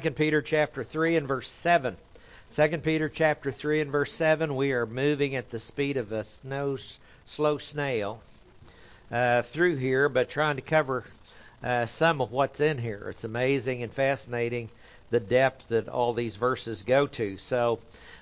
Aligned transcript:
2 0.00 0.10
Peter 0.12 0.40
chapter 0.40 0.84
3 0.84 1.16
and 1.16 1.28
verse 1.28 1.50
7. 1.50 1.98
2 2.54 2.78
Peter 2.78 3.10
chapter 3.10 3.52
3 3.52 3.82
and 3.82 3.90
verse 3.92 4.10
7, 4.10 4.56
we 4.56 4.72
are 4.72 4.86
moving 4.86 5.36
at 5.36 5.50
the 5.50 5.60
speed 5.60 5.98
of 5.98 6.12
a 6.12 6.24
snow, 6.24 6.78
slow 7.26 7.58
snail 7.58 8.22
uh, 9.10 9.42
through 9.42 9.76
here, 9.76 10.08
but 10.08 10.30
trying 10.30 10.56
to 10.56 10.62
cover 10.62 11.04
uh, 11.62 11.84
some 11.84 12.22
of 12.22 12.32
what's 12.32 12.60
in 12.60 12.78
here. 12.78 13.08
It's 13.10 13.24
amazing 13.24 13.82
and 13.82 13.92
fascinating 13.92 14.70
the 15.10 15.20
depth 15.20 15.68
that 15.68 15.90
all 15.90 16.14
these 16.14 16.36
verses 16.36 16.80
go 16.80 17.06
to. 17.08 17.36
So, 17.36 17.78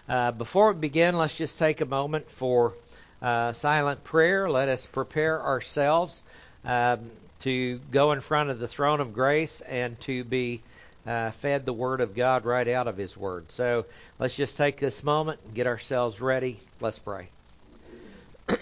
uh, 0.08 0.32
before 0.32 0.72
we 0.72 0.80
begin, 0.80 1.16
let's 1.16 1.34
just 1.34 1.56
take 1.56 1.80
a 1.80 1.86
moment 1.86 2.28
for 2.32 2.74
uh, 3.22 3.52
silent 3.52 4.02
prayer. 4.02 4.50
Let 4.50 4.68
us 4.68 4.86
prepare 4.86 5.40
ourselves 5.40 6.20
um, 6.64 7.12
to 7.42 7.78
go 7.92 8.10
in 8.10 8.22
front 8.22 8.50
of 8.50 8.58
the 8.58 8.66
throne 8.66 9.00
of 9.00 9.12
grace 9.12 9.60
and 9.60 10.00
to 10.00 10.24
be 10.24 10.62
uh, 11.06 11.30
fed 11.32 11.64
the 11.64 11.72
Word 11.72 12.00
of 12.00 12.14
God 12.14 12.44
right 12.44 12.68
out 12.68 12.88
of 12.88 12.96
His 12.96 13.16
Word. 13.16 13.50
So 13.50 13.86
let's 14.18 14.34
just 14.34 14.56
take 14.56 14.78
this 14.78 15.02
moment 15.02 15.40
and 15.44 15.54
get 15.54 15.66
ourselves 15.66 16.20
ready. 16.20 16.60
Let's 16.80 16.98
pray. 16.98 17.28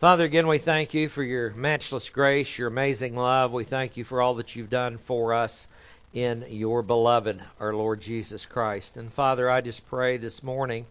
Father, 0.00 0.24
again, 0.24 0.48
we 0.48 0.58
thank 0.58 0.94
you 0.94 1.08
for 1.08 1.22
your 1.22 1.50
matchless 1.50 2.10
grace, 2.10 2.58
your 2.58 2.66
amazing 2.66 3.14
love. 3.14 3.52
We 3.52 3.62
thank 3.62 3.96
you 3.96 4.02
for 4.02 4.20
all 4.20 4.34
that 4.34 4.56
you've 4.56 4.68
done 4.68 4.98
for 4.98 5.32
us 5.32 5.68
in 6.12 6.44
your 6.48 6.82
beloved, 6.82 7.40
our 7.60 7.72
Lord 7.72 8.00
Jesus 8.00 8.44
Christ. 8.44 8.96
And 8.96 9.12
Father, 9.12 9.48
I 9.48 9.60
just 9.60 9.86
pray 9.86 10.16
this 10.16 10.42
morning 10.42 10.86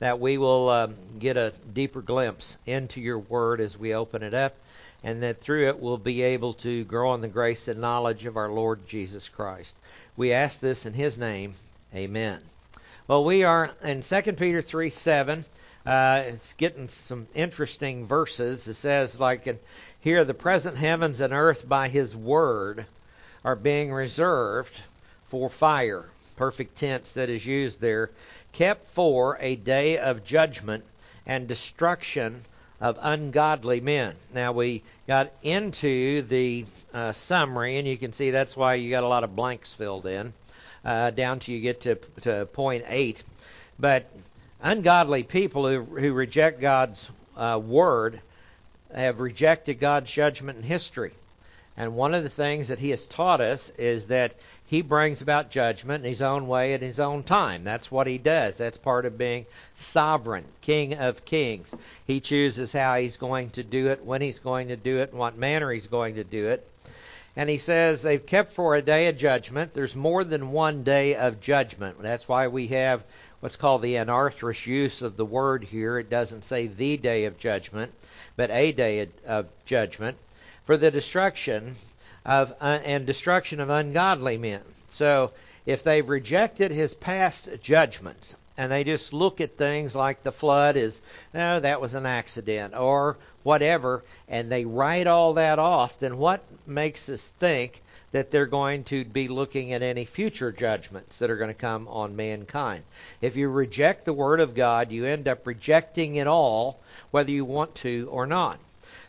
that 0.00 0.18
we 0.18 0.38
will 0.38 0.68
um, 0.70 0.96
get 1.18 1.36
a 1.36 1.52
deeper 1.72 2.02
glimpse 2.02 2.58
into 2.66 3.00
your 3.00 3.18
word 3.18 3.60
as 3.60 3.78
we 3.78 3.94
open 3.94 4.22
it 4.22 4.34
up, 4.34 4.56
and 5.04 5.22
that 5.22 5.40
through 5.40 5.68
it 5.68 5.78
we'll 5.78 5.98
be 5.98 6.22
able 6.22 6.54
to 6.54 6.84
grow 6.84 7.14
in 7.14 7.20
the 7.20 7.28
grace 7.28 7.68
and 7.68 7.80
knowledge 7.80 8.24
of 8.24 8.36
our 8.36 8.50
Lord 8.50 8.88
Jesus 8.88 9.28
Christ. 9.28 9.76
We 10.16 10.32
ask 10.32 10.60
this 10.60 10.86
in 10.86 10.94
his 10.94 11.16
name. 11.16 11.54
Amen. 11.94 12.40
Well, 13.08 13.24
we 13.24 13.44
are 13.44 13.70
in 13.84 14.00
2 14.00 14.22
Peter 14.32 14.62
3 14.62 14.90
7. 14.90 15.44
Uh, 15.84 16.22
it's 16.26 16.52
getting 16.54 16.88
some 16.88 17.26
interesting 17.34 18.06
verses. 18.06 18.68
It 18.68 18.74
says, 18.74 19.18
like, 19.18 19.60
here, 20.00 20.24
the 20.24 20.34
present 20.34 20.76
heavens 20.76 21.20
and 21.20 21.32
earth 21.32 21.68
by 21.68 21.88
his 21.88 22.14
word 22.14 22.86
are 23.44 23.56
being 23.56 23.92
reserved 23.92 24.74
for 25.28 25.50
fire. 25.50 26.04
Perfect 26.36 26.76
tense 26.76 27.12
that 27.12 27.28
is 27.28 27.44
used 27.44 27.80
there 27.80 28.10
kept 28.52 28.86
for 28.86 29.38
a 29.40 29.56
day 29.56 29.98
of 29.98 30.24
judgment 30.24 30.84
and 31.26 31.46
destruction 31.46 32.44
of 32.80 32.98
ungodly 33.00 33.80
men. 33.80 34.14
Now, 34.34 34.52
we 34.52 34.82
got 35.06 35.32
into 35.42 36.22
the 36.22 36.64
uh, 36.94 37.12
summary, 37.12 37.78
and 37.78 37.86
you 37.86 37.98
can 37.98 38.12
see 38.12 38.30
that's 38.30 38.56
why 38.56 38.74
you 38.74 38.90
got 38.90 39.04
a 39.04 39.08
lot 39.08 39.24
of 39.24 39.36
blanks 39.36 39.72
filled 39.72 40.06
in 40.06 40.32
uh, 40.84 41.10
down 41.10 41.40
till 41.40 41.54
you 41.54 41.60
get 41.60 41.82
to, 41.82 41.96
to 42.22 42.46
point 42.46 42.84
8. 42.88 43.22
But 43.78 44.06
ungodly 44.62 45.22
people 45.22 45.68
who, 45.68 45.82
who 45.82 46.12
reject 46.12 46.60
God's 46.60 47.10
uh, 47.36 47.60
word 47.62 48.20
have 48.94 49.20
rejected 49.20 49.78
God's 49.78 50.10
judgment 50.10 50.58
in 50.58 50.64
history. 50.64 51.12
And 51.76 51.94
one 51.94 52.14
of 52.14 52.22
the 52.22 52.30
things 52.30 52.68
that 52.68 52.78
he 52.78 52.90
has 52.90 53.06
taught 53.06 53.40
us 53.40 53.70
is 53.78 54.06
that 54.06 54.34
he 54.70 54.82
brings 54.82 55.20
about 55.20 55.50
judgment 55.50 56.04
in 56.04 56.08
his 56.08 56.22
own 56.22 56.46
way 56.46 56.74
at 56.74 56.80
his 56.80 57.00
own 57.00 57.24
time. 57.24 57.64
That's 57.64 57.90
what 57.90 58.06
he 58.06 58.18
does. 58.18 58.56
That's 58.56 58.78
part 58.78 59.04
of 59.04 59.18
being 59.18 59.46
sovereign, 59.74 60.44
king 60.60 60.94
of 60.94 61.24
kings. 61.24 61.74
He 62.06 62.20
chooses 62.20 62.72
how 62.72 62.94
he's 62.94 63.16
going 63.16 63.50
to 63.50 63.64
do 63.64 63.88
it, 63.88 64.04
when 64.04 64.22
he's 64.22 64.38
going 64.38 64.68
to 64.68 64.76
do 64.76 64.98
it, 64.98 65.10
in 65.10 65.18
what 65.18 65.36
manner 65.36 65.72
he's 65.72 65.88
going 65.88 66.14
to 66.14 66.22
do 66.22 66.50
it. 66.50 66.64
And 67.34 67.50
he 67.50 67.58
says 67.58 68.00
they've 68.00 68.24
kept 68.24 68.52
for 68.52 68.76
a 68.76 68.82
day 68.82 69.08
of 69.08 69.18
judgment. 69.18 69.74
There's 69.74 69.96
more 69.96 70.22
than 70.22 70.52
one 70.52 70.84
day 70.84 71.16
of 71.16 71.40
judgment. 71.40 72.00
That's 72.00 72.28
why 72.28 72.46
we 72.46 72.68
have 72.68 73.02
what's 73.40 73.56
called 73.56 73.82
the 73.82 73.94
anarthrous 73.94 74.66
use 74.66 75.02
of 75.02 75.16
the 75.16 75.24
word 75.24 75.64
here. 75.64 75.98
It 75.98 76.10
doesn't 76.10 76.44
say 76.44 76.68
the 76.68 76.96
day 76.96 77.24
of 77.24 77.38
judgment, 77.38 77.92
but 78.36 78.52
a 78.52 78.70
day 78.70 79.08
of 79.26 79.48
judgment 79.66 80.16
for 80.64 80.76
the 80.76 80.92
destruction 80.92 81.74
of 82.24 82.52
and 82.60 83.06
destruction 83.06 83.60
of 83.60 83.70
ungodly 83.70 84.36
men. 84.38 84.62
So 84.88 85.32
if 85.66 85.82
they've 85.82 86.08
rejected 86.08 86.70
his 86.70 86.94
past 86.94 87.48
judgments 87.62 88.36
and 88.56 88.70
they 88.70 88.84
just 88.84 89.12
look 89.12 89.40
at 89.40 89.56
things 89.56 89.94
like 89.94 90.22
the 90.22 90.32
flood 90.32 90.76
as 90.76 91.00
no 91.32 91.56
oh, 91.56 91.60
that 91.60 91.80
was 91.80 91.94
an 91.94 92.06
accident 92.06 92.74
or 92.76 93.16
whatever 93.42 94.04
and 94.28 94.50
they 94.50 94.64
write 94.64 95.06
all 95.06 95.34
that 95.34 95.58
off 95.58 95.98
then 95.98 96.18
what 96.18 96.42
makes 96.66 97.08
us 97.08 97.32
think 97.38 97.82
that 98.12 98.30
they're 98.30 98.46
going 98.46 98.84
to 98.84 99.04
be 99.04 99.28
looking 99.28 99.72
at 99.72 99.82
any 99.82 100.04
future 100.04 100.52
judgments 100.52 101.18
that 101.18 101.30
are 101.30 101.36
going 101.36 101.48
to 101.48 101.54
come 101.54 101.88
on 101.88 102.16
mankind 102.16 102.82
if 103.20 103.36
you 103.36 103.48
reject 103.48 104.04
the 104.04 104.12
word 104.12 104.40
of 104.40 104.54
god 104.54 104.90
you 104.92 105.06
end 105.06 105.26
up 105.26 105.46
rejecting 105.46 106.16
it 106.16 106.26
all 106.26 106.80
whether 107.10 107.30
you 107.30 107.44
want 107.44 107.74
to 107.74 108.08
or 108.10 108.26
not 108.26 108.58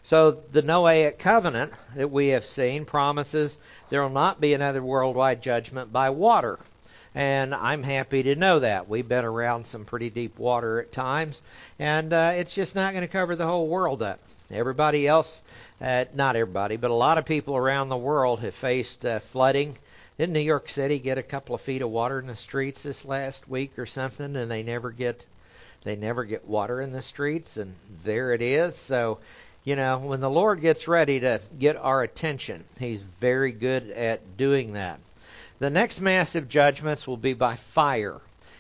so 0.04 0.32
the 0.52 0.64
Noahic 0.64 1.20
covenant 1.20 1.74
that 1.96 2.12
we 2.12 2.30
have 2.30 2.46
seen 2.46 2.86
promises 2.86 3.60
there 3.92 4.02
will 4.02 4.10
not 4.10 4.40
be 4.40 4.54
another 4.54 4.82
worldwide 4.82 5.42
judgment 5.42 5.92
by 5.92 6.12
water. 6.12 6.58
And 7.14 7.54
I'm 7.54 7.84
happy 7.84 8.24
to 8.24 8.36
know 8.36 8.60
that. 8.60 8.88
We've 8.88 9.08
been 9.08 9.26
around 9.26 9.68
some 9.68 9.84
pretty 9.84 10.10
deep 10.10 10.40
water 10.40 10.80
at 10.80 10.94
times, 10.94 11.42
and 11.78 12.14
uh, 12.14 12.32
it's 12.36 12.56
just 12.56 12.74
not 12.74 12.94
going 12.94 13.02
to 13.02 13.10
cover 13.10 13.36
the 13.36 13.46
whole 13.46 13.68
world 13.68 14.02
up. 14.02 14.20
Everybody 14.50 15.10
else, 15.10 15.42
uh, 15.82 16.06
not 16.14 16.38
everybody, 16.38 16.78
but 16.78 16.90
a 16.90 16.94
lot 16.94 17.18
of 17.18 17.26
people 17.26 17.58
around 17.58 17.90
the 17.90 17.98
world 17.98 18.40
have 18.40 18.56
faced 18.56 19.06
uh, 19.06 19.20
flooding. 19.20 19.78
Didn't 20.18 20.34
New 20.34 20.40
York 20.40 20.70
City 20.70 21.00
get 21.00 21.18
a 21.18 21.24
couple 21.24 21.54
of 21.54 21.60
feet 21.60 21.82
of 21.82 21.90
water 21.90 22.18
in 22.20 22.28
the 22.28 22.36
streets 22.38 22.84
this 22.84 23.04
last 23.04 23.50
week 23.50 23.78
or 23.78 23.86
something, 23.86 24.38
and 24.38 24.50
they 24.50 24.64
never 24.64 24.92
get 24.92 25.26
they 25.84 25.98
never 25.98 26.24
get 26.24 26.48
water 26.48 26.80
in 26.80 26.94
the 26.94 27.02
streets, 27.02 27.58
and 27.58 27.76
there 28.06 28.32
it 28.34 28.42
is. 28.42 28.76
So 28.78 29.20
you 29.64 29.76
know, 29.76 30.00
when 30.00 30.22
the 30.22 30.30
Lord 30.30 30.62
gets 30.62 30.88
ready 30.88 31.20
to 31.20 31.40
get 31.58 31.76
our 31.76 32.02
attention, 32.02 32.64
He's 32.80 33.02
very 33.20 33.52
good 33.52 33.90
at 33.92 34.38
doing 34.38 34.74
that. 34.74 35.00
The 35.60 35.70
next 35.70 36.02
massive 36.02 36.50
judgments 36.50 37.06
will 37.06 37.18
be 37.18 37.34
by 37.34 37.56
fire. 37.56 38.20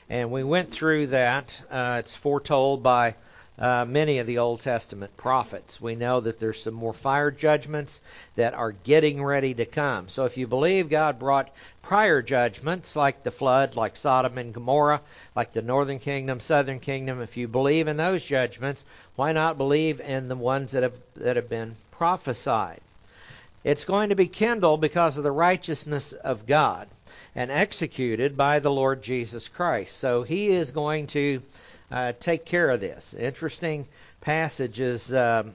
And 0.09 0.31
we 0.31 0.43
went 0.43 0.71
through 0.71 1.07
that. 1.07 1.49
Uh, 1.71 1.97
it's 1.99 2.13
foretold 2.13 2.83
by 2.83 3.15
uh, 3.59 3.85
many 3.85 4.19
of 4.19 4.27
the 4.27 4.37
Old 4.39 4.61
Testament 4.61 5.15
prophets. 5.17 5.79
We 5.79 5.95
know 5.95 6.19
that 6.21 6.39
there's 6.39 6.63
some 6.63 6.73
more 6.73 6.93
fire 6.93 7.31
judgments 7.31 8.01
that 8.35 8.53
are 8.53 8.71
getting 8.71 9.23
ready 9.23 9.53
to 9.53 9.65
come. 9.65 10.07
So 10.09 10.25
if 10.25 10.37
you 10.37 10.47
believe 10.47 10.89
God 10.89 11.19
brought 11.19 11.51
prior 11.81 12.21
judgments 12.21 12.95
like 12.95 13.23
the 13.23 13.31
flood, 13.31 13.75
like 13.75 13.95
Sodom 13.95 14.37
and 14.37 14.53
Gomorrah, 14.53 15.01
like 15.35 15.51
the 15.51 15.61
northern 15.61 15.99
kingdom, 15.99 16.39
southern 16.39 16.79
kingdom, 16.79 17.21
if 17.21 17.37
you 17.37 17.47
believe 17.47 17.87
in 17.87 17.97
those 17.97 18.23
judgments, 18.23 18.85
why 19.15 19.31
not 19.31 19.57
believe 19.57 19.99
in 20.01 20.27
the 20.27 20.35
ones 20.35 20.71
that 20.71 20.83
have 20.83 20.97
that 21.15 21.35
have 21.35 21.49
been 21.49 21.75
prophesied? 21.91 22.81
It's 23.63 23.85
going 23.85 24.09
to 24.09 24.15
be 24.15 24.27
kindled 24.27 24.81
because 24.81 25.17
of 25.17 25.23
the 25.23 25.31
righteousness 25.31 26.13
of 26.13 26.47
God 26.47 26.87
and 27.35 27.51
executed 27.51 28.35
by 28.35 28.59
the 28.59 28.71
Lord 28.71 29.03
Jesus 29.03 29.47
Christ. 29.47 29.97
So 29.97 30.23
he 30.23 30.49
is 30.49 30.71
going 30.71 31.07
to 31.07 31.41
uh, 31.91 32.13
take 32.19 32.45
care 32.45 32.69
of 32.69 32.79
this. 32.79 33.13
Interesting 33.13 33.87
passages 34.21 35.13
um, 35.13 35.53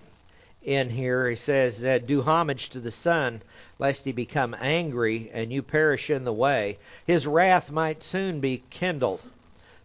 in 0.62 0.90
here. 0.90 1.28
He 1.28 1.36
says, 1.36 1.84
uh, 1.84 1.98
Do 1.98 2.22
homage 2.22 2.70
to 2.70 2.80
the 2.80 2.90
Son, 2.90 3.40
lest 3.78 4.04
he 4.04 4.12
become 4.12 4.54
angry 4.60 5.30
and 5.32 5.52
you 5.52 5.62
perish 5.62 6.10
in 6.10 6.24
the 6.24 6.32
way. 6.32 6.78
His 7.06 7.26
wrath 7.26 7.70
might 7.70 8.02
soon 8.02 8.40
be 8.40 8.62
kindled. 8.70 9.22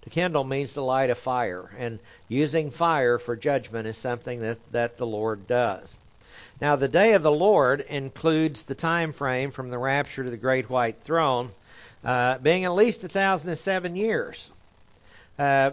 To 0.01 0.09
kindle 0.09 0.43
means 0.43 0.73
to 0.73 0.81
light 0.81 1.11
a 1.11 1.15
fire, 1.15 1.69
and 1.77 1.99
using 2.27 2.71
fire 2.71 3.19
for 3.19 3.35
judgment 3.35 3.87
is 3.87 3.97
something 3.97 4.39
that, 4.41 4.57
that 4.71 4.97
the 4.97 5.05
Lord 5.05 5.45
does. 5.45 5.97
Now, 6.59 6.75
the 6.75 6.87
day 6.87 7.13
of 7.13 7.23
the 7.23 7.31
Lord 7.31 7.81
includes 7.81 8.63
the 8.63 8.75
time 8.75 9.13
frame 9.13 9.51
from 9.51 9.69
the 9.69 9.77
rapture 9.77 10.23
to 10.23 10.29
the 10.29 10.37
great 10.37 10.69
white 10.69 11.03
throne, 11.03 11.51
uh, 12.03 12.39
being 12.39 12.65
at 12.65 12.73
least 12.73 13.03
a 13.03 13.09
thousand 13.09 13.49
and 13.49 13.59
seven 13.59 13.95
years. 13.95 14.49
Uh, 15.37 15.71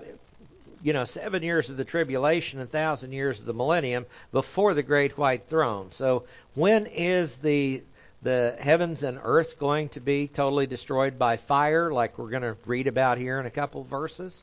you 0.82 0.92
know, 0.92 1.04
seven 1.04 1.42
years 1.42 1.70
of 1.70 1.76
the 1.76 1.84
tribulation, 1.84 2.60
a 2.60 2.66
thousand 2.66 3.12
years 3.12 3.40
of 3.40 3.46
the 3.46 3.54
millennium 3.54 4.06
before 4.32 4.74
the 4.74 4.82
great 4.82 5.18
white 5.18 5.48
throne. 5.48 5.90
So 5.90 6.24
when 6.54 6.86
is 6.86 7.36
the 7.36 7.82
the 8.20 8.56
heavens 8.58 9.04
and 9.04 9.20
earth 9.22 9.60
going 9.60 9.88
to 9.90 10.00
be 10.00 10.26
totally 10.26 10.66
destroyed 10.66 11.18
by 11.18 11.36
fire, 11.36 11.92
like 11.92 12.18
we're 12.18 12.30
going 12.30 12.42
to 12.42 12.56
read 12.66 12.88
about 12.88 13.16
here 13.16 13.38
in 13.38 13.46
a 13.46 13.50
couple 13.50 13.84
verses? 13.84 14.42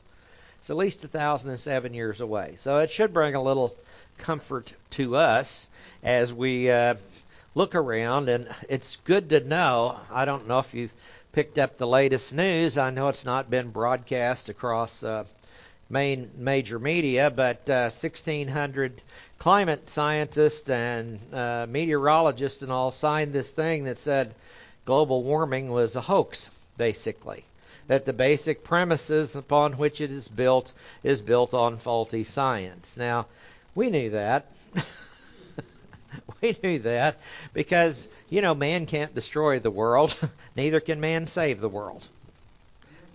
It's 0.60 0.70
at 0.70 0.76
least 0.76 1.04
a 1.04 1.08
thousand 1.08 1.50
and 1.50 1.60
seven 1.60 1.92
years 1.92 2.20
away. 2.20 2.54
So 2.56 2.78
it 2.78 2.90
should 2.90 3.12
bring 3.12 3.34
a 3.34 3.42
little 3.42 3.76
comfort 4.18 4.72
to 4.90 5.16
us 5.16 5.68
as 6.02 6.32
we 6.32 6.70
uh, 6.70 6.94
look 7.54 7.74
around, 7.74 8.28
and 8.28 8.48
it's 8.68 8.96
good 9.04 9.30
to 9.30 9.40
know. 9.40 9.98
I 10.10 10.24
don't 10.24 10.48
know 10.48 10.58
if 10.58 10.72
you've 10.72 10.92
picked 11.32 11.58
up 11.58 11.76
the 11.76 11.86
latest 11.86 12.32
news. 12.32 12.78
I 12.78 12.90
know 12.90 13.08
it's 13.08 13.24
not 13.26 13.50
been 13.50 13.70
broadcast 13.70 14.48
across. 14.48 15.02
Uh, 15.02 15.24
main 15.88 16.30
major 16.36 16.78
media, 16.78 17.30
but 17.30 17.68
uh, 17.70 17.90
1,600 17.90 19.00
climate 19.38 19.88
scientists 19.88 20.68
and 20.68 21.20
uh, 21.32 21.66
meteorologists 21.68 22.62
and 22.62 22.72
all 22.72 22.90
signed 22.90 23.32
this 23.32 23.50
thing 23.50 23.84
that 23.84 23.98
said 23.98 24.34
global 24.84 25.22
warming 25.22 25.70
was 25.70 25.96
a 25.96 26.00
hoax, 26.00 26.50
basically. 26.76 27.44
That 27.88 28.04
the 28.04 28.12
basic 28.12 28.64
premises 28.64 29.36
upon 29.36 29.74
which 29.74 30.00
it 30.00 30.10
is 30.10 30.26
built 30.26 30.72
is 31.04 31.20
built 31.20 31.54
on 31.54 31.76
faulty 31.76 32.24
science. 32.24 32.96
Now, 32.96 33.26
we 33.76 33.90
knew 33.90 34.10
that. 34.10 34.46
we 36.40 36.58
knew 36.62 36.80
that 36.80 37.18
because, 37.52 38.08
you 38.28 38.40
know, 38.40 38.54
man 38.54 38.86
can't 38.86 39.14
destroy 39.14 39.60
the 39.60 39.70
world, 39.70 40.16
neither 40.56 40.80
can 40.80 41.00
man 41.00 41.28
save 41.28 41.60
the 41.60 41.68
world. 41.68 42.04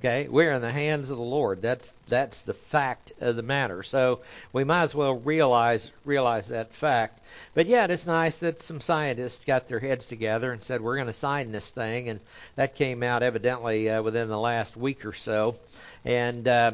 Okay, 0.02 0.28
we're 0.28 0.54
in 0.54 0.64
the 0.64 0.72
hands 0.72 1.12
of 1.12 1.18
the 1.18 1.24
Lord. 1.24 1.62
That's 1.62 1.96
that's 2.08 2.42
the 2.42 2.56
fact 2.56 3.12
of 3.22 3.36
the 3.36 3.44
matter. 3.44 3.84
So 3.84 4.22
we 4.52 4.64
might 4.64 4.82
as 4.82 4.96
well 4.96 5.14
realize 5.14 5.92
realize 6.06 6.48
that 6.48 6.74
fact. 6.74 7.20
But 7.54 7.68
yeah, 7.68 7.86
it's 7.86 8.08
nice 8.08 8.40
that 8.40 8.64
some 8.64 8.82
scientists 8.82 9.46
got 9.46 9.68
their 9.68 9.78
heads 9.78 10.08
together 10.08 10.52
and 10.52 10.64
said 10.64 10.82
we're 10.82 10.96
going 10.96 11.06
to 11.06 11.14
sign 11.14 11.52
this 11.52 11.70
thing, 11.70 12.10
and 12.10 12.20
that 12.56 12.74
came 12.74 13.04
out 13.04 13.22
evidently 13.22 13.92
uh, 13.92 14.02
within 14.02 14.28
the 14.28 14.40
last 14.40 14.76
week 14.76 15.06
or 15.06 15.14
so. 15.14 15.58
And 16.04 16.48
uh, 16.48 16.72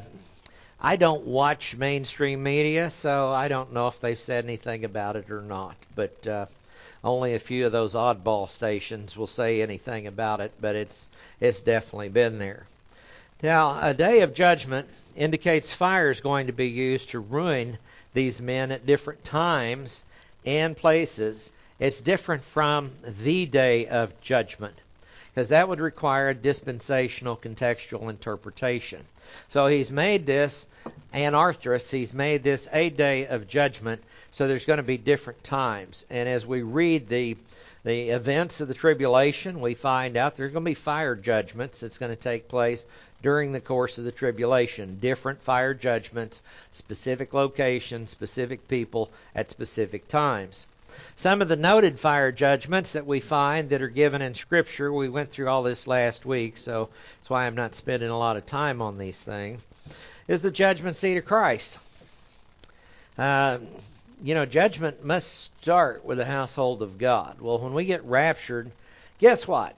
I 0.79 0.95
don't 0.95 1.25
watch 1.25 1.75
mainstream 1.75 2.41
media, 2.43 2.89
so 2.91 3.27
I 3.33 3.49
don't 3.49 3.73
know 3.73 3.89
if 3.89 3.99
they've 3.99 4.17
said 4.17 4.45
anything 4.45 4.85
about 4.85 5.17
it 5.17 5.29
or 5.29 5.41
not. 5.41 5.75
But 5.95 6.25
uh, 6.25 6.45
only 7.03 7.33
a 7.33 7.39
few 7.39 7.65
of 7.65 7.73
those 7.73 7.93
oddball 7.93 8.47
stations 8.47 9.17
will 9.17 9.27
say 9.27 9.61
anything 9.61 10.07
about 10.07 10.39
it. 10.39 10.53
But 10.61 10.77
it's 10.77 11.09
it's 11.41 11.59
definitely 11.59 12.07
been 12.07 12.39
there. 12.39 12.67
Now, 13.43 13.79
a 13.79 13.93
day 13.93 14.21
of 14.21 14.33
judgment 14.33 14.87
indicates 15.15 15.71
fire 15.71 16.09
is 16.09 16.21
going 16.21 16.47
to 16.47 16.53
be 16.53 16.69
used 16.69 17.11
to 17.11 17.19
ruin 17.19 17.77
these 18.15 18.41
men 18.41 18.71
at 18.71 18.87
different 18.87 19.23
times 19.23 20.03
and 20.43 20.75
places. 20.75 21.51
It's 21.79 22.01
different 22.01 22.43
from 22.43 22.91
the 23.03 23.45
day 23.45 23.85
of 23.85 24.19
judgment 24.21 24.73
because 25.29 25.49
that 25.49 25.69
would 25.69 25.79
require 25.79 26.29
a 26.29 26.33
dispensational 26.33 27.37
contextual 27.37 28.09
interpretation. 28.09 29.05
So 29.49 29.67
he's 29.67 29.91
made 29.91 30.25
this 30.25 30.67
anarthrous, 31.13 31.91
he's 31.91 32.15
made 32.15 32.41
this 32.41 32.67
a 32.73 32.89
day 32.89 33.27
of 33.27 33.47
judgment, 33.47 34.01
so 34.31 34.47
there's 34.47 34.65
going 34.65 34.77
to 34.77 34.83
be 34.83 34.97
different 34.97 35.43
times. 35.43 36.07
And 36.09 36.27
as 36.27 36.47
we 36.47 36.63
read 36.63 37.07
the 37.07 37.37
the 37.83 38.09
events 38.09 38.59
of 38.59 38.67
the 38.67 38.73
tribulation, 38.73 39.61
we 39.61 39.73
find 39.73 40.17
out 40.17 40.35
there's 40.35 40.51
going 40.51 40.65
to 40.65 40.71
be 40.71 40.75
fire 40.75 41.15
judgments 41.15 41.79
that's 41.79 41.97
going 41.97 42.11
to 42.11 42.17
take 42.17 42.49
place 42.49 42.85
during 43.21 43.51
the 43.51 43.59
course 43.59 43.97
of 43.97 44.03
the 44.03 44.11
tribulation. 44.11 44.99
Different 44.99 45.41
fire 45.41 45.73
judgments, 45.73 46.43
specific 46.71 47.33
locations, 47.33 48.09
specific 48.09 48.67
people 48.67 49.09
at 49.35 49.49
specific 49.49 50.07
times. 50.07 50.65
Some 51.15 51.41
of 51.41 51.47
the 51.47 51.55
noted 51.55 51.99
fire 51.99 52.31
judgments 52.31 52.93
that 52.93 53.05
we 53.05 53.19
find 53.19 53.69
that 53.69 53.81
are 53.81 53.87
given 53.87 54.21
in 54.21 54.33
Scripture, 54.33 54.91
we 54.91 55.09
went 55.09 55.31
through 55.31 55.47
all 55.47 55.63
this 55.63 55.85
last 55.85 56.25
week, 56.25 56.57
so 56.57 56.89
that's 57.19 57.29
why 57.29 57.45
I'm 57.45 57.55
not 57.55 57.75
spending 57.75 58.09
a 58.09 58.17
lot 58.17 58.37
of 58.37 58.45
time 58.45 58.81
on 58.81 58.97
these 58.97 59.21
things, 59.21 59.67
is 60.27 60.41
the 60.41 60.51
judgment 60.51 60.95
seat 60.95 61.17
of 61.17 61.25
Christ. 61.25 61.77
Uh, 63.17 63.59
you 64.23 64.33
know, 64.33 64.45
judgment 64.45 65.03
must 65.03 65.51
start 65.61 66.05
with 66.05 66.17
the 66.17 66.25
household 66.25 66.81
of 66.81 66.97
God. 66.97 67.37
Well, 67.39 67.59
when 67.59 67.73
we 67.73 67.85
get 67.85 68.03
raptured, 68.03 68.71
guess 69.19 69.47
what? 69.47 69.75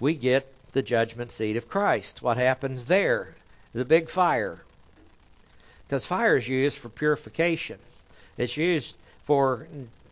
We 0.00 0.14
get 0.14 0.52
the 0.78 0.82
judgment 0.82 1.32
seat 1.32 1.56
of 1.56 1.68
Christ. 1.68 2.22
What 2.22 2.36
happens 2.36 2.84
there? 2.84 3.34
The 3.74 3.84
big 3.84 4.08
fire. 4.08 4.60
Because 5.84 6.06
fire 6.06 6.36
is 6.36 6.46
used 6.46 6.76
for 6.78 6.88
purification. 6.88 7.80
It's 8.36 8.56
used 8.56 8.94
for 9.24 9.66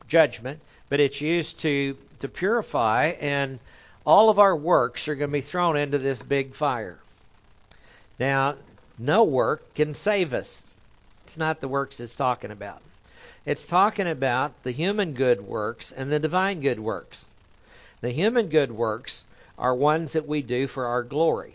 judgment, 0.09 0.59
but 0.89 0.99
it's 0.99 1.21
used 1.21 1.61
to, 1.61 1.97
to 2.19 2.27
purify, 2.27 3.15
and 3.21 3.61
all 4.05 4.29
of 4.29 4.41
our 4.41 4.57
works 4.57 5.07
are 5.07 5.15
going 5.15 5.31
to 5.31 5.35
be 5.35 5.41
thrown 5.41 5.77
into 5.77 5.99
this 5.99 6.21
big 6.21 6.53
fire. 6.53 6.99
Now, 8.19 8.57
no 8.99 9.23
work 9.23 9.73
can 9.77 9.95
save 9.95 10.35
us. 10.35 10.67
It's 11.27 11.39
not 11.39 11.61
the 11.61 11.69
works 11.69 12.01
it's 12.01 12.17
talking 12.17 12.51
about. 12.51 12.83
It's 13.45 13.67
talking 13.67 14.09
about 14.09 14.65
the 14.65 14.73
human 14.73 15.13
good 15.13 15.43
works 15.43 15.93
and 15.93 16.11
the 16.11 16.19
divine 16.19 16.61
good 16.61 16.81
works. 16.81 17.25
The 18.01 18.11
human 18.11 18.49
good 18.49 18.73
works 18.73 19.23
are 19.59 19.75
ones 19.75 20.13
that 20.13 20.29
we 20.29 20.43
do 20.43 20.67
for 20.67 20.87
our 20.87 21.03
glory. 21.03 21.55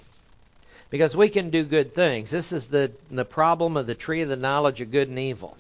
Because 0.90 1.16
we 1.16 1.30
can 1.30 1.50
do 1.50 1.64
good 1.64 1.94
things. 1.94 2.30
This 2.30 2.52
is 2.52 2.68
the, 2.68 2.92
the 3.10 3.26
problem 3.26 3.78
of 3.78 3.88
the 3.88 3.96
tree 3.96 4.22
of 4.22 4.30
the 4.30 4.36
knowledge 4.36 4.82
of 4.82 4.92
good 4.92 5.08
and 5.08 5.20
evil. 5.20 5.58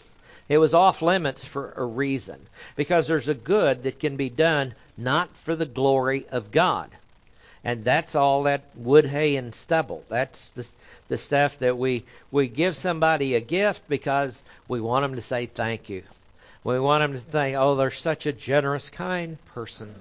It 0.50 0.58
was 0.58 0.74
off 0.74 1.02
limits 1.02 1.46
for 1.46 1.72
a 1.78 1.86
reason. 1.86 2.40
Because 2.76 3.08
there's 3.08 3.30
a 3.30 3.34
good 3.34 3.84
that 3.84 4.00
can 4.00 4.18
be 4.18 4.30
done 4.30 4.76
not 4.98 5.30
for 5.44 5.56
the 5.56 5.66
glory 5.66 6.26
of 6.30 6.52
God. 6.52 6.90
And 7.64 7.86
that's 7.86 8.16
all 8.16 8.44
that 8.44 8.64
wood, 8.76 9.06
hay, 9.06 9.36
and 9.36 9.54
stubble. 9.54 10.04
That's 10.10 10.52
the, 10.52 10.68
the 11.08 11.18
stuff 11.18 11.60
that 11.60 11.78
we, 11.78 12.04
we 12.32 12.48
give 12.48 12.76
somebody 12.76 13.36
a 13.36 13.40
gift 13.40 13.88
because 13.88 14.44
we 14.68 14.82
want 14.82 15.04
them 15.04 15.16
to 15.16 15.22
say 15.22 15.46
thank 15.46 15.88
you. 15.88 16.04
We 16.64 16.80
want 16.80 17.02
them 17.02 17.14
to 17.14 17.20
think, 17.20 17.58
oh, 17.58 17.76
they're 17.76 17.92
such 17.92 18.26
a 18.28 18.32
generous, 18.32 18.90
kind 18.90 19.44
person. 19.48 19.96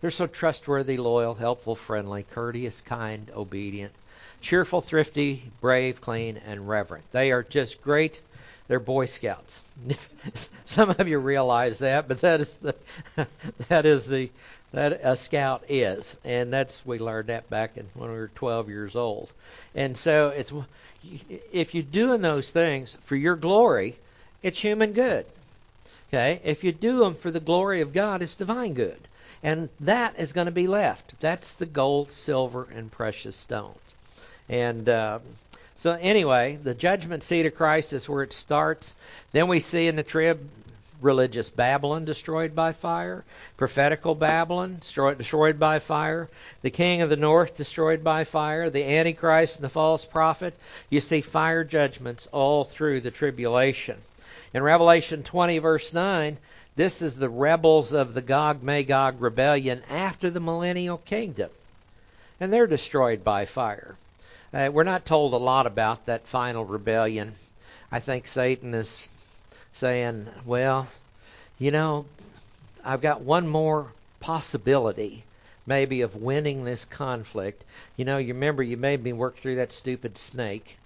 They're 0.00 0.10
so 0.10 0.26
trustworthy, 0.26 0.96
loyal, 0.96 1.34
helpful, 1.34 1.74
friendly, 1.74 2.22
courteous, 2.22 2.80
kind, 2.82 3.30
obedient, 3.34 3.92
cheerful, 4.40 4.80
thrifty, 4.80 5.50
brave, 5.60 6.00
clean, 6.00 6.36
and 6.46 6.68
reverent. 6.68 7.04
They 7.10 7.32
are 7.32 7.42
just 7.42 7.82
great. 7.82 8.20
They're 8.68 8.80
Boy 8.80 9.06
Scouts. 9.06 9.60
Some 10.64 10.90
of 10.90 11.08
you 11.08 11.18
realize 11.18 11.80
that, 11.80 12.06
but 12.06 12.20
that 12.20 12.40
is 12.40 12.56
the 12.56 12.76
that 13.68 13.84
is 13.84 14.06
the 14.06 14.30
that 14.72 15.00
a 15.02 15.16
scout 15.16 15.64
is, 15.68 16.16
and 16.24 16.52
that's 16.52 16.84
we 16.86 16.98
learned 16.98 17.28
that 17.28 17.50
back 17.50 17.76
in, 17.76 17.88
when 17.94 18.10
we 18.10 18.16
were 18.16 18.30
12 18.34 18.68
years 18.68 18.96
old. 18.96 19.32
And 19.74 19.96
so 19.96 20.28
it's 20.28 20.52
if 21.52 21.74
you're 21.74 21.82
doing 21.82 22.22
those 22.22 22.50
things 22.50 22.96
for 23.02 23.16
your 23.16 23.36
glory, 23.36 23.96
it's 24.42 24.60
human 24.60 24.92
good. 24.92 25.26
Okay, 26.14 26.40
if 26.44 26.62
you 26.62 26.70
do 26.70 27.00
them 27.00 27.16
for 27.16 27.32
the 27.32 27.40
glory 27.40 27.80
of 27.80 27.92
God, 27.92 28.22
it's 28.22 28.36
divine 28.36 28.74
good. 28.74 29.08
And 29.42 29.68
that 29.80 30.14
is 30.16 30.32
going 30.32 30.44
to 30.44 30.52
be 30.52 30.68
left. 30.68 31.18
That's 31.18 31.54
the 31.54 31.66
gold, 31.66 32.12
silver, 32.12 32.68
and 32.72 32.88
precious 32.88 33.34
stones. 33.34 33.96
And 34.48 34.88
uh, 34.88 35.18
so, 35.74 35.98
anyway, 36.00 36.56
the 36.62 36.72
judgment 36.72 37.24
seat 37.24 37.46
of 37.46 37.56
Christ 37.56 37.92
is 37.92 38.08
where 38.08 38.22
it 38.22 38.32
starts. 38.32 38.94
Then 39.32 39.48
we 39.48 39.58
see 39.58 39.88
in 39.88 39.96
the 39.96 40.04
trib 40.04 40.48
religious 41.00 41.50
Babylon 41.50 42.04
destroyed 42.04 42.54
by 42.54 42.74
fire, 42.74 43.24
prophetical 43.56 44.14
Babylon 44.14 44.76
destroyed, 44.78 45.18
destroyed 45.18 45.58
by 45.58 45.80
fire, 45.80 46.28
the 46.62 46.70
king 46.70 47.02
of 47.02 47.10
the 47.10 47.16
north 47.16 47.56
destroyed 47.56 48.04
by 48.04 48.22
fire, 48.22 48.70
the 48.70 48.84
Antichrist 48.84 49.56
and 49.56 49.64
the 49.64 49.68
false 49.68 50.04
prophet. 50.04 50.54
You 50.90 51.00
see 51.00 51.22
fire 51.22 51.64
judgments 51.64 52.28
all 52.30 52.62
through 52.62 53.00
the 53.00 53.10
tribulation. 53.10 53.96
In 54.54 54.62
Revelation 54.62 55.24
20, 55.24 55.58
verse 55.58 55.92
9, 55.92 56.38
this 56.76 57.02
is 57.02 57.16
the 57.16 57.28
rebels 57.28 57.92
of 57.92 58.14
the 58.14 58.22
Gog 58.22 58.62
Magog 58.62 59.20
rebellion 59.20 59.82
after 59.90 60.30
the 60.30 60.38
millennial 60.38 60.98
kingdom. 60.98 61.50
And 62.38 62.52
they're 62.52 62.68
destroyed 62.68 63.24
by 63.24 63.46
fire. 63.46 63.96
Uh, 64.52 64.70
we're 64.72 64.84
not 64.84 65.04
told 65.04 65.34
a 65.34 65.38
lot 65.38 65.66
about 65.66 66.06
that 66.06 66.28
final 66.28 66.64
rebellion. 66.64 67.34
I 67.90 67.98
think 67.98 68.28
Satan 68.28 68.74
is 68.74 69.08
saying, 69.72 70.28
well, 70.46 70.86
you 71.58 71.72
know, 71.72 72.06
I've 72.84 73.00
got 73.00 73.22
one 73.22 73.48
more 73.48 73.88
possibility 74.20 75.24
maybe 75.66 76.02
of 76.02 76.14
winning 76.14 76.64
this 76.64 76.84
conflict. 76.84 77.64
You 77.96 78.04
know, 78.04 78.18
you 78.18 78.34
remember 78.34 78.62
you 78.62 78.76
made 78.76 79.02
me 79.02 79.12
work 79.12 79.36
through 79.36 79.56
that 79.56 79.72
stupid 79.72 80.16
snake, 80.16 80.76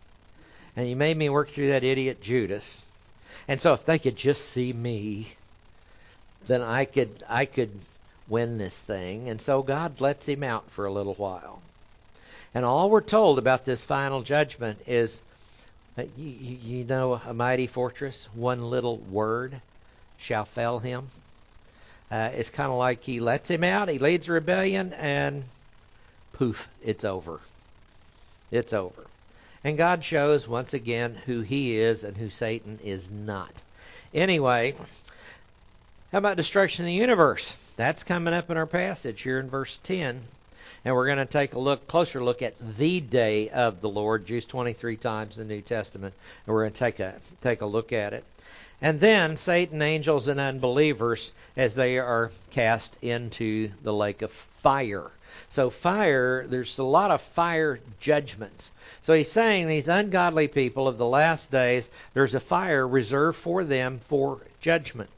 and 0.75 0.89
you 0.89 0.97
made 0.97 1.19
me 1.19 1.29
work 1.29 1.51
through 1.51 1.69
that 1.69 1.85
idiot 1.85 2.23
Judas. 2.23 2.81
And 3.49 3.61
so 3.61 3.73
if 3.73 3.87
they 3.87 3.99
could 3.99 4.17
just 4.17 4.45
see 4.51 4.73
me, 4.73 5.33
then 6.47 6.61
I 6.61 6.85
could 6.85 7.25
I 7.29 7.47
could 7.47 7.73
win 8.29 8.59
this 8.59 8.79
thing. 8.79 9.31
And 9.31 9.41
so 9.41 9.63
God 9.63 10.01
lets 10.01 10.29
him 10.29 10.45
out 10.45 10.71
for 10.71 10.85
a 10.85 10.93
little 10.93 11.15
while. 11.15 11.61
And 12.55 12.65
all 12.65 12.91
we're 12.91 13.01
told 13.01 13.39
about 13.39 13.65
this 13.65 13.85
final 13.85 14.23
judgment 14.23 14.81
is 14.87 15.23
that 15.97 16.09
you, 16.17 16.29
you 16.29 16.85
know 16.85 17.15
a 17.15 17.35
mighty 17.35 17.67
fortress, 17.67 18.29
one 18.35 18.71
little 18.71 18.99
word 18.99 19.61
shall 20.19 20.45
fell 20.45 20.79
him. 20.79 21.09
Uh, 22.11 22.31
it's 22.35 22.51
kind 22.51 22.71
of 22.71 22.79
like 22.79 23.03
he 23.03 23.21
lets 23.21 23.51
him 23.51 23.65
out, 23.65 23.89
he 23.89 23.99
leads 23.99 24.29
rebellion, 24.29 24.93
and 24.95 25.45
poof, 26.33 26.67
it's 26.83 27.05
over. 27.05 27.41
It's 28.51 28.73
over. 28.73 29.05
And 29.65 29.77
God 29.77 30.05
shows 30.05 30.47
once 30.47 30.75
again 30.75 31.15
who 31.27 31.41
he 31.41 31.79
is 31.79 32.05
and 32.05 32.17
who 32.17 32.31
Satan 32.31 32.79
is 32.85 33.11
not. 33.11 33.63
Anyway, 34.15 34.75
how 36.13 36.19
about 36.19 36.37
destruction 36.37 36.85
of 36.85 36.87
the 36.87 36.93
universe? 36.95 37.57
That's 37.77 38.05
coming 38.05 38.35
up 38.35 38.51
in 38.51 38.57
our 38.57 38.67
passage 38.67 39.23
here 39.23 39.39
in 39.39 39.51
verse 39.51 39.79
10. 39.83 40.23
And 40.85 40.95
we're 40.95 41.07
going 41.07 41.19
to 41.19 41.27
take 41.27 41.55
a 41.55 41.59
look 41.59 41.87
closer 41.89 42.23
look 42.23 42.41
at 42.41 42.55
the 42.77 43.01
day 43.01 43.51
of 43.51 43.81
the 43.81 43.89
Lord, 43.89 44.31
used 44.31 44.49
23 44.49 44.97
times 44.97 45.39
in 45.39 45.49
the 45.49 45.55
New 45.55 45.61
Testament, 45.61 46.15
and 46.47 46.55
we're 46.55 46.63
going 46.63 46.73
to 46.73 46.79
take 46.79 47.01
a 47.01 47.15
take 47.43 47.61
a 47.61 47.67
look 47.67 47.93
at 47.93 48.15
it. 48.15 48.25
And 48.81 49.01
then 49.01 49.37
Satan, 49.37 49.83
angels, 49.83 50.29
and 50.29 50.39
unbelievers 50.39 51.33
as 51.57 51.75
they 51.75 51.99
are 51.99 52.31
cast 52.53 52.95
into 53.03 53.71
the 53.83 53.93
lake 53.93 54.23
of 54.23 54.31
fire. 54.31 55.11
So 55.51 55.69
fire, 55.69 56.47
there's 56.47 56.79
a 56.79 56.85
lot 56.85 57.11
of 57.11 57.21
fire 57.21 57.81
judgments. 58.01 58.71
So 59.09 59.15
he's 59.15 59.33
saying 59.33 59.69
these 59.69 59.89
ungodly 59.89 60.49
people 60.49 60.87
of 60.87 60.99
the 60.99 61.07
last 61.07 61.51
days, 61.51 61.89
there's 62.13 62.35
a 62.35 62.41
fire 62.41 62.87
reserved 62.87 63.39
for 63.39 63.65
them 63.65 64.01
for 64.07 64.43
judgment. 64.61 65.09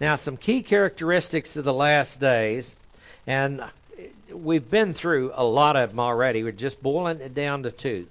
Now, 0.00 0.16
some 0.16 0.38
key 0.38 0.62
characteristics 0.62 1.54
of 1.58 1.66
the 1.66 1.74
last 1.74 2.18
days, 2.18 2.74
and 3.26 3.62
we've 4.32 4.70
been 4.70 4.94
through 4.94 5.32
a 5.34 5.44
lot 5.44 5.76
of 5.76 5.90
them 5.90 6.00
already. 6.00 6.42
We're 6.42 6.52
just 6.52 6.82
boiling 6.82 7.20
it 7.20 7.34
down 7.34 7.64
to 7.64 7.70
two 7.70 8.06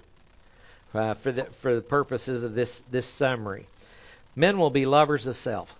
uh, 0.94 1.14
for 1.14 1.32
the 1.32 1.44
for 1.60 1.74
the 1.74 1.82
purposes 1.82 2.44
of 2.44 2.54
this 2.54 2.78
this 2.92 3.08
summary. 3.08 3.66
Men 4.36 4.58
will 4.58 4.70
be 4.70 4.86
lovers 4.86 5.26
of 5.26 5.34
self. 5.34 5.74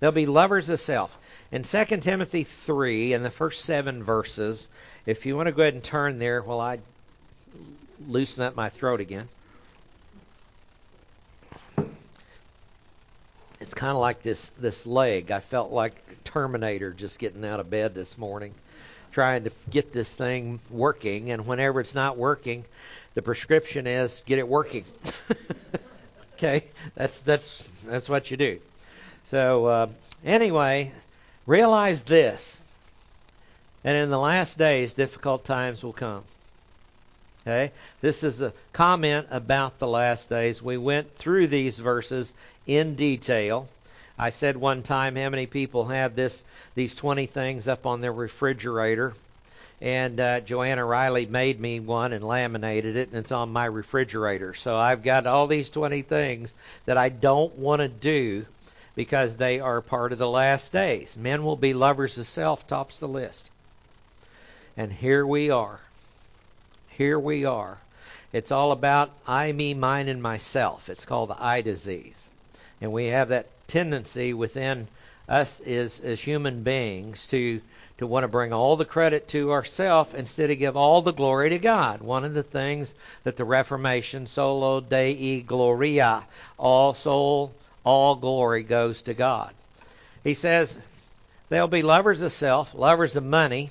They'll 0.00 0.12
be 0.12 0.26
lovers 0.26 0.68
of 0.68 0.80
self. 0.80 1.18
In 1.50 1.62
2 1.62 1.84
Timothy 2.02 2.44
3, 2.44 3.14
in 3.14 3.22
the 3.22 3.30
first 3.30 3.64
seven 3.64 4.04
verses, 4.04 4.68
if 5.06 5.24
you 5.24 5.34
want 5.34 5.46
to 5.46 5.52
go 5.52 5.62
ahead 5.62 5.72
and 5.72 5.82
turn 5.82 6.18
there 6.18 6.42
while 6.42 6.60
I 6.60 6.80
loosen 8.06 8.42
up 8.42 8.56
my 8.56 8.68
throat 8.68 9.00
again. 9.00 9.28
It's 13.60 13.74
kind 13.74 13.92
of 13.92 13.98
like 13.98 14.22
this 14.22 14.48
this 14.58 14.86
leg. 14.86 15.30
I 15.30 15.40
felt 15.40 15.70
like 15.70 15.94
Terminator 16.24 16.92
just 16.92 17.18
getting 17.18 17.44
out 17.44 17.60
of 17.60 17.70
bed 17.70 17.94
this 17.94 18.18
morning, 18.18 18.54
trying 19.12 19.44
to 19.44 19.52
get 19.70 19.92
this 19.92 20.12
thing 20.14 20.58
working. 20.68 21.30
And 21.30 21.46
whenever 21.46 21.80
it's 21.80 21.94
not 21.94 22.16
working, 22.16 22.64
the 23.14 23.22
prescription 23.22 23.86
is 23.86 24.22
get 24.26 24.38
it 24.38 24.48
working. 24.48 24.84
okay, 26.34 26.64
that's 26.96 27.20
that's 27.20 27.62
that's 27.86 28.08
what 28.08 28.30
you 28.30 28.36
do. 28.36 28.60
So 29.26 29.66
uh, 29.66 29.86
anyway, 30.24 30.92
realize 31.46 32.02
this, 32.02 32.62
and 33.84 33.96
in 33.96 34.10
the 34.10 34.18
last 34.18 34.58
days, 34.58 34.94
difficult 34.94 35.44
times 35.44 35.84
will 35.84 35.92
come. 35.92 36.24
Okay, 37.44 37.72
this 38.00 38.22
is 38.22 38.40
a 38.40 38.52
comment 38.72 39.26
about 39.30 39.78
the 39.78 39.88
last 39.88 40.28
days. 40.28 40.62
We 40.62 40.76
went 40.76 41.16
through 41.16 41.48
these 41.48 41.78
verses 41.78 42.34
in 42.66 42.94
detail. 42.94 43.68
I 44.18 44.30
said 44.30 44.56
one 44.56 44.82
time 44.82 45.16
how 45.16 45.28
many 45.28 45.46
people 45.46 45.86
have 45.86 46.14
this 46.14 46.44
these 46.74 46.94
20 46.94 47.26
things 47.26 47.66
up 47.66 47.86
on 47.86 48.00
their 48.00 48.12
refrigerator 48.12 49.14
and 49.82 50.20
uh, 50.20 50.38
Joanna 50.38 50.84
Riley 50.84 51.26
made 51.26 51.58
me 51.58 51.80
one 51.80 52.12
and 52.12 52.22
laminated 52.22 52.94
it, 52.94 53.08
and 53.08 53.18
it's 53.18 53.32
on 53.32 53.52
my 53.52 53.64
refrigerator. 53.64 54.54
So 54.54 54.76
I've 54.76 55.02
got 55.02 55.26
all 55.26 55.48
these 55.48 55.70
20 55.70 56.02
things 56.02 56.54
that 56.86 56.96
I 56.96 57.08
don't 57.08 57.58
want 57.58 57.80
to 57.80 57.88
do 57.88 58.46
because 58.94 59.36
they 59.36 59.58
are 59.58 59.80
part 59.80 60.12
of 60.12 60.18
the 60.18 60.30
last 60.30 60.70
days. 60.70 61.16
Men 61.16 61.42
will 61.42 61.56
be 61.56 61.74
lovers 61.74 62.16
of 62.16 62.28
self, 62.28 62.64
tops 62.68 63.00
the 63.00 63.08
list. 63.08 63.50
And 64.76 64.92
here 64.92 65.26
we 65.26 65.50
are. 65.50 65.80
Here 67.02 67.18
we 67.18 67.44
are. 67.44 67.78
It's 68.32 68.52
all 68.52 68.70
about 68.70 69.10
I, 69.26 69.50
me, 69.50 69.74
mine, 69.74 70.06
and 70.06 70.22
myself. 70.22 70.88
It's 70.88 71.04
called 71.04 71.30
the 71.30 71.42
I 71.42 71.60
disease. 71.60 72.30
And 72.80 72.92
we 72.92 73.06
have 73.06 73.30
that 73.30 73.48
tendency 73.66 74.32
within 74.32 74.86
us 75.28 75.58
as, 75.58 75.98
as 75.98 76.20
human 76.20 76.62
beings 76.62 77.26
to 77.26 77.60
to 77.98 78.06
want 78.06 78.22
to 78.22 78.28
bring 78.28 78.52
all 78.52 78.76
the 78.76 78.84
credit 78.84 79.26
to 79.28 79.50
ourselves 79.50 80.14
instead 80.14 80.52
of 80.52 80.60
give 80.60 80.76
all 80.76 81.02
the 81.02 81.12
glory 81.12 81.50
to 81.50 81.58
God. 81.58 82.02
One 82.02 82.22
of 82.22 82.34
the 82.34 82.44
things 82.44 82.94
that 83.24 83.36
the 83.36 83.44
Reformation, 83.44 84.28
soli 84.28 84.86
Deo 84.88 85.42
gloria, 85.42 86.24
all 86.56 86.94
soul, 86.94 87.52
all 87.82 88.14
glory 88.14 88.62
goes 88.62 89.02
to 89.02 89.14
God. 89.14 89.52
He 90.22 90.34
says 90.34 90.78
they'll 91.48 91.66
be 91.66 91.82
lovers 91.82 92.22
of 92.22 92.30
self, 92.30 92.76
lovers 92.76 93.16
of 93.16 93.24
money, 93.24 93.70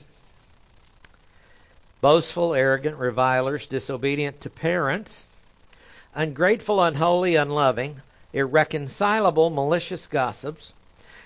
boastful, 2.02 2.54
arrogant, 2.56 2.98
revilers, 2.98 3.68
disobedient 3.68 4.42
to 4.42 4.50
parents, 4.50 5.28
ungrateful, 6.16 6.84
unholy, 6.84 7.36
unloving, 7.36 8.02
irreconcilable, 8.34 9.50
malicious 9.50 10.08
gossips 10.08 10.74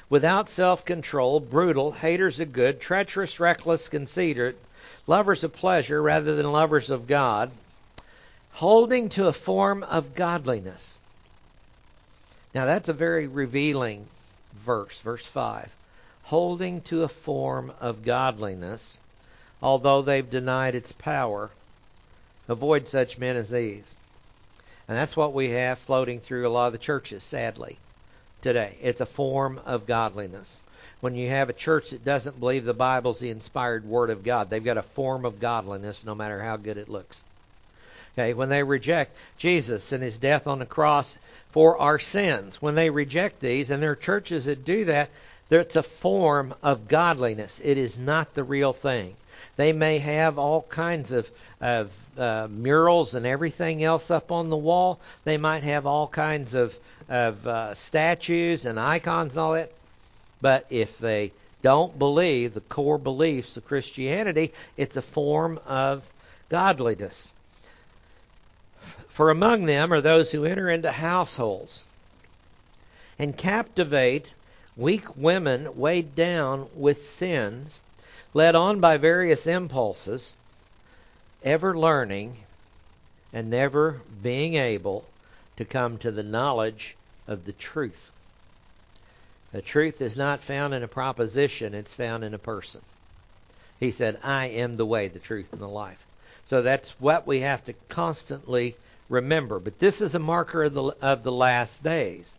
without 0.10 0.50
self 0.50 0.86
control, 0.86 1.40
brutal, 1.40 1.92
haters 1.92 2.40
of 2.40 2.54
good, 2.54 2.80
treacherous, 2.80 3.40
reckless, 3.40 3.88
conceited, 3.90 4.56
lovers 5.08 5.44
of 5.44 5.54
pleasure 5.54 6.02
rather 6.02 6.36
than 6.36 6.52
lovers 6.52 6.90
of 6.90 7.08
God, 7.08 7.52
holding 8.54 9.10
to 9.10 9.28
a 9.28 9.34
form 9.34 9.84
of 9.84 10.16
godliness. 10.16 11.00
Now 12.54 12.66
that's 12.66 12.90
a 12.90 12.94
very 12.94 13.28
revealing 13.28 14.08
verse, 14.66 15.00
verse 15.00 15.26
5. 15.26 15.70
Holding 16.24 16.82
to 16.82 17.04
a 17.04 17.08
form 17.08 17.72
of 17.80 18.04
godliness, 18.04 18.98
although 19.66 20.04
they've 20.04 20.30
denied 20.30 20.76
its 20.76 20.92
power. 20.92 21.50
Avoid 22.48 22.88
such 22.88 23.18
men 23.18 23.36
as 23.36 23.50
these. 23.50 23.98
And 24.88 24.96
that's 24.96 25.18
what 25.18 25.34
we 25.34 25.50
have 25.50 25.80
floating 25.80 26.20
through 26.20 26.48
a 26.48 26.50
lot 26.50 26.68
of 26.68 26.74
the 26.74 26.78
churches, 26.78 27.24
sadly 27.24 27.80
today. 28.44 28.78
It's 28.84 29.02
a 29.02 29.08
form 29.08 29.60
of 29.66 29.88
godliness. 29.88 30.62
When 31.02 31.16
you 31.16 31.30
have 31.30 31.50
a 31.50 31.54
church 31.54 31.90
that 31.90 32.06
doesn't 32.06 32.40
believe 32.40 32.64
the 32.64 32.76
Bible's 32.76 33.18
the 33.18 33.32
inspired 33.32 33.86
Word 33.86 34.12
of 34.12 34.24
God, 34.24 34.52
they've 34.52 34.64
got 34.64 34.78
a 34.78 34.84
form 34.84 35.26
of 35.26 35.40
godliness 35.40 36.06
no 36.06 36.14
matter 36.14 36.40
how 36.40 36.58
good 36.58 36.78
it 36.78 36.88
looks. 36.88 37.24
Okay, 38.14 38.36
when 38.36 38.50
they 38.50 38.62
reject 38.62 39.18
Jesus 39.40 39.92
and 39.92 40.04
his 40.04 40.18
death 40.20 40.46
on 40.46 40.60
the 40.60 40.68
cross 40.68 41.18
for 41.50 41.80
our 41.80 41.98
sins, 41.98 42.62
when 42.62 42.76
they 42.76 42.92
reject 42.92 43.40
these, 43.40 43.72
and 43.72 43.82
there 43.82 43.92
are 43.92 43.96
churches 43.96 44.46
that 44.46 44.64
do 44.64 44.86
that, 44.86 45.10
it's 45.50 45.76
a 45.76 45.82
form 45.82 46.54
of 46.62 46.88
godliness. 46.88 47.60
It 47.64 47.80
is 47.80 47.98
not 47.98 48.36
the 48.36 48.44
real 48.44 48.72
thing. 48.72 49.16
They 49.56 49.74
may 49.74 50.00
have 50.00 50.38
all 50.38 50.64
kinds 50.64 51.12
of, 51.12 51.30
of 51.62 51.92
uh, 52.18 52.48
murals 52.50 53.16
and 53.16 53.26
everything 53.26 53.84
else 53.84 54.12
up 54.12 54.32
on 54.32 54.50
the 54.50 54.58
wall. 54.58 55.00
They 55.24 55.38
might 55.38 55.64
have 55.64 55.86
all 55.86 56.08
kinds 56.08 56.54
of 56.54 56.78
of 57.10 57.46
uh, 57.46 57.74
statues 57.74 58.66
and 58.66 58.80
icons 58.80 59.34
and 59.34 59.40
all 59.40 59.54
that. 59.54 59.72
But 60.42 60.66
if 60.70 60.98
they 60.98 61.32
don't 61.62 61.98
believe 61.98 62.54
the 62.54 62.62
core 62.62 62.98
beliefs 62.98 63.58
of 63.58 63.66
Christianity, 63.66 64.54
it's 64.78 64.98
a 64.98 65.02
form 65.02 65.60
of 65.66 66.04
godliness. 66.50 67.32
For 69.10 69.30
among 69.30 69.66
them 69.66 69.94
are 69.94 70.02
those 70.02 70.32
who 70.32 70.46
enter 70.46 70.70
into 70.70 70.92
households 70.92 71.86
and 73.18 73.38
captivate 73.38 74.34
weak 74.76 75.16
women 75.16 75.78
weighed 75.78 76.16
down 76.16 76.68
with 76.76 77.06
sins, 77.06 77.82
led 78.36 78.54
on 78.54 78.82
by 78.82 78.98
various 78.98 79.48
impulses, 79.48 80.36
ever 81.42 81.76
learning 81.76 82.36
and 83.32 83.50
never 83.50 84.02
being 84.22 84.56
able 84.56 85.06
to 85.56 85.64
come 85.64 85.98
to 85.98 86.12
the 86.12 86.22
knowledge 86.22 86.98
of 87.30 87.46
the 87.46 87.54
truth. 87.54 88.12
The 89.54 89.62
truth 89.62 90.02
is 90.02 90.18
not 90.18 90.44
found 90.44 90.74
in 90.74 90.84
a 90.84 90.88
proposition, 90.88 91.74
it's 91.74 91.94
found 91.94 92.26
in 92.26 92.34
a 92.34 92.38
person. 92.38 92.82
He 93.80 93.92
said, 93.92 94.20
I 94.22 94.48
am 94.48 94.76
the 94.76 94.86
way, 94.86 95.08
the 95.08 95.20
truth, 95.20 95.54
and 95.54 95.62
the 95.62 95.68
life. 95.68 96.06
So 96.46 96.62
that's 96.62 96.92
what 97.00 97.26
we 97.26 97.40
have 97.40 97.64
to 97.66 97.74
constantly 97.88 98.76
remember. 99.08 99.60
But 99.60 99.80
this 99.80 100.02
is 100.02 100.14
a 100.14 100.20
marker 100.20 100.66
of 100.66 100.74
the, 100.74 100.84
of 101.02 101.24
the 101.24 101.32
last 101.32 101.86
days. 101.86 102.38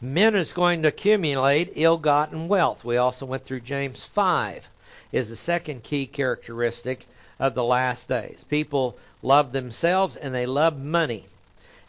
Men 0.00 0.36
is 0.36 0.52
going 0.52 0.82
to 0.82 0.88
accumulate 0.88 1.72
ill-gotten 1.74 2.46
wealth. 2.46 2.84
We 2.84 2.96
also 2.96 3.26
went 3.26 3.44
through 3.44 3.60
James 3.60 4.04
5 4.04 4.68
is 5.12 5.28
the 5.28 5.36
second 5.36 5.82
key 5.82 6.06
characteristic 6.06 7.06
of 7.38 7.54
the 7.54 7.64
last 7.64 8.08
days. 8.08 8.44
People 8.48 8.96
love 9.22 9.52
themselves 9.52 10.16
and 10.16 10.34
they 10.34 10.46
love 10.46 10.78
money 10.78 11.26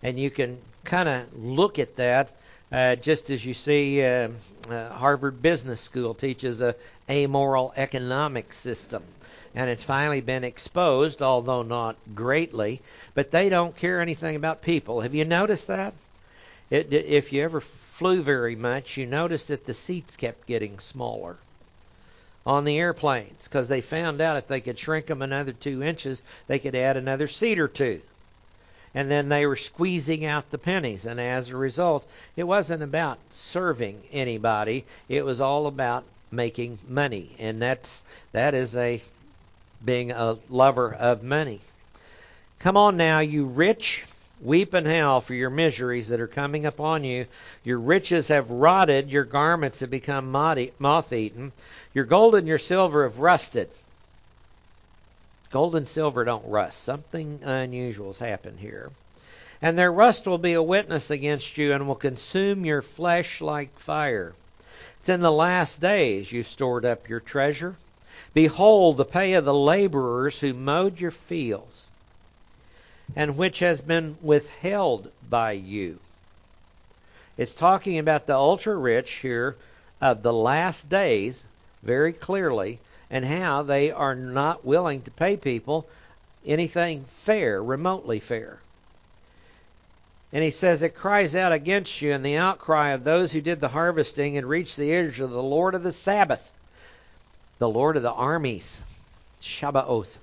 and 0.04 0.20
you 0.20 0.30
can 0.30 0.58
kind 0.84 1.10
of 1.10 1.26
look 1.38 1.80
at 1.80 1.96
that 1.96 2.32
uh, 2.72 2.96
just 2.96 3.30
as 3.30 3.46
you 3.46 3.54
see 3.54 4.04
uh, 4.04 4.30
uh, 4.70 4.90
Harvard 4.90 5.42
Business 5.42 5.80
School 5.82 6.14
teaches 6.14 6.62
a 6.62 6.76
amoral 7.10 7.74
economic 7.78 8.52
system. 8.52 9.04
And 9.56 9.70
it's 9.70 9.84
finally 9.84 10.22
been 10.22 10.44
exposed, 10.44 11.22
although 11.22 11.64
not 11.64 11.96
greatly, 12.14 12.82
but 13.14 13.32
they 13.32 13.50
don't 13.50 13.76
care 13.76 14.02
anything 14.02 14.36
about 14.36 14.62
people. 14.62 15.02
Have 15.02 15.16
you 15.16 15.26
noticed 15.26 15.68
that? 15.68 15.94
It, 16.70 16.92
if 16.92 17.32
you 17.32 17.44
ever 17.44 17.62
flew 17.62 18.22
very 18.22 18.56
much, 18.56 18.98
you 18.98 19.06
noticed 19.06 19.48
that 19.48 19.66
the 19.66 19.74
seats 19.74 20.18
kept 20.18 20.46
getting 20.46 20.80
smaller 20.80 21.38
on 22.48 22.64
the 22.64 22.80
airplanes 22.80 23.44
because 23.44 23.68
they 23.68 23.82
found 23.82 24.22
out 24.22 24.38
if 24.38 24.48
they 24.48 24.62
could 24.62 24.80
shrink 24.80 25.06
them 25.06 25.22
another 25.22 25.54
two 25.54 25.84
inches, 25.84 26.24
they 26.48 26.58
could 26.58 26.74
add 26.74 26.98
another 26.98 27.28
seat 27.28 27.60
or 27.60 27.68
two 27.68 28.02
and 28.98 29.12
then 29.12 29.30
they 29.30 29.46
were 29.46 29.56
squeezing 29.56 30.26
out 30.26 30.50
the 30.50 30.58
pennies. 30.58 31.06
And 31.06 31.20
as 31.20 31.50
a 31.50 31.56
result, 31.56 32.08
it 32.36 32.46
wasn't 32.46 32.82
about 32.82 33.20
serving 33.30 34.02
anybody, 34.12 34.86
it 35.08 35.24
was 35.24 35.40
all 35.40 35.68
about 35.68 36.04
making 36.32 36.80
money. 36.88 37.30
And 37.38 37.62
that's 37.62 38.04
that 38.32 38.56
is 38.56 38.76
a 38.76 39.02
being 39.86 40.12
a 40.12 40.38
lover 40.50 40.94
of 40.94 41.22
money. 41.22 41.62
Come 42.58 42.76
on 42.76 42.98
now, 42.98 43.20
you 43.20 43.46
rich, 43.46 44.04
weep 44.42 44.74
and 44.74 44.86
howl 44.86 45.22
for 45.22 45.34
your 45.34 45.50
miseries 45.50 46.10
that 46.10 46.22
are 46.22 46.28
coming 46.28 46.66
upon 46.66 47.04
you. 47.04 47.26
Your 47.64 47.80
riches 47.80 48.28
have 48.28 48.50
rotted, 48.50 49.10
your 49.10 49.24
garments 49.24 49.80
have 49.80 49.90
become 49.90 50.32
moth 50.32 51.14
eaten, 51.14 51.52
your 51.94 52.06
gold 52.06 52.36
and 52.36 52.48
your 52.48 52.58
silver 52.58 53.04
have 53.04 53.20
rusted. 53.20 53.70
Gold 55.52 55.76
and 55.76 55.88
silver 55.88 56.26
don't 56.26 56.46
rust. 56.46 56.84
Something 56.84 57.40
unusual 57.44 58.08
has 58.08 58.20
happened 58.20 58.60
here. 58.60 58.92
And 59.62 59.78
their 59.78 59.92
rust 59.92 60.28
will 60.28 60.38
be 60.38 60.54
a 60.54 60.62
witness 60.62 61.10
against 61.10 61.58
you 61.58 61.74
and 61.74 61.88
will 61.88 61.96
consume 61.96 62.66
your 62.66 62.82
flesh 62.82 63.42
like 63.42 63.80
fire. 63.80 64.34
It's 65.00 65.10
in 65.10 65.22
the 65.22 65.32
last 65.32 65.82
days 65.82 66.32
you 66.32 66.44
stored 66.44 66.86
up 66.86 67.10
your 67.10 67.20
treasure. 67.20 67.76
Behold, 68.34 68.98
the 68.98 69.06
pay 69.06 69.34
of 69.34 69.46
the 69.46 69.54
laborers 69.54 70.40
who 70.40 70.54
mowed 70.54 71.00
your 71.00 71.12
fields, 71.12 71.87
and 73.16 73.38
which 73.38 73.60
has 73.60 73.82
been 73.82 74.18
withheld 74.22 75.12
by 75.30 75.52
you. 75.54 76.00
It's 77.38 77.54
talking 77.54 77.98
about 78.00 78.26
the 78.26 78.36
ultra 78.36 78.76
rich 78.76 79.12
here 79.14 79.56
of 80.02 80.24
the 80.24 80.34
last 80.34 80.90
days 80.90 81.46
very 81.84 82.14
clearly 82.14 82.80
and 83.10 83.24
how 83.24 83.64
they 83.64 83.92
are 83.92 84.16
not 84.16 84.66
willing 84.66 85.02
to 85.04 85.12
pay 85.12 85.38
people 85.38 85.88
anything 86.46 87.06
fair, 87.06 87.64
remotely 87.64 88.20
fair. 88.20 88.60
And 90.34 90.44
he 90.44 90.52
says, 90.52 90.82
It 90.82 90.96
cries 90.96 91.36
out 91.36 91.52
against 91.52 92.02
you 92.02 92.12
in 92.12 92.22
the 92.22 92.36
outcry 92.36 92.90
of 92.90 93.04
those 93.04 93.32
who 93.32 93.42
did 93.42 93.62
the 93.62 93.70
harvesting 93.70 94.38
and 94.38 94.48
reached 94.48 94.76
the 94.76 94.90
ears 94.90 95.20
of 95.20 95.32
the 95.32 95.44
Lord 95.44 95.74
of 95.74 95.84
the 95.84 95.92
Sabbath, 95.92 96.52
the 97.60 97.70
Lord 97.70 97.96
of 97.96 98.04
the 98.04 98.12
armies, 98.12 98.84
Shabbaoth. 99.42 100.18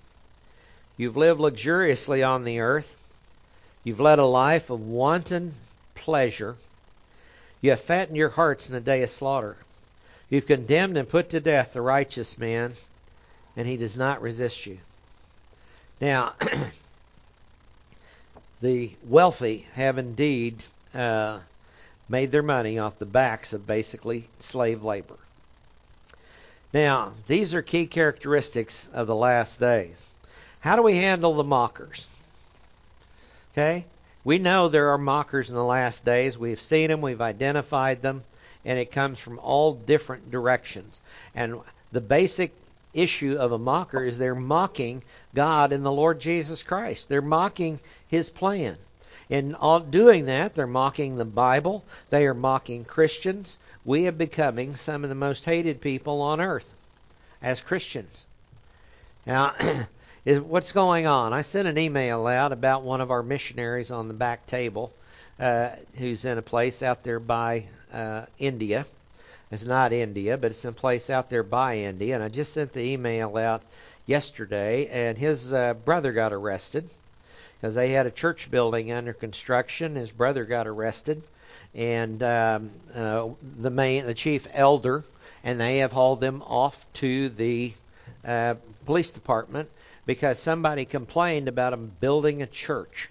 You've 0.96 1.16
lived 1.16 1.40
luxuriously 1.40 2.22
on 2.22 2.44
the 2.44 2.60
earth. 2.60 2.96
You've 3.82 4.00
led 4.00 4.18
a 4.18 4.24
life 4.24 4.70
of 4.70 4.80
wanton 4.80 5.54
pleasure. 5.94 6.56
You 7.60 7.70
have 7.70 7.80
fattened 7.80 8.16
your 8.16 8.28
hearts 8.28 8.68
in 8.68 8.74
the 8.74 8.80
day 8.80 9.02
of 9.02 9.10
slaughter. 9.10 9.56
You've 10.30 10.46
condemned 10.46 10.96
and 10.96 11.08
put 11.08 11.30
to 11.30 11.40
death 11.40 11.72
the 11.72 11.80
righteous 11.80 12.38
man, 12.38 12.74
and 13.56 13.66
he 13.66 13.76
does 13.76 13.96
not 13.96 14.22
resist 14.22 14.66
you. 14.66 14.78
Now, 16.00 16.34
the 18.60 18.92
wealthy 19.04 19.66
have 19.74 19.98
indeed 19.98 20.64
uh, 20.94 21.40
made 22.08 22.30
their 22.30 22.42
money 22.42 22.78
off 22.78 22.98
the 22.98 23.06
backs 23.06 23.52
of 23.52 23.66
basically 23.66 24.28
slave 24.38 24.82
labor. 24.82 25.18
Now, 26.72 27.12
these 27.26 27.54
are 27.54 27.62
key 27.62 27.86
characteristics 27.86 28.88
of 28.92 29.06
the 29.06 29.14
last 29.14 29.60
days. 29.60 30.06
How 30.64 30.76
do 30.76 30.82
we 30.82 30.96
handle 30.96 31.34
the 31.34 31.44
mockers? 31.44 32.08
Okay? 33.52 33.84
We 34.24 34.38
know 34.38 34.70
there 34.70 34.88
are 34.94 34.98
mockers 34.98 35.50
in 35.50 35.54
the 35.54 35.62
last 35.62 36.06
days. 36.06 36.38
We've 36.38 36.58
seen 36.58 36.88
them, 36.88 37.02
we've 37.02 37.20
identified 37.20 38.00
them, 38.00 38.24
and 38.64 38.78
it 38.78 38.90
comes 38.90 39.18
from 39.18 39.38
all 39.40 39.74
different 39.74 40.30
directions. 40.30 41.02
And 41.34 41.60
the 41.92 42.00
basic 42.00 42.54
issue 42.94 43.36
of 43.38 43.52
a 43.52 43.58
mocker 43.58 44.02
is 44.02 44.16
they're 44.16 44.34
mocking 44.34 45.02
God 45.34 45.70
and 45.70 45.84
the 45.84 45.92
Lord 45.92 46.18
Jesus 46.18 46.62
Christ. 46.62 47.10
They're 47.10 47.20
mocking 47.20 47.78
his 48.08 48.30
plan. 48.30 48.78
In 49.28 49.54
doing 49.90 50.24
that, 50.24 50.54
they're 50.54 50.66
mocking 50.66 51.16
the 51.16 51.26
Bible. 51.26 51.84
They 52.08 52.26
are 52.26 52.32
mocking 52.32 52.86
Christians. 52.86 53.58
We 53.84 54.06
are 54.08 54.12
becoming 54.12 54.76
some 54.76 55.04
of 55.04 55.10
the 55.10 55.14
most 55.14 55.44
hated 55.44 55.82
people 55.82 56.22
on 56.22 56.40
earth 56.40 56.72
as 57.42 57.60
Christians. 57.60 58.24
Now, 59.26 59.52
what's 60.24 60.72
going 60.72 61.06
on? 61.06 61.34
I 61.34 61.42
sent 61.42 61.68
an 61.68 61.76
email 61.76 62.26
out 62.26 62.52
about 62.52 62.82
one 62.82 63.02
of 63.02 63.10
our 63.10 63.22
missionaries 63.22 63.90
on 63.90 64.08
the 64.08 64.14
back 64.14 64.46
table 64.46 64.90
uh, 65.38 65.70
who's 65.96 66.24
in 66.24 66.38
a 66.38 66.42
place 66.42 66.82
out 66.82 67.04
there 67.04 67.20
by 67.20 67.66
uh, 67.92 68.24
India. 68.38 68.86
It's 69.50 69.64
not 69.64 69.92
India, 69.92 70.38
but 70.38 70.50
it's 70.50 70.64
in 70.64 70.70
a 70.70 70.72
place 70.72 71.10
out 71.10 71.28
there 71.28 71.42
by 71.42 71.80
India. 71.80 72.14
And 72.14 72.24
I 72.24 72.28
just 72.28 72.54
sent 72.54 72.72
the 72.72 72.80
email 72.80 73.36
out 73.36 73.62
yesterday, 74.06 74.86
and 74.86 75.18
his 75.18 75.52
uh, 75.52 75.74
brother 75.74 76.12
got 76.12 76.32
arrested 76.32 76.88
because 77.60 77.74
they 77.74 77.90
had 77.90 78.06
a 78.06 78.10
church 78.10 78.50
building 78.50 78.92
under 78.92 79.12
construction. 79.12 79.94
His 79.94 80.10
brother 80.10 80.46
got 80.46 80.66
arrested, 80.66 81.22
and 81.74 82.22
um, 82.22 82.70
uh, 82.94 83.28
the 83.60 83.70
main, 83.70 84.06
the 84.06 84.14
chief 84.14 84.48
elder, 84.54 85.04
and 85.44 85.60
they 85.60 85.78
have 85.78 85.92
hauled 85.92 86.20
them 86.20 86.42
off 86.46 86.82
to 86.94 87.28
the 87.28 87.74
uh, 88.24 88.54
police 88.86 89.10
department 89.10 89.68
because 90.06 90.38
somebody 90.38 90.84
complained 90.84 91.48
about 91.48 91.72
him 91.72 91.92
building 92.00 92.42
a 92.42 92.46
church. 92.46 93.08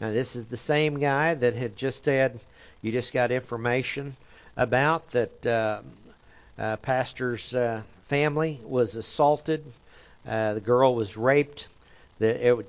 Now, 0.00 0.10
this 0.10 0.36
is 0.36 0.46
the 0.46 0.56
same 0.56 0.98
guy 0.98 1.34
that 1.34 1.54
had 1.54 1.76
just 1.76 2.04
said, 2.04 2.40
you 2.82 2.92
just 2.92 3.12
got 3.12 3.30
information 3.30 4.16
about 4.56 5.10
that 5.12 5.46
uh, 5.46 5.80
uh, 6.58 6.76
pastor's 6.76 7.54
uh, 7.54 7.82
family 8.08 8.60
was 8.64 8.96
assaulted. 8.96 9.64
Uh, 10.26 10.54
the 10.54 10.60
girl 10.60 10.94
was 10.94 11.16
raped. 11.16 11.68
The, 12.18 12.58
it, 12.58 12.66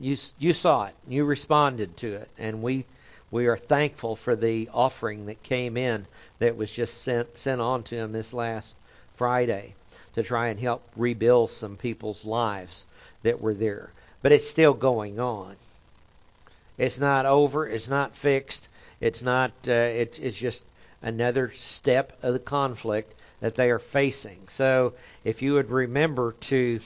you 0.00 0.16
you 0.38 0.52
saw 0.52 0.86
it. 0.86 0.94
You 1.08 1.24
responded 1.24 1.96
to 1.98 2.14
it, 2.14 2.28
and 2.38 2.62
we 2.62 2.84
we 3.30 3.46
are 3.46 3.56
thankful 3.56 4.16
for 4.16 4.34
the 4.34 4.68
offering 4.72 5.26
that 5.26 5.42
came 5.42 5.76
in 5.76 6.06
that 6.38 6.56
was 6.56 6.70
just 6.70 7.02
sent 7.02 7.38
sent 7.38 7.60
on 7.60 7.82
to 7.84 7.96
him 7.96 8.12
this 8.12 8.32
last 8.32 8.74
Friday 9.16 9.74
to 10.16 10.22
try 10.22 10.48
and 10.48 10.58
help 10.58 10.82
rebuild 10.96 11.50
some 11.50 11.76
people's 11.76 12.24
lives 12.24 12.84
that 13.22 13.40
were 13.40 13.54
there. 13.54 13.90
But 14.22 14.32
it's 14.32 14.48
still 14.48 14.74
going 14.74 15.20
on. 15.20 15.56
It's 16.78 16.98
not 16.98 17.26
over. 17.26 17.66
It's 17.66 17.88
not 17.88 18.16
fixed. 18.16 18.68
It's 19.00 19.22
not. 19.22 19.52
Uh, 19.68 19.72
it's 19.72 20.18
it's 20.18 20.36
just 20.36 20.62
another 21.02 21.52
step 21.54 22.12
of 22.22 22.32
the 22.32 22.38
conflict 22.38 23.14
that 23.40 23.54
they 23.54 23.70
are 23.70 23.78
facing. 23.78 24.48
So 24.48 24.94
if 25.22 25.42
you 25.42 25.54
would 25.54 25.70
remember 25.70 26.32
to 26.32 26.80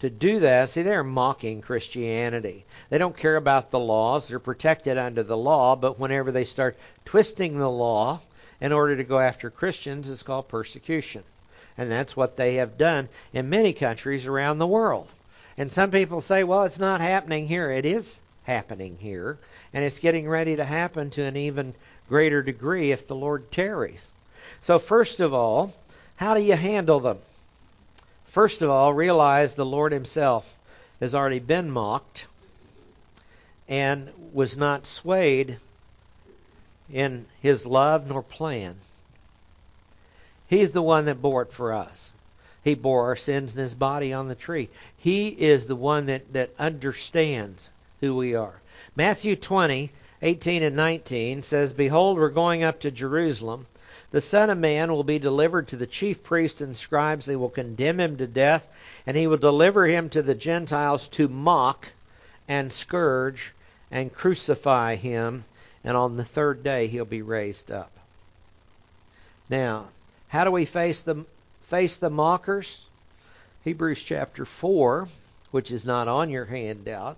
to 0.00 0.08
do 0.08 0.40
that, 0.40 0.70
see 0.70 0.82
they're 0.82 1.04
mocking 1.04 1.60
Christianity. 1.60 2.64
They 2.88 2.96
don't 2.96 3.16
care 3.16 3.36
about 3.36 3.70
the 3.70 3.78
laws. 3.78 4.28
They're 4.28 4.38
protected 4.38 4.96
under 4.96 5.22
the 5.22 5.36
law, 5.36 5.76
but 5.76 5.98
whenever 5.98 6.32
they 6.32 6.44
start 6.44 6.78
twisting 7.04 7.58
the 7.58 7.70
law 7.70 8.20
in 8.58 8.72
order 8.72 8.96
to 8.96 9.04
go 9.04 9.18
after 9.18 9.50
Christians, 9.50 10.08
it's 10.08 10.22
called 10.22 10.48
persecution. 10.48 11.22
And 11.78 11.90
that's 11.90 12.16
what 12.16 12.36
they 12.36 12.56
have 12.56 12.78
done 12.78 13.08
in 13.32 13.48
many 13.48 13.72
countries 13.72 14.26
around 14.26 14.58
the 14.58 14.66
world. 14.66 15.08
And 15.56 15.70
some 15.70 15.90
people 15.90 16.20
say, 16.20 16.44
well, 16.44 16.64
it's 16.64 16.78
not 16.78 17.00
happening 17.00 17.46
here. 17.46 17.70
It 17.70 17.84
is 17.84 18.18
happening 18.44 18.96
here, 19.00 19.38
and 19.72 19.84
it's 19.84 19.98
getting 19.98 20.28
ready 20.28 20.56
to 20.56 20.64
happen 20.64 21.10
to 21.10 21.22
an 21.22 21.36
even 21.36 21.74
greater 22.08 22.42
degree 22.42 22.92
if 22.92 23.06
the 23.06 23.14
Lord 23.14 23.50
tarries. 23.52 24.06
So, 24.62 24.78
first 24.78 25.20
of 25.20 25.32
all, 25.32 25.72
how 26.16 26.34
do 26.34 26.40
you 26.40 26.54
handle 26.54 27.00
them? 27.00 27.18
First 28.26 28.62
of 28.62 28.70
all, 28.70 28.92
realize 28.92 29.54
the 29.54 29.66
Lord 29.66 29.92
Himself 29.92 30.52
has 31.00 31.14
already 31.14 31.38
been 31.38 31.70
mocked 31.70 32.26
and 33.68 34.10
was 34.32 34.56
not 34.56 34.86
swayed 34.86 35.58
in 36.92 37.26
His 37.40 37.66
love 37.66 38.06
nor 38.06 38.22
plan. 38.22 38.76
He's 40.50 40.72
the 40.72 40.82
one 40.82 41.04
that 41.04 41.22
bore 41.22 41.42
it 41.42 41.52
for 41.52 41.72
us. 41.72 42.10
He 42.64 42.74
bore 42.74 43.04
our 43.04 43.14
sins 43.14 43.54
in 43.54 43.62
His 43.62 43.72
body 43.72 44.12
on 44.12 44.26
the 44.26 44.34
tree. 44.34 44.68
He 44.98 45.28
is 45.28 45.68
the 45.68 45.76
one 45.76 46.06
that, 46.06 46.32
that 46.32 46.50
understands 46.58 47.70
who 48.00 48.16
we 48.16 48.34
are. 48.34 48.60
Matthew 48.96 49.36
20 49.36 49.92
18 50.22 50.64
and 50.64 50.74
19 50.74 51.42
says, 51.42 51.72
Behold, 51.72 52.18
we're 52.18 52.30
going 52.30 52.64
up 52.64 52.80
to 52.80 52.90
Jerusalem. 52.90 53.68
The 54.10 54.20
Son 54.20 54.50
of 54.50 54.58
Man 54.58 54.90
will 54.90 55.04
be 55.04 55.20
delivered 55.20 55.68
to 55.68 55.76
the 55.76 55.86
chief 55.86 56.24
priests 56.24 56.60
and 56.60 56.76
scribes. 56.76 57.26
They 57.26 57.36
will 57.36 57.48
condemn 57.48 58.00
him 58.00 58.16
to 58.16 58.26
death, 58.26 58.68
and 59.06 59.16
he 59.16 59.28
will 59.28 59.36
deliver 59.36 59.86
him 59.86 60.08
to 60.08 60.20
the 60.20 60.34
Gentiles 60.34 61.06
to 61.10 61.28
mock 61.28 61.86
and 62.48 62.72
scourge 62.72 63.52
and 63.88 64.12
crucify 64.12 64.96
him, 64.96 65.44
and 65.84 65.96
on 65.96 66.16
the 66.16 66.24
third 66.24 66.64
day 66.64 66.88
he'll 66.88 67.04
be 67.04 67.22
raised 67.22 67.70
up. 67.70 67.92
Now, 69.48 69.86
how 70.30 70.44
do 70.44 70.50
we 70.52 70.64
face 70.64 71.02
the 71.02 71.24
face 71.62 71.96
the 71.96 72.08
mockers? 72.08 72.78
Hebrews 73.64 74.00
chapter 74.00 74.44
4, 74.44 75.08
which 75.50 75.72
is 75.72 75.84
not 75.84 76.06
on 76.06 76.30
your 76.30 76.44
handout, 76.44 77.16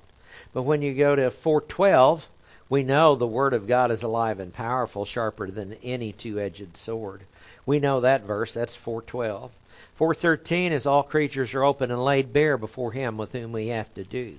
but 0.55 0.63
when 0.63 0.81
you 0.81 0.95
go 0.95 1.15
to 1.15 1.31
412, 1.31 2.27
we 2.71 2.83
know 2.83 3.15
the 3.15 3.27
Word 3.27 3.53
of 3.53 3.69
God 3.69 3.91
is 3.91 4.03
alive 4.03 4.41
and 4.41 4.51
powerful, 4.51 5.05
sharper 5.05 5.51
than 5.51 5.77
any 5.83 6.13
two-edged 6.13 6.75
sword. 6.75 7.21
We 7.67 7.81
know 7.81 8.01
that 8.01 8.23
verse. 8.23 8.55
That's 8.55 8.75
412. 8.75 9.51
413 9.97 10.73
is 10.73 10.87
all 10.87 11.03
creatures 11.03 11.53
are 11.53 11.65
open 11.65 11.91
and 11.91 12.03
laid 12.03 12.33
bare 12.33 12.57
before 12.57 12.93
Him 12.93 13.19
with 13.19 13.33
whom 13.33 13.53
we 13.53 13.67
have 13.69 13.93
to 13.95 14.05
do. 14.05 14.37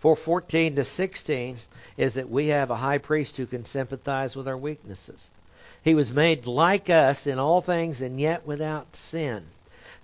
414 0.00 0.76
to 0.76 0.84
16 0.84 1.58
is 1.98 2.14
that 2.14 2.30
we 2.30 2.46
have 2.48 2.70
a 2.70 2.76
high 2.76 2.98
priest 2.98 3.36
who 3.36 3.44
can 3.44 3.66
sympathize 3.66 4.34
with 4.34 4.48
our 4.48 4.56
weaknesses. 4.56 5.30
He 5.84 5.94
was 5.94 6.10
made 6.10 6.46
like 6.46 6.88
us 6.88 7.26
in 7.26 7.38
all 7.38 7.60
things 7.60 8.00
and 8.00 8.18
yet 8.18 8.46
without 8.46 8.96
sin. 8.96 9.44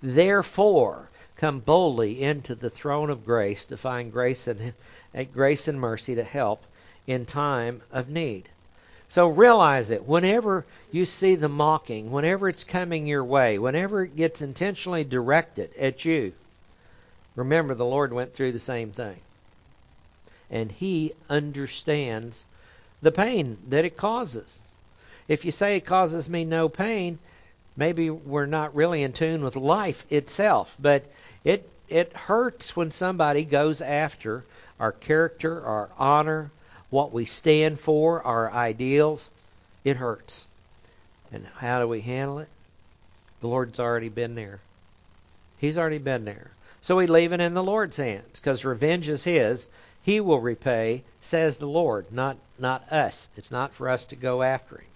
Therefore, 0.03 1.09
come 1.37 1.59
boldly 1.59 2.21
into 2.21 2.53
the 2.53 2.69
throne 2.69 3.09
of 3.09 3.25
grace 3.25 3.65
to 3.65 3.77
find 3.77 4.11
grace 4.11 4.45
and 4.45 4.73
eh, 5.15 5.23
grace 5.23 5.67
and 5.67 5.81
mercy 5.81 6.13
to 6.13 6.23
help 6.23 6.63
in 7.07 7.25
time 7.25 7.81
of 7.91 8.09
need. 8.09 8.47
So 9.09 9.25
realize 9.27 9.89
it. 9.89 10.05
Whenever 10.05 10.65
you 10.91 11.03
see 11.03 11.33
the 11.33 11.49
mocking, 11.49 12.11
whenever 12.11 12.47
it's 12.47 12.63
coming 12.63 13.07
your 13.07 13.23
way, 13.23 13.57
whenever 13.57 14.03
it 14.03 14.15
gets 14.15 14.43
intentionally 14.43 15.03
directed 15.03 15.75
at 15.75 16.05
you, 16.05 16.33
remember 17.35 17.73
the 17.73 17.85
Lord 17.85 18.13
went 18.13 18.35
through 18.35 18.51
the 18.51 18.59
same 18.59 18.91
thing. 18.91 19.17
And 20.51 20.71
He 20.71 21.13
understands 21.27 22.45
the 23.01 23.11
pain 23.11 23.57
that 23.69 23.83
it 23.83 23.97
causes. 23.97 24.61
If 25.31 25.45
you 25.45 25.53
say 25.53 25.77
it 25.77 25.85
causes 25.85 26.27
me 26.27 26.43
no 26.43 26.67
pain, 26.67 27.17
maybe 27.77 28.09
we're 28.09 28.47
not 28.47 28.75
really 28.75 29.01
in 29.01 29.13
tune 29.13 29.45
with 29.45 29.55
life 29.55 30.05
itself. 30.09 30.75
But 30.77 31.05
it 31.45 31.69
it 31.87 32.11
hurts 32.11 32.75
when 32.75 32.91
somebody 32.91 33.45
goes 33.45 33.79
after 33.79 34.43
our 34.77 34.91
character, 34.91 35.65
our 35.65 35.87
honor, 35.97 36.51
what 36.89 37.13
we 37.13 37.23
stand 37.23 37.79
for, 37.79 38.21
our 38.23 38.51
ideals, 38.51 39.29
it 39.85 39.95
hurts. 39.95 40.43
And 41.31 41.47
how 41.59 41.79
do 41.79 41.87
we 41.87 42.01
handle 42.01 42.39
it? 42.39 42.49
The 43.39 43.47
Lord's 43.47 43.79
already 43.79 44.09
been 44.09 44.35
there. 44.35 44.59
He's 45.59 45.77
already 45.77 45.99
been 45.99 46.25
there. 46.25 46.51
So 46.81 46.97
we 46.97 47.07
leave 47.07 47.31
it 47.31 47.39
in 47.39 47.53
the 47.53 47.63
Lord's 47.63 47.95
hands 47.95 48.37
because 48.37 48.65
revenge 48.65 49.07
is 49.07 49.23
His. 49.23 49.65
He 50.03 50.19
will 50.19 50.41
repay, 50.41 51.05
says 51.21 51.55
the 51.55 51.67
Lord, 51.67 52.11
not, 52.11 52.35
not 52.59 52.91
us. 52.91 53.29
It's 53.37 53.49
not 53.49 53.73
for 53.73 53.87
us 53.87 54.03
to 54.07 54.17
go 54.17 54.43
after 54.43 54.75
Him. 54.75 54.90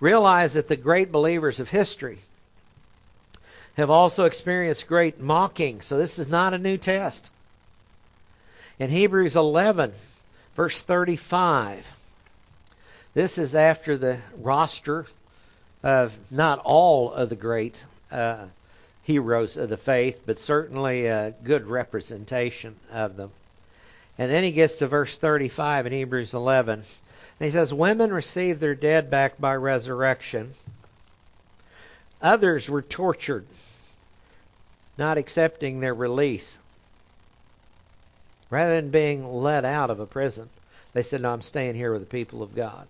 Realize 0.00 0.54
that 0.54 0.68
the 0.68 0.76
great 0.76 1.12
believers 1.12 1.60
of 1.60 1.68
history 1.68 2.18
have 3.74 3.90
also 3.90 4.24
experienced 4.24 4.86
great 4.86 5.20
mocking. 5.20 5.80
So 5.82 5.98
this 5.98 6.18
is 6.18 6.28
not 6.28 6.54
a 6.54 6.58
new 6.58 6.76
test. 6.76 7.30
In 8.78 8.90
Hebrews 8.90 9.36
11, 9.36 9.92
Verse 10.60 10.82
35. 10.82 11.86
This 13.14 13.38
is 13.38 13.54
after 13.54 13.96
the 13.96 14.18
roster 14.36 15.06
of 15.82 16.16
not 16.30 16.58
all 16.58 17.12
of 17.12 17.28
the 17.28 17.36
great 17.36 17.82
uh, 18.10 18.44
heroes 19.02 19.56
of 19.56 19.70
the 19.70 19.76
faith, 19.76 20.20
but 20.26 20.38
certainly 20.38 21.06
a 21.06 21.34
good 21.44 21.66
representation 21.66 22.76
of 22.92 23.16
them. 23.16 23.30
And 24.18 24.30
then 24.30 24.44
he 24.44 24.52
gets 24.52 24.74
to 24.74 24.86
verse 24.86 25.16
35 25.16 25.86
in 25.86 25.92
Hebrews 25.92 26.34
11. 26.34 26.84
And 27.40 27.46
he 27.46 27.50
says, 27.50 27.72
Women 27.72 28.12
received 28.12 28.60
their 28.60 28.74
dead 28.74 29.10
back 29.10 29.40
by 29.40 29.56
resurrection. 29.56 30.54
Others 32.20 32.68
were 32.68 32.82
tortured, 32.82 33.46
not 34.98 35.16
accepting 35.16 35.80
their 35.80 35.94
release. 35.94 36.58
Rather 38.50 38.76
than 38.76 38.90
being 38.90 39.26
let 39.26 39.64
out 39.64 39.90
of 39.90 40.00
a 40.00 40.06
prison, 40.06 40.50
they 40.92 41.00
said, 41.00 41.22
No, 41.22 41.32
I'm 41.32 41.40
staying 41.40 41.76
here 41.76 41.92
with 41.92 42.02
the 42.02 42.06
people 42.06 42.42
of 42.42 42.54
God. 42.54 42.86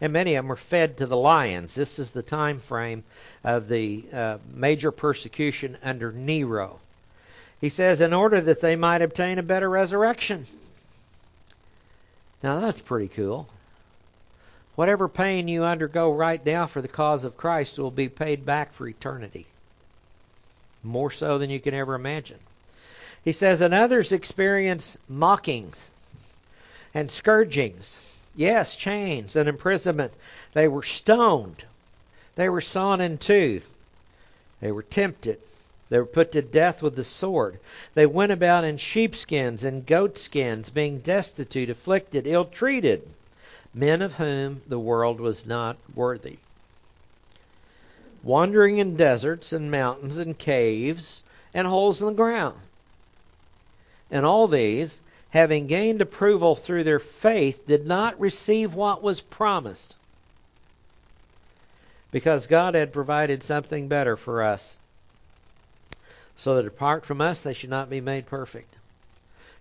And 0.00 0.12
many 0.12 0.34
of 0.34 0.42
them 0.42 0.48
were 0.48 0.56
fed 0.56 0.96
to 0.96 1.06
the 1.06 1.16
lions. 1.16 1.74
This 1.74 2.00
is 2.00 2.10
the 2.10 2.22
time 2.22 2.58
frame 2.58 3.04
of 3.44 3.68
the 3.68 4.04
uh, 4.12 4.38
major 4.52 4.90
persecution 4.90 5.78
under 5.84 6.10
Nero. 6.10 6.80
He 7.60 7.68
says, 7.68 8.00
in 8.00 8.12
order 8.12 8.40
that 8.40 8.60
they 8.60 8.74
might 8.74 9.02
obtain 9.02 9.38
a 9.38 9.42
better 9.42 9.70
resurrection. 9.70 10.46
Now 12.42 12.60
that's 12.60 12.80
pretty 12.80 13.08
cool. 13.08 13.48
Whatever 14.76 15.08
pain 15.08 15.46
you 15.46 15.64
undergo 15.64 16.10
right 16.10 16.44
now 16.44 16.66
for 16.66 16.82
the 16.82 16.88
cause 16.88 17.24
of 17.24 17.36
Christ 17.36 17.78
will 17.78 17.90
be 17.90 18.08
paid 18.08 18.44
back 18.44 18.72
for 18.72 18.88
eternity. 18.88 19.46
More 20.82 21.10
so 21.10 21.38
than 21.38 21.50
you 21.50 21.60
can 21.60 21.74
ever 21.74 21.94
imagine. 21.94 22.40
He 23.24 23.32
says, 23.32 23.60
and 23.60 23.72
others 23.72 24.12
experience 24.12 24.96
mockings 25.08 25.90
and 26.92 27.10
scourgings. 27.10 28.00
Yes, 28.34 28.74
chains 28.74 29.36
and 29.36 29.48
imprisonment. 29.48 30.12
They 30.52 30.66
were 30.66 30.82
stoned. 30.82 31.64
They 32.34 32.48
were 32.48 32.60
sawn 32.60 33.00
in 33.00 33.18
two. 33.18 33.62
They 34.60 34.72
were 34.72 34.82
tempted. 34.82 35.40
They 35.88 35.98
were 35.98 36.06
put 36.06 36.32
to 36.32 36.42
death 36.42 36.82
with 36.82 36.96
the 36.96 37.04
sword. 37.04 37.60
They 37.94 38.06
went 38.06 38.32
about 38.32 38.64
in 38.64 38.78
sheepskins 38.78 39.62
and 39.62 39.86
goatskins, 39.86 40.70
being 40.70 40.98
destitute, 40.98 41.70
afflicted, 41.70 42.26
ill 42.26 42.46
treated, 42.46 43.08
men 43.74 44.00
of 44.00 44.14
whom 44.14 44.62
the 44.68 44.78
world 44.78 45.20
was 45.20 45.44
not 45.44 45.76
worthy. 45.94 46.38
Wandering 48.22 48.78
in 48.78 48.96
deserts 48.96 49.52
and 49.52 49.70
mountains 49.70 50.16
and 50.16 50.38
caves 50.38 51.22
and 51.52 51.66
holes 51.66 52.00
in 52.00 52.06
the 52.06 52.12
ground. 52.12 52.56
And 54.10 54.24
all 54.24 54.46
these, 54.46 55.00
having 55.30 55.66
gained 55.66 56.00
approval 56.00 56.54
through 56.54 56.84
their 56.84 57.00
faith, 57.00 57.66
did 57.66 57.86
not 57.86 58.18
receive 58.20 58.74
what 58.74 59.02
was 59.02 59.20
promised. 59.20 59.96
Because 62.12 62.46
God 62.46 62.76
had 62.76 62.92
provided 62.92 63.42
something 63.42 63.88
better 63.88 64.16
for 64.16 64.42
us. 64.42 64.78
So 66.36 66.56
that 66.56 66.66
apart 66.66 67.04
from 67.04 67.20
us, 67.20 67.40
they 67.40 67.54
should 67.54 67.70
not 67.70 67.90
be 67.90 68.00
made 68.00 68.26
perfect. 68.26 68.72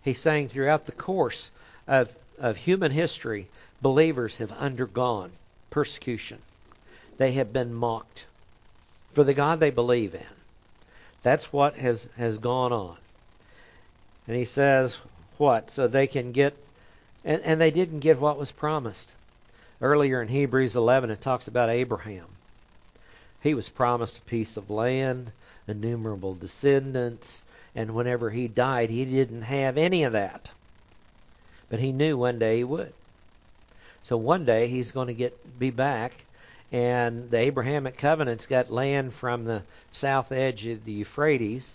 He's 0.04 0.19
saying 0.19 0.49
throughout 0.49 0.86
the 0.86 0.91
course 0.91 1.49
of, 1.88 2.13
of 2.38 2.58
human 2.58 2.91
history, 2.91 3.47
believers 3.84 4.38
have 4.38 4.52
undergone 4.54 5.32
persecution. 5.69 6.39
They 7.17 7.34
have 7.34 7.54
been 7.54 7.74
mocked 7.74 8.26
for 9.13 9.24
the 9.24 9.34
God 9.34 9.60
they 9.60 9.69
believe 9.69 10.15
in. 10.15 10.26
That's 11.22 11.54
what 11.54 11.76
has, 11.76 12.10
has 12.17 12.38
gone 12.38 12.72
on. 12.72 12.98
And 14.28 14.36
he 14.36 14.46
says, 14.46 14.98
what? 15.38 15.69
So 15.69 15.88
they 15.88 16.08
can 16.08 16.32
get, 16.32 16.56
and, 17.24 17.41
and 17.43 17.62
they 17.62 17.72
didn't 17.72 18.00
get 18.00 18.19
what 18.19 18.39
was 18.39 18.52
promised. 18.52 19.15
Earlier 19.82 20.22
in 20.22 20.30
Hebrews 20.30 20.76
11, 20.76 21.12
it 21.12 21.22
talks 21.22 21.48
about 21.48 21.69
Abraham. 21.69 22.28
He 23.41 23.54
was 23.54 23.67
promised 23.67 24.17
a 24.17 24.22
piece 24.22 24.56
of 24.56 24.69
land, 24.69 25.32
innumerable 25.67 26.36
descendants, 26.36 27.43
and 27.76 27.93
whenever 27.93 28.30
he 28.30 28.48
died, 28.48 28.89
he 28.89 29.04
didn't 29.04 29.41
have 29.41 29.78
any 29.78 30.04
of 30.04 30.13
that. 30.13 30.50
But 31.69 31.80
he 31.80 31.91
knew 31.91 32.17
one 32.17 32.39
day 32.39 32.58
he 32.58 32.63
would. 32.63 32.93
So 34.04 34.18
one 34.18 34.46
day 34.46 34.68
he's 34.68 34.92
going 34.92 35.08
to 35.08 35.13
get 35.13 35.60
be 35.60 35.72
back, 35.72 36.13
and 36.72 37.30
the 37.30 37.38
Abrahamic 37.38 37.98
covenant's 37.98 38.46
got 38.46 38.72
land 38.72 39.13
from 39.13 39.46
the 39.46 39.63
south 39.92 40.32
edge 40.32 40.66
of 40.66 40.86
the 40.86 40.92
Euphrates 40.92 41.74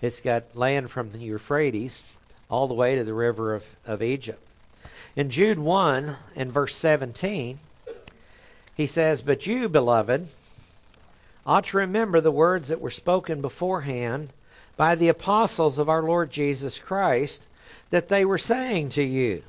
it's 0.00 0.20
got 0.20 0.56
land 0.56 0.90
from 0.90 1.10
the 1.10 1.18
Euphrates 1.18 2.02
all 2.48 2.68
the 2.68 2.74
way 2.74 2.96
to 2.96 3.04
the 3.04 3.14
river 3.14 3.54
of, 3.54 3.64
of 3.84 4.02
Egypt. 4.02 4.40
In 5.16 5.30
Jude 5.30 5.58
1 5.58 6.16
and 6.36 6.52
verse 6.52 6.76
17, 6.76 7.58
he 8.76 8.86
says, 8.86 9.20
But 9.20 9.46
you, 9.46 9.68
beloved, 9.68 10.28
ought 11.44 11.64
to 11.66 11.78
remember 11.78 12.20
the 12.20 12.30
words 12.30 12.68
that 12.68 12.80
were 12.80 12.90
spoken 12.90 13.40
beforehand 13.40 14.32
by 14.76 14.94
the 14.94 15.08
apostles 15.08 15.80
of 15.80 15.88
our 15.88 16.02
Lord 16.02 16.30
Jesus 16.30 16.78
Christ, 16.78 17.44
that 17.90 18.08
they 18.08 18.24
were 18.24 18.38
saying 18.38 18.90
to 18.90 19.02
you, 19.02 19.42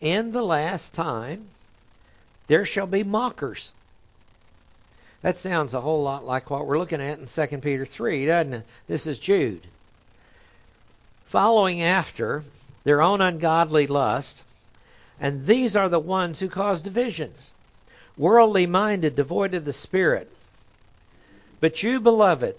In 0.00 0.30
the 0.30 0.42
last 0.42 0.94
time 0.94 1.48
there 2.46 2.64
shall 2.64 2.86
be 2.86 3.02
mockers 3.02 3.72
that 5.26 5.36
sounds 5.36 5.74
a 5.74 5.80
whole 5.80 6.04
lot 6.04 6.24
like 6.24 6.50
what 6.50 6.66
we're 6.66 6.78
looking 6.78 7.00
at 7.00 7.18
in 7.18 7.26
2 7.26 7.58
Peter 7.58 7.84
3, 7.84 8.26
doesn't 8.26 8.54
it? 8.54 8.66
This 8.86 9.08
is 9.08 9.18
Jude. 9.18 9.66
Following 11.26 11.82
after 11.82 12.44
their 12.84 13.02
own 13.02 13.20
ungodly 13.20 13.88
lust, 13.88 14.44
and 15.18 15.44
these 15.44 15.74
are 15.74 15.88
the 15.88 15.98
ones 15.98 16.38
who 16.38 16.48
cause 16.48 16.80
divisions, 16.80 17.50
worldly 18.16 18.66
minded, 18.66 19.16
devoid 19.16 19.54
of 19.54 19.64
the 19.64 19.72
Spirit. 19.72 20.30
But 21.58 21.82
you, 21.82 21.98
beloved, 21.98 22.54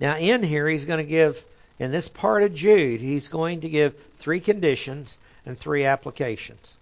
now 0.00 0.16
in 0.16 0.42
here 0.42 0.68
he's 0.68 0.86
going 0.86 1.04
to 1.04 1.08
give, 1.08 1.44
in 1.78 1.92
this 1.92 2.08
part 2.08 2.42
of 2.42 2.52
Jude, 2.52 3.00
he's 3.00 3.28
going 3.28 3.60
to 3.60 3.68
give 3.68 3.94
three 4.18 4.40
conditions 4.40 5.18
and 5.46 5.58
three 5.58 5.84
applications. 5.84 6.74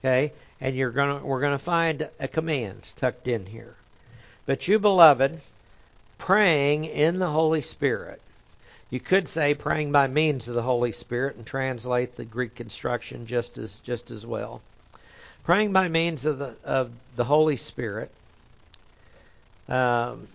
Okay? 0.00 0.32
And 0.60 0.76
you're 0.76 0.92
to, 1.20 1.24
we're 1.24 1.40
to 1.52 1.64
find 1.64 2.08
a 2.20 2.28
command 2.28 2.92
tucked 2.96 3.26
in 3.26 3.46
here. 3.46 3.74
But 4.46 4.68
you, 4.68 4.78
beloved, 4.78 5.40
praying 6.18 6.84
in 6.84 7.18
the 7.18 7.30
Holy 7.30 7.62
Spirit. 7.62 8.20
You 8.90 9.00
could 9.00 9.28
say 9.28 9.54
praying 9.54 9.92
by 9.92 10.06
means 10.06 10.48
of 10.48 10.54
the 10.54 10.62
Holy 10.62 10.92
Spirit 10.92 11.36
and 11.36 11.46
translate 11.46 12.16
the 12.16 12.24
Greek 12.24 12.54
construction 12.54 13.26
just 13.26 13.58
as 13.58 13.78
just 13.80 14.10
as 14.10 14.24
well. 14.24 14.62
Praying 15.44 15.72
by 15.72 15.88
means 15.88 16.24
of 16.24 16.38
the 16.38 16.54
of 16.64 16.90
the 17.16 17.24
Holy 17.24 17.58
Spirit. 17.58 18.10
Um, 19.68 20.28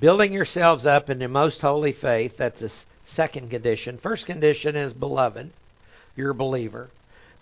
building 0.00 0.32
yourselves 0.32 0.84
up 0.84 1.10
in 1.10 1.20
the 1.20 1.28
most 1.28 1.60
holy 1.60 1.92
faith. 1.92 2.36
That's 2.36 2.84
second 3.12 3.50
condition. 3.50 3.98
First 3.98 4.26
condition 4.26 4.76
is 4.76 4.92
beloved. 4.92 5.50
You're 6.16 6.30
a 6.30 6.34
believer 6.34 6.88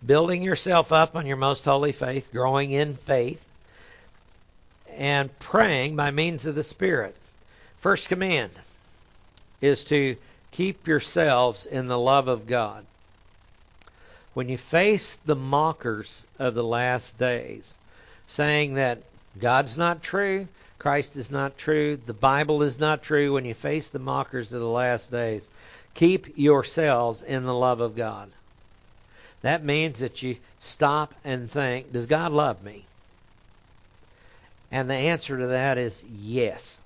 building 0.05 0.43
yourself 0.43 0.93
up 0.93 1.15
on 1.15 1.27
your 1.27 1.37
most 1.37 1.65
holy 1.65 1.93
faith, 1.93 2.31
growing 2.33 2.71
in 2.71 2.97
faith. 2.97 3.41
and 4.97 5.37
praying 5.39 5.97
by 5.97 6.11
means 6.11 6.47
of 6.47 6.55
the 6.55 6.65
Spirit. 6.65 7.15
First 7.81 8.09
command 8.09 8.51
is 9.61 9.85
to 9.85 10.17
keep 10.51 10.87
yourselves 10.87 11.65
in 11.65 11.87
the 11.87 11.99
love 11.99 12.29
of 12.29 12.47
God. 12.47 12.85
When 14.35 14.49
you 14.49 14.59
face 14.59 15.17
the 15.25 15.37
mockers 15.37 16.23
of 16.39 16.55
the 16.55 16.65
last 16.65 17.17
days, 17.19 17.75
saying 18.27 18.75
that 18.75 19.03
God's 19.39 19.77
not 19.77 20.03
true, 20.03 20.49
Christ 20.81 21.15
is 21.15 21.31
not 21.31 21.59
true, 21.59 21.99
the 22.07 22.15
Bible 22.15 22.63
is 22.63 22.79
not 22.79 23.03
true, 23.03 23.35
when 23.35 23.45
you 23.45 23.53
face 23.53 23.89
the 23.89 23.99
mockers 23.99 24.55
of 24.55 24.61
the 24.61 24.67
last 24.67 25.11
days, 25.11 25.47
keep 25.93 26.39
yourselves 26.39 27.21
in 27.21 27.45
the 27.45 27.55
love 27.55 27.81
of 27.81 27.95
God. 27.95 28.31
That 29.43 29.63
means 29.63 29.99
that 29.99 30.23
you 30.23 30.39
stop 30.59 31.15
and 31.23 31.51
think, 31.51 31.93
does 31.93 32.07
God 32.07 32.33
love 32.33 32.65
me? 32.65 32.87
And 34.73 34.89
the 34.89 34.95
answer 34.95 35.37
to 35.37 35.49
that 35.49 35.77
is 35.77 36.03
yes. 36.19 36.79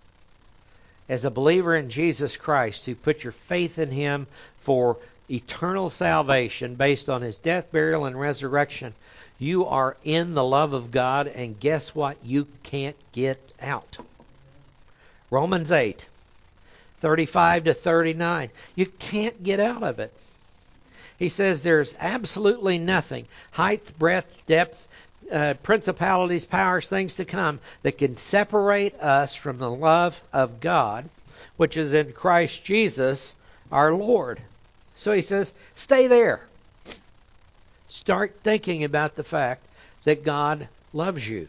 As 1.09 1.25
a 1.25 1.31
believer 1.31 1.77
in 1.77 1.89
Jesus 1.89 2.37
Christ 2.37 2.87
who 2.87 2.97
put 2.97 3.23
your 3.23 3.33
faith 3.33 3.79
in 3.79 3.93
Him 3.93 4.27
for 4.63 4.97
eternal 5.31 5.89
salvation 5.89 6.75
based 6.75 7.09
on 7.09 7.23
His 7.23 7.37
death, 7.37 7.71
burial, 7.71 8.07
and 8.07 8.19
resurrection, 8.19 8.93
you 9.39 9.67
are 9.67 9.97
in 10.05 10.35
the 10.35 10.45
love 10.45 10.73
of 10.73 10.91
God, 10.91 11.27
and 11.27 11.59
guess 11.59 11.95
what? 11.95 12.17
You 12.25 12.47
can't 12.63 12.97
get 13.13 13.41
out. 13.61 13.99
Romans 15.31 15.73
8, 15.73 16.09
35 17.01 17.65
to 17.65 17.75
39. 17.75 18.51
You 18.77 18.87
can't 18.87 19.43
get 19.43 19.61
out 19.61 19.83
of 19.83 19.99
it. 19.99 20.13
He 21.19 21.29
says 21.29 21.63
there's 21.63 21.95
absolutely 21.99 22.79
nothing 22.79 23.27
height, 23.51 23.99
breadth, 23.99 24.39
depth, 24.47 24.87
uh, 25.33 25.55
principalities, 25.63 26.45
powers, 26.45 26.89
things 26.89 27.17
to 27.17 27.25
come 27.25 27.61
that 27.83 27.99
can 27.99 28.17
separate 28.17 28.95
us 29.01 29.35
from 29.35 29.59
the 29.59 29.71
love 29.71 30.21
of 30.33 30.61
God, 30.61 31.09
which 31.57 31.77
is 31.77 31.95
in 31.95 32.13
Christ 32.13 32.65
Jesus 32.65 33.35
our 33.73 33.93
Lord. 33.93 34.41
So 34.97 35.13
he 35.13 35.23
says, 35.23 35.53
stay 35.75 36.07
there. 36.07 36.41
Start 37.95 38.35
thinking 38.43 38.83
about 38.83 39.15
the 39.15 39.23
fact 39.23 39.65
that 40.03 40.25
God 40.25 40.67
loves 40.93 41.27
you. 41.27 41.47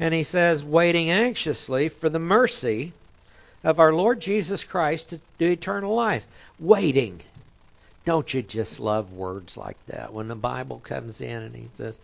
And 0.00 0.14
he 0.14 0.24
says, 0.24 0.64
waiting 0.64 1.10
anxiously 1.10 1.90
for 1.90 2.08
the 2.08 2.18
mercy 2.18 2.94
of 3.62 3.78
our 3.78 3.92
Lord 3.92 4.20
Jesus 4.20 4.64
Christ 4.64 5.10
to 5.10 5.20
do 5.38 5.50
eternal 5.50 5.94
life. 5.94 6.24
Waiting. 6.58 7.20
Don't 8.06 8.32
you 8.32 8.40
just 8.40 8.80
love 8.80 9.12
words 9.12 9.54
like 9.54 9.76
that 9.86 10.14
when 10.14 10.28
the 10.28 10.34
Bible 10.34 10.80
comes 10.82 11.20
in 11.20 11.42
and 11.42 11.54
he 11.54 11.68
says, 11.76 11.94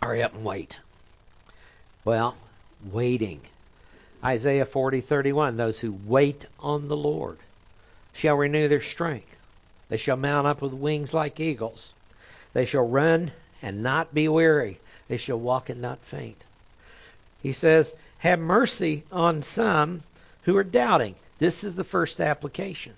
Hurry 0.00 0.22
up 0.22 0.34
and 0.34 0.44
wait. 0.44 0.78
Well, 2.04 2.36
waiting. 2.92 3.40
Isaiah 4.24 4.66
40:31 4.66 5.56
Those 5.56 5.80
who 5.80 5.98
wait 6.06 6.46
on 6.60 6.86
the 6.86 6.96
Lord 6.96 7.38
shall 8.12 8.36
renew 8.36 8.68
their 8.68 8.80
strength. 8.80 9.35
They 9.88 9.96
shall 9.96 10.16
mount 10.16 10.46
up 10.46 10.62
with 10.62 10.72
wings 10.72 11.14
like 11.14 11.38
eagles. 11.38 11.92
They 12.52 12.64
shall 12.64 12.86
run 12.86 13.32
and 13.62 13.82
not 13.82 14.14
be 14.14 14.28
weary. 14.28 14.80
They 15.08 15.16
shall 15.16 15.38
walk 15.38 15.68
and 15.68 15.80
not 15.80 15.98
faint. 16.00 16.42
He 17.42 17.52
says, 17.52 17.94
Have 18.18 18.38
mercy 18.38 19.04
on 19.12 19.42
some 19.42 20.02
who 20.42 20.56
are 20.56 20.64
doubting. 20.64 21.14
This 21.38 21.64
is 21.64 21.74
the 21.74 21.84
first 21.84 22.20
application. 22.20 22.94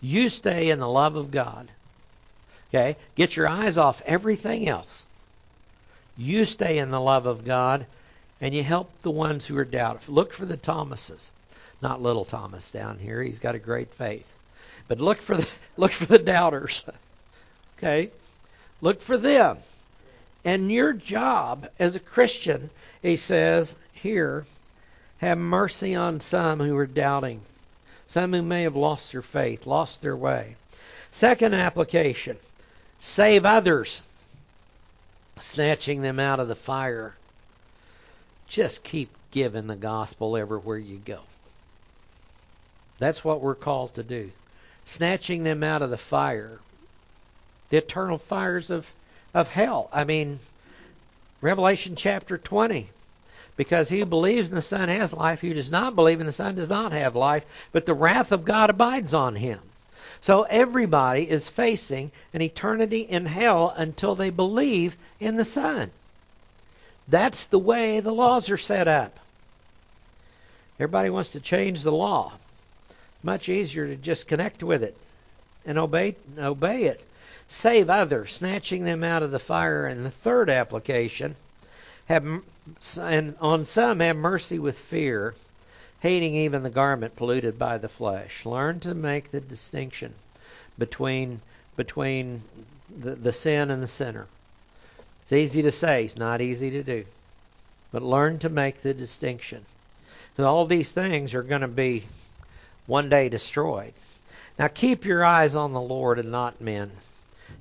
You 0.00 0.28
stay 0.28 0.70
in 0.70 0.78
the 0.78 0.88
love 0.88 1.16
of 1.16 1.30
God. 1.30 1.68
Okay? 2.68 2.96
Get 3.14 3.36
your 3.36 3.48
eyes 3.48 3.78
off 3.78 4.02
everything 4.06 4.68
else. 4.68 5.06
You 6.16 6.44
stay 6.44 6.78
in 6.78 6.90
the 6.90 7.00
love 7.00 7.26
of 7.26 7.44
God 7.44 7.86
and 8.40 8.54
you 8.54 8.62
help 8.62 8.90
the 9.02 9.10
ones 9.10 9.46
who 9.46 9.56
are 9.58 9.64
doubtful. 9.64 10.14
Look 10.14 10.32
for 10.32 10.46
the 10.46 10.56
Thomases. 10.56 11.30
Not 11.82 12.02
little 12.02 12.24
Thomas 12.24 12.70
down 12.70 12.98
here. 12.98 13.22
He's 13.22 13.38
got 13.38 13.54
a 13.54 13.58
great 13.58 13.92
faith. 13.92 14.26
But 14.88 15.00
look 15.00 15.22
for 15.22 15.36
the 15.36 15.48
look 15.76 15.92
for 15.92 16.06
the 16.06 16.18
doubters. 16.18 16.84
okay? 17.78 18.10
Look 18.80 19.02
for 19.02 19.16
them. 19.16 19.58
And 20.44 20.70
your 20.70 20.92
job 20.92 21.68
as 21.78 21.96
a 21.96 22.00
Christian, 22.00 22.70
he 23.02 23.16
says 23.16 23.74
here, 23.94 24.46
have 25.18 25.38
mercy 25.38 25.94
on 25.94 26.20
some 26.20 26.60
who 26.60 26.76
are 26.76 26.86
doubting. 26.86 27.40
Some 28.06 28.32
who 28.32 28.42
may 28.42 28.62
have 28.62 28.76
lost 28.76 29.10
their 29.12 29.22
faith, 29.22 29.66
lost 29.66 30.00
their 30.00 30.16
way. 30.16 30.54
Second 31.10 31.54
application, 31.54 32.36
save 33.00 33.44
others 33.44 34.02
snatching 35.40 36.02
them 36.02 36.20
out 36.20 36.40
of 36.40 36.48
the 36.48 36.54
fire. 36.54 37.14
Just 38.48 38.84
keep 38.84 39.10
giving 39.30 39.66
the 39.66 39.76
gospel 39.76 40.36
everywhere 40.36 40.78
you 40.78 40.98
go. 40.98 41.20
That's 42.98 43.24
what 43.24 43.40
we're 43.40 43.54
called 43.54 43.94
to 43.94 44.02
do. 44.02 44.30
Snatching 44.86 45.44
them 45.44 45.62
out 45.62 45.82
of 45.82 45.90
the 45.90 45.98
fire. 45.98 46.58
The 47.68 47.76
eternal 47.76 48.18
fires 48.18 48.70
of, 48.70 48.90
of 49.34 49.48
hell. 49.48 49.90
I 49.92 50.04
mean, 50.04 50.40
Revelation 51.40 51.96
chapter 51.96 52.38
20. 52.38 52.88
Because 53.56 53.88
he 53.88 54.00
who 54.00 54.06
believes 54.06 54.48
in 54.48 54.54
the 54.54 54.62
Son 54.62 54.88
has 54.88 55.12
life, 55.12 55.40
he 55.40 55.48
who 55.48 55.54
does 55.54 55.70
not 55.70 55.96
believe 55.96 56.20
in 56.20 56.26
the 56.26 56.32
Son 56.32 56.54
does 56.54 56.68
not 56.68 56.92
have 56.92 57.16
life, 57.16 57.44
but 57.72 57.86
the 57.86 57.94
wrath 57.94 58.32
of 58.32 58.44
God 58.44 58.70
abides 58.70 59.14
on 59.14 59.34
him. 59.34 59.60
So 60.20 60.42
everybody 60.42 61.28
is 61.28 61.48
facing 61.48 62.12
an 62.32 62.42
eternity 62.42 63.00
in 63.00 63.26
hell 63.26 63.72
until 63.76 64.14
they 64.14 64.30
believe 64.30 64.96
in 65.20 65.36
the 65.36 65.44
Son. 65.44 65.90
That's 67.08 67.46
the 67.46 67.58
way 67.58 68.00
the 68.00 68.12
laws 68.12 68.50
are 68.50 68.58
set 68.58 68.88
up. 68.88 69.18
Everybody 70.78 71.10
wants 71.10 71.30
to 71.30 71.40
change 71.40 71.82
the 71.82 71.92
law. 71.92 72.32
Much 73.26 73.48
easier 73.48 73.88
to 73.88 73.96
just 73.96 74.28
connect 74.28 74.62
with 74.62 74.84
it 74.84 74.96
and 75.64 75.78
obey 75.78 76.14
obey 76.38 76.84
it. 76.84 77.00
Save 77.48 77.90
others, 77.90 78.30
snatching 78.30 78.84
them 78.84 79.02
out 79.02 79.24
of 79.24 79.32
the 79.32 79.40
fire. 79.40 79.84
And 79.84 80.06
the 80.06 80.12
third 80.12 80.48
application, 80.48 81.34
have 82.06 82.24
and 83.00 83.34
on 83.40 83.64
some 83.64 83.98
have 83.98 84.14
mercy 84.14 84.60
with 84.60 84.78
fear 84.78 85.34
hating 85.98 86.36
even 86.36 86.62
the 86.62 86.70
garment 86.70 87.16
polluted 87.16 87.58
by 87.58 87.78
the 87.78 87.88
flesh. 87.88 88.46
Learn 88.46 88.78
to 88.78 88.94
make 88.94 89.32
the 89.32 89.40
distinction 89.40 90.14
between 90.78 91.40
between 91.74 92.44
the, 92.96 93.16
the 93.16 93.32
sin 93.32 93.72
and 93.72 93.82
the 93.82 93.88
sinner. 93.88 94.28
It's 95.24 95.32
easy 95.32 95.62
to 95.62 95.72
say, 95.72 96.04
it's 96.04 96.14
not 96.14 96.40
easy 96.40 96.70
to 96.70 96.84
do. 96.84 97.04
But 97.90 98.04
learn 98.04 98.38
to 98.38 98.48
make 98.48 98.82
the 98.82 98.94
distinction. 98.94 99.66
All 100.38 100.64
these 100.64 100.92
things 100.92 101.34
are 101.34 101.42
going 101.42 101.62
to 101.62 101.68
be 101.68 102.04
one 102.86 103.08
day 103.08 103.28
destroyed. 103.28 103.92
Now 104.58 104.68
keep 104.68 105.04
your 105.04 105.24
eyes 105.24 105.54
on 105.56 105.72
the 105.72 105.80
Lord 105.80 106.18
and 106.18 106.30
not 106.30 106.60
men. 106.60 106.90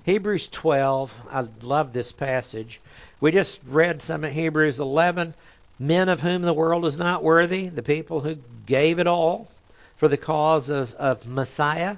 Hebrews 0.03 0.47
12, 0.49 1.11
I 1.31 1.47
love 1.61 1.93
this 1.93 2.11
passage. 2.11 2.79
We 3.19 3.31
just 3.31 3.59
read 3.67 4.01
some 4.01 4.23
of 4.23 4.31
Hebrews 4.31 4.79
11 4.79 5.33
men 5.79 6.09
of 6.09 6.21
whom 6.21 6.41
the 6.41 6.53
world 6.53 6.85
is 6.85 6.97
not 6.97 7.23
worthy, 7.23 7.69
the 7.69 7.83
people 7.83 8.21
who 8.21 8.37
gave 8.65 8.99
it 8.99 9.07
all 9.07 9.49
for 9.97 10.07
the 10.07 10.17
cause 10.17 10.69
of, 10.69 10.93
of 10.95 11.25
Messiah. 11.25 11.97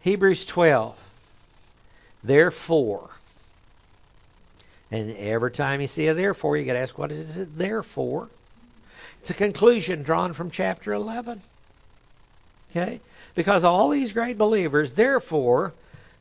Hebrews 0.00 0.44
12. 0.44 0.96
Therefore. 2.22 3.10
And 4.90 5.16
every 5.16 5.50
time 5.50 5.80
you 5.80 5.86
see 5.86 6.06
a 6.06 6.14
therefore, 6.14 6.56
you 6.56 6.64
got 6.64 6.74
to 6.74 6.78
ask, 6.78 6.96
what 6.96 7.12
is 7.12 7.38
it 7.38 7.58
there 7.58 7.82
for? 7.82 8.28
It's 9.20 9.30
a 9.30 9.34
conclusion 9.34 10.02
drawn 10.02 10.32
from 10.32 10.50
chapter 10.50 10.92
11. 10.92 11.42
Okay? 12.70 13.00
Because 13.34 13.64
all 13.64 13.90
these 13.90 14.12
great 14.12 14.38
believers, 14.38 14.92
therefore, 14.92 15.72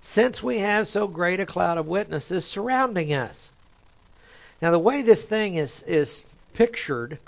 since 0.02 0.42
we 0.42 0.60
have 0.60 0.88
so 0.88 1.08
great 1.08 1.40
a 1.40 1.46
cloud 1.46 1.78
of 1.78 1.88
witnesses 1.88 2.46
surrounding 2.46 3.14
us, 3.14 3.50
now, 4.62 4.72
the 4.72 4.80
way 4.80 5.04
this 5.04 5.24
thing 5.24 5.56
is, 5.56 5.84
is 5.84 6.24
pictured 6.56 7.20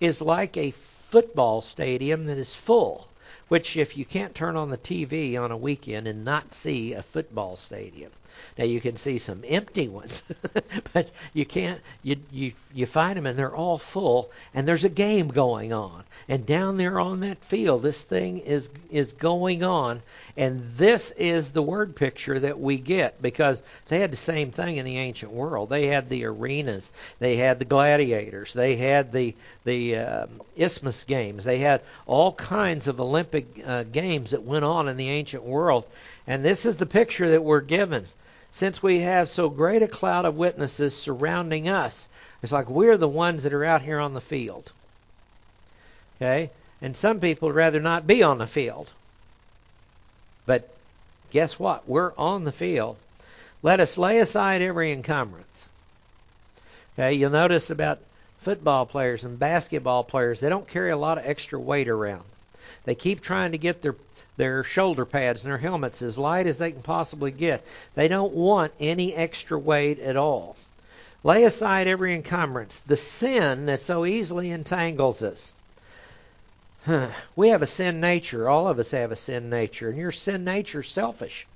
is 0.00 0.20
like 0.20 0.56
a 0.56 0.72
football 0.72 1.62
stadium 1.62 2.26
that 2.26 2.36
is 2.36 2.54
full, 2.54 3.08
which, 3.48 3.78
if 3.78 3.96
you 3.96 4.04
can't 4.04 4.34
turn 4.34 4.54
on 4.56 4.68
the 4.68 4.76
TV 4.76 5.40
on 5.40 5.50
a 5.50 5.56
weekend 5.56 6.06
and 6.06 6.26
not 6.26 6.52
see 6.52 6.92
a 6.92 7.02
football 7.02 7.56
stadium, 7.56 8.12
now 8.56 8.64
you 8.64 8.80
can 8.80 8.96
see 8.96 9.18
some 9.18 9.42
empty 9.46 9.88
ones, 9.88 10.22
but 10.92 11.10
you 11.32 11.44
can't. 11.44 11.80
You 12.02 12.16
you 12.30 12.52
you 12.72 12.86
find 12.86 13.16
them 13.16 13.26
and 13.26 13.38
they're 13.38 13.54
all 13.54 13.78
full, 13.78 14.30
and 14.54 14.66
there's 14.66 14.84
a 14.84 14.88
game 14.88 15.28
going 15.28 15.72
on. 15.72 16.04
And 16.28 16.46
down 16.46 16.76
there 16.76 16.98
on 17.00 17.20
that 17.20 17.44
field, 17.44 17.82
this 17.82 18.00
thing 18.00 18.38
is 18.38 18.70
is 18.90 19.12
going 19.12 19.62
on, 19.62 20.02
and 20.36 20.72
this 20.76 21.10
is 21.12 21.50
the 21.50 21.62
word 21.62 21.96
picture 21.96 22.38
that 22.40 22.58
we 22.60 22.78
get 22.78 23.20
because 23.20 23.62
they 23.86 23.98
had 23.98 24.12
the 24.12 24.16
same 24.16 24.50
thing 24.52 24.76
in 24.76 24.84
the 24.84 24.98
ancient 24.98 25.32
world. 25.32 25.68
They 25.68 25.88
had 25.88 26.08
the 26.08 26.24
arenas, 26.24 26.90
they 27.18 27.36
had 27.36 27.58
the 27.58 27.64
gladiators, 27.64 28.52
they 28.52 28.76
had 28.76 29.12
the 29.12 29.34
the 29.64 29.96
uh, 29.96 30.26
isthmus 30.56 31.04
games, 31.04 31.44
they 31.44 31.58
had 31.58 31.82
all 32.06 32.32
kinds 32.32 32.88
of 32.88 33.00
Olympic 33.00 33.62
uh, 33.66 33.82
games 33.82 34.30
that 34.30 34.44
went 34.44 34.64
on 34.64 34.88
in 34.88 34.96
the 34.96 35.10
ancient 35.10 35.42
world. 35.42 35.84
And 36.26 36.44
this 36.44 36.64
is 36.64 36.76
the 36.76 36.86
picture 36.86 37.32
that 37.32 37.44
we're 37.44 37.60
given 37.60 38.06
since 38.54 38.80
we 38.80 39.00
have 39.00 39.28
so 39.28 39.48
great 39.48 39.82
a 39.82 39.88
cloud 39.88 40.24
of 40.24 40.36
witnesses 40.36 40.96
surrounding 40.96 41.68
us. 41.68 42.06
It's 42.40 42.52
like 42.52 42.70
we're 42.70 42.96
the 42.96 43.08
ones 43.08 43.42
that 43.42 43.52
are 43.52 43.64
out 43.64 43.82
here 43.82 43.98
on 43.98 44.14
the 44.14 44.20
field. 44.20 44.70
Okay? 46.16 46.50
And 46.80 46.96
some 46.96 47.18
people 47.18 47.48
would 47.48 47.56
rather 47.56 47.80
not 47.80 48.06
be 48.06 48.22
on 48.22 48.38
the 48.38 48.46
field. 48.46 48.92
But 50.46 50.72
guess 51.32 51.58
what? 51.58 51.88
We're 51.88 52.12
on 52.16 52.44
the 52.44 52.52
field. 52.52 52.96
Let 53.64 53.80
us 53.80 53.98
lay 53.98 54.20
aside 54.20 54.62
every 54.62 54.92
encumbrance. 54.92 55.68
Okay, 56.96 57.14
you'll 57.14 57.30
notice 57.30 57.70
about 57.70 57.98
football 58.42 58.86
players 58.86 59.24
and 59.24 59.36
basketball 59.36 60.04
players, 60.04 60.38
they 60.38 60.48
don't 60.48 60.68
carry 60.68 60.92
a 60.92 60.96
lot 60.96 61.18
of 61.18 61.26
extra 61.26 61.58
weight 61.58 61.88
around. 61.88 62.22
They 62.84 62.94
keep 62.94 63.20
trying 63.20 63.50
to 63.50 63.58
get 63.58 63.82
their 63.82 63.96
their 64.36 64.64
shoulder 64.64 65.04
pads 65.04 65.42
and 65.42 65.50
their 65.50 65.58
helmets 65.58 66.02
as 66.02 66.18
light 66.18 66.46
as 66.46 66.58
they 66.58 66.72
can 66.72 66.82
possibly 66.82 67.30
get. 67.30 67.64
They 67.94 68.08
don't 68.08 68.32
want 68.32 68.72
any 68.80 69.14
extra 69.14 69.58
weight 69.58 69.98
at 70.00 70.16
all. 70.16 70.56
Lay 71.22 71.44
aside 71.44 71.86
every 71.86 72.14
encumbrance, 72.14 72.78
the 72.80 72.96
sin 72.96 73.66
that 73.66 73.80
so 73.80 74.04
easily 74.04 74.50
entangles 74.50 75.22
us. 75.22 75.54
Huh. 76.84 77.10
We 77.34 77.48
have 77.48 77.62
a 77.62 77.66
sin 77.66 78.00
nature. 78.00 78.48
All 78.48 78.68
of 78.68 78.78
us 78.78 78.90
have 78.90 79.10
a 79.10 79.16
sin 79.16 79.48
nature, 79.48 79.88
and 79.88 79.96
your 79.96 80.12
sin 80.12 80.44
nature 80.44 80.80
is 80.80 80.88
selfish. 80.88 81.46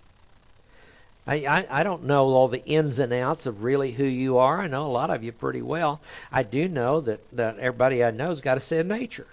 I, 1.27 1.45
I, 1.45 1.81
I 1.81 1.83
don't 1.83 2.05
know 2.05 2.29
all 2.29 2.49
the 2.49 2.65
ins 2.65 2.99
and 2.99 3.13
outs 3.13 3.45
of 3.45 3.63
really 3.63 3.93
who 3.93 4.05
you 4.05 4.39
are. 4.39 4.63
I 4.63 4.69
know 4.69 4.87
a 4.87 4.89
lot 4.89 5.11
of 5.11 5.23
you 5.23 5.33
pretty 5.33 5.61
well. 5.61 6.01
I 6.33 6.43
do 6.43 6.67
know 6.67 7.03
that, 7.03 7.21
that 7.33 7.59
everybody 7.59 8.03
I 8.03 8.11
know's 8.11 8.41
got 8.41 8.57
a 8.57 8.61
sin 8.61 8.89
nature. 8.89 9.27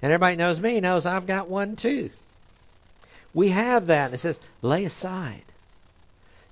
And 0.00 0.10
everybody 0.10 0.36
knows 0.36 0.58
me 0.58 0.80
knows 0.80 1.04
I've 1.04 1.26
got 1.26 1.48
one 1.50 1.76
too. 1.76 2.08
We 3.38 3.50
have 3.50 3.86
that. 3.86 4.06
And 4.06 4.14
it 4.14 4.18
says, 4.18 4.40
lay 4.62 4.84
aside. 4.84 5.44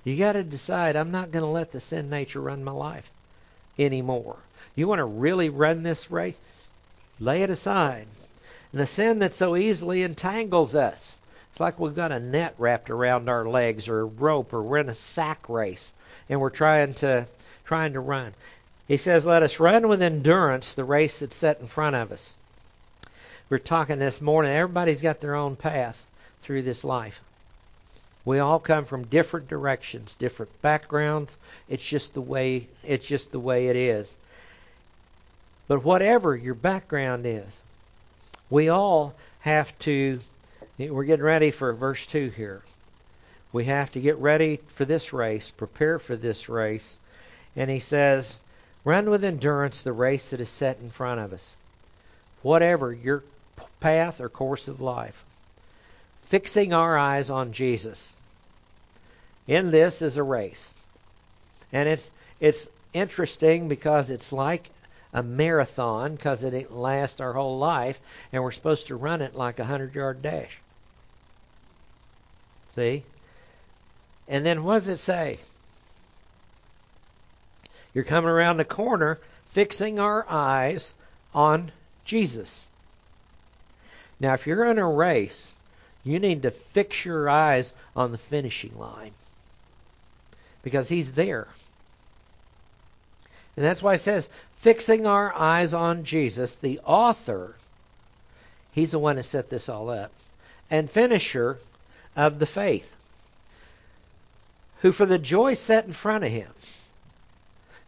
You 0.05 0.17
got 0.17 0.35
to 0.35 0.45
decide, 0.45 0.95
I'm 0.95 1.11
not 1.11 1.33
going 1.33 1.43
to 1.43 1.51
let 1.51 1.73
the 1.73 1.81
sin 1.81 2.09
nature 2.09 2.41
run 2.41 2.63
my 2.63 2.71
life 2.71 3.11
anymore. 3.77 4.37
You 4.77 4.87
want 4.87 5.01
to 5.01 5.05
really 5.05 5.49
run 5.49 5.83
this 5.83 6.13
race? 6.13 6.39
Lay 7.19 7.43
it 7.43 7.51
aside. 7.51 8.07
And 8.71 8.81
the 8.81 8.87
sin 8.87 9.19
that 9.19 9.35
so 9.35 9.57
easily 9.57 10.05
entangles 10.05 10.77
us. 10.77 11.17
It's 11.51 11.59
like 11.59 11.81
we've 11.81 11.97
got 11.97 12.13
a 12.13 12.21
net 12.21 12.55
wrapped 12.57 12.89
around 12.89 13.29
our 13.29 13.49
legs 13.49 13.89
or 13.89 14.03
a 14.03 14.05
rope 14.05 14.53
or 14.53 14.63
we're 14.63 14.79
in 14.79 14.89
a 14.89 14.95
sack 14.95 15.49
race 15.49 15.93
and 16.29 16.41
we're 16.41 16.51
trying 16.51 16.95
to 17.03 17.27
trying 17.65 17.95
to 17.95 18.01
run. 18.01 18.33
He 18.87 18.97
says, 18.97 19.27
Let 19.27 19.43
us 19.43 19.59
run 19.59 19.89
with 19.89 20.03
endurance 20.03 20.75
the 20.75 20.85
race 20.85 21.19
that's 21.19 21.35
set 21.35 21.59
in 21.59 21.67
front 21.67 21.97
of 21.97 22.13
us. 22.13 22.33
We 23.51 23.57
we're 23.57 23.59
talking 23.59 23.99
this 23.99 24.21
morning, 24.21 24.53
everybody's 24.53 25.01
got 25.01 25.21
their 25.21 25.35
own 25.35 25.57
path 25.57 26.06
through 26.47 26.63
this 26.63 26.85
life. 26.85 27.21
We 28.25 28.39
all 28.39 28.61
come 28.61 28.85
from 28.85 29.07
different 29.07 29.49
directions, 29.49 30.15
different 30.15 30.63
backgrounds. 30.63 31.37
It's 31.69 31.83
just 31.83 32.15
the 32.15 32.21
way 32.21 32.69
it's 32.85 33.05
just 33.05 33.33
the 33.33 33.41
way 33.41 33.67
it 33.67 33.77
is. 33.77 34.17
But 35.67 35.85
whatever 35.85 36.37
your 36.37 36.55
background 36.55 37.27
is, 37.27 37.63
we 38.49 38.69
all 38.69 39.15
have 39.41 39.77
to 39.81 40.21
we're 40.79 41.05
getting 41.05 41.25
ready 41.25 41.51
for 41.51 41.73
verse 41.73 42.07
2 42.07 42.31
here. 42.31 42.63
We 43.53 43.65
have 43.65 43.91
to 43.93 44.01
get 44.01 44.17
ready 44.19 44.61
for 44.69 44.85
this 44.85 45.13
race, 45.13 45.51
prepare 45.51 45.99
for 45.99 46.15
this 46.15 46.49
race. 46.49 46.97
And 47.57 47.69
he 47.71 47.81
says, 47.81 48.37
Run 48.85 49.11
with 49.11 49.25
endurance 49.25 49.83
the 49.83 49.93
race 49.93 50.31
that 50.31 50.41
is 50.41 50.49
set 50.49 50.79
in 50.81 50.91
front 50.91 51.21
of 51.21 51.33
us. 51.33 51.57
Whatever 52.43 52.93
your 52.93 53.25
path 53.81 54.21
or 54.21 54.29
course 54.29 54.69
of 54.69 54.81
life 54.81 55.25
fixing 56.27 56.73
our 56.73 56.97
eyes 56.97 57.31
on 57.31 57.53
Jesus. 57.53 58.15
In 59.47 59.71
this 59.71 60.03
is 60.03 60.17
a 60.17 60.23
race. 60.23 60.75
And 61.73 61.89
it's 61.89 62.11
it's 62.41 62.69
interesting 62.93 63.69
because 63.69 64.11
it's 64.11 64.33
like 64.33 64.69
a 65.13 65.23
marathon 65.23 66.15
because 66.15 66.45
it 66.45 66.73
lasts 66.73 67.21
our 67.21 67.33
whole 67.33 67.59
life 67.59 67.99
and 68.33 68.43
we're 68.43 68.53
supposed 68.53 68.89
to 68.89 68.97
run 68.97 69.23
it 69.23 69.35
like 69.35 69.59
a 69.59 69.65
100-yard 69.65 70.21
dash. 70.21 70.59
See? 72.75 73.05
And 74.29 74.45
then 74.45 74.65
what 74.65 74.81
does 74.81 74.89
it 74.89 74.99
say? 74.99 75.39
You're 77.95 78.05
coming 78.05 78.29
around 78.29 78.59
the 78.59 78.65
corner 78.65 79.19
fixing 79.53 79.99
our 79.99 80.27
eyes 80.29 80.93
on 81.35 81.73
Jesus. 82.05 82.67
Now, 84.21 84.35
if 84.35 84.47
you're 84.47 84.67
in 84.67 84.79
a 84.79 84.89
race 84.89 85.53
you 86.07 86.21
need 86.21 86.43
to 86.43 86.53
fix 86.53 87.05
your 87.05 87.29
eyes 87.29 87.73
on 87.97 88.13
the 88.13 88.19
finishing 88.19 88.79
line 88.79 89.11
because 90.63 90.89
He's 90.89 91.13
there. 91.13 91.49
And 93.57 93.65
that's 93.65 93.83
why 93.83 93.95
it 93.95 94.01
says, 94.01 94.29
fixing 94.59 95.07
our 95.07 95.35
eyes 95.35 95.75
on 95.75 96.05
Jesus, 96.05 96.55
the 96.55 96.79
author, 96.85 97.57
He's 98.71 98.93
the 98.93 99.01
one 99.01 99.17
that 99.17 99.25
set 99.25 99.51
this 99.51 99.69
all 99.69 99.91
up, 99.91 100.13
and 100.71 100.89
finisher 100.89 101.59
of 102.15 102.39
the 102.39 102.47
faith, 102.47 102.95
who 104.83 104.93
for 104.93 105.07
the 105.07 105.19
joy 105.19 105.55
set 105.55 105.87
in 105.87 105.93
front 105.93 106.23
of 106.23 106.31
Him. 106.31 106.53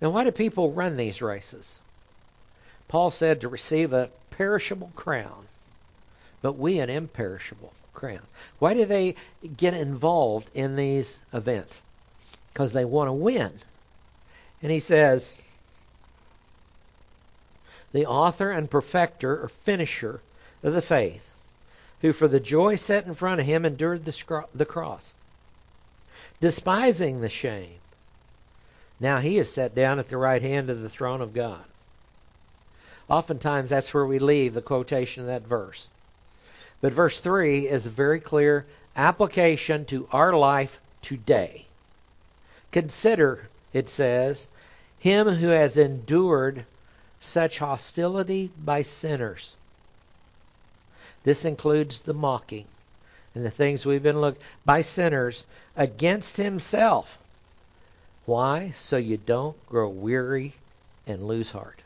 Now, 0.01 0.11
why 0.11 0.25
do 0.25 0.33
people 0.33 0.73
run 0.73 0.97
these 0.97 1.23
races? 1.23 1.77
Paul 2.89 3.13
said 3.13 3.43
to 3.43 3.49
receive 3.49 3.93
a 3.93 4.11
perishable 4.31 4.91
crown, 4.97 5.47
but 6.43 6.55
we 6.55 6.81
an 6.81 6.91
imperishable 6.91 7.73
crown. 7.99 8.21
Why 8.61 8.75
do 8.75 8.85
they 8.85 9.17
get 9.57 9.75
involved 9.75 10.49
in 10.55 10.77
these 10.77 11.21
events? 11.33 11.83
Because 12.53 12.73
they 12.73 12.85
want 12.85 13.09
to 13.09 13.13
win. 13.13 13.53
And 14.63 14.71
he 14.71 14.81
says, 14.81 15.37
the 17.93 18.07
author 18.07 18.51
and 18.51 18.71
perfecter 18.71 19.43
or 19.43 19.49
finisher 19.49 20.21
of 20.63 20.75
the 20.75 20.83
faith, 20.83 21.31
who 22.01 22.13
for 22.13 22.29
the 22.29 22.41
joy 22.41 22.77
set 22.77 23.07
in 23.07 23.15
front 23.15 23.41
of 23.41 23.47
him 23.47 23.65
endured 23.65 24.05
the, 24.05 24.13
scro- 24.13 24.49
the 24.55 24.65
cross, 24.65 25.15
despising 26.41 27.21
the 27.21 27.29
shame. 27.29 27.79
Now 29.01 29.19
he 29.19 29.39
is 29.39 29.53
set 29.53 29.75
down 29.75 29.99
at 29.99 30.09
the 30.09 30.17
right 30.17 30.43
hand 30.43 30.71
of 30.71 30.83
the 30.83 30.89
throne 30.89 31.21
of 31.21 31.35
God. 31.35 31.65
Oftentimes 33.09 33.71
that's 33.71 33.93
where 33.95 34.07
we 34.07 34.19
leave 34.19 34.55
the 34.55 34.63
quotation 34.63 35.23
of 35.23 35.29
that 35.29 35.47
verse. 35.47 35.89
But 36.81 36.93
verse 36.93 37.19
3 37.21 37.67
is 37.67 37.87
a 37.87 37.91
very 37.91 38.21
clear 38.21 38.67
application 38.97 39.85
to 39.87 40.09
our 40.13 40.33
life 40.33 40.81
today. 41.03 41.67
Consider, 42.71 43.49
it 43.73 43.89
says, 43.89 44.47
him 44.99 45.29
who 45.29 45.49
has 45.49 45.77
endured 45.77 46.65
such 47.21 47.59
hostility 47.59 48.51
by 48.59 48.83
sinners. 48.83 49.55
This 51.25 51.45
includes 51.45 52.01
the 52.01 52.15
mocking 52.15 52.67
and 53.35 53.45
the 53.45 53.51
things 53.51 53.85
we've 53.85 54.03
been 54.03 54.21
looking 54.21 54.43
by 54.65 54.83
sinners 54.83 55.47
against 55.77 56.37
himself. 56.37 57.19
Why? 58.25 58.73
So 58.77 58.97
you 58.97 59.17
don't 59.17 59.57
grow 59.67 59.89
weary 59.89 60.55
and 61.07 61.27
lose 61.27 61.51
heart. 61.51 61.81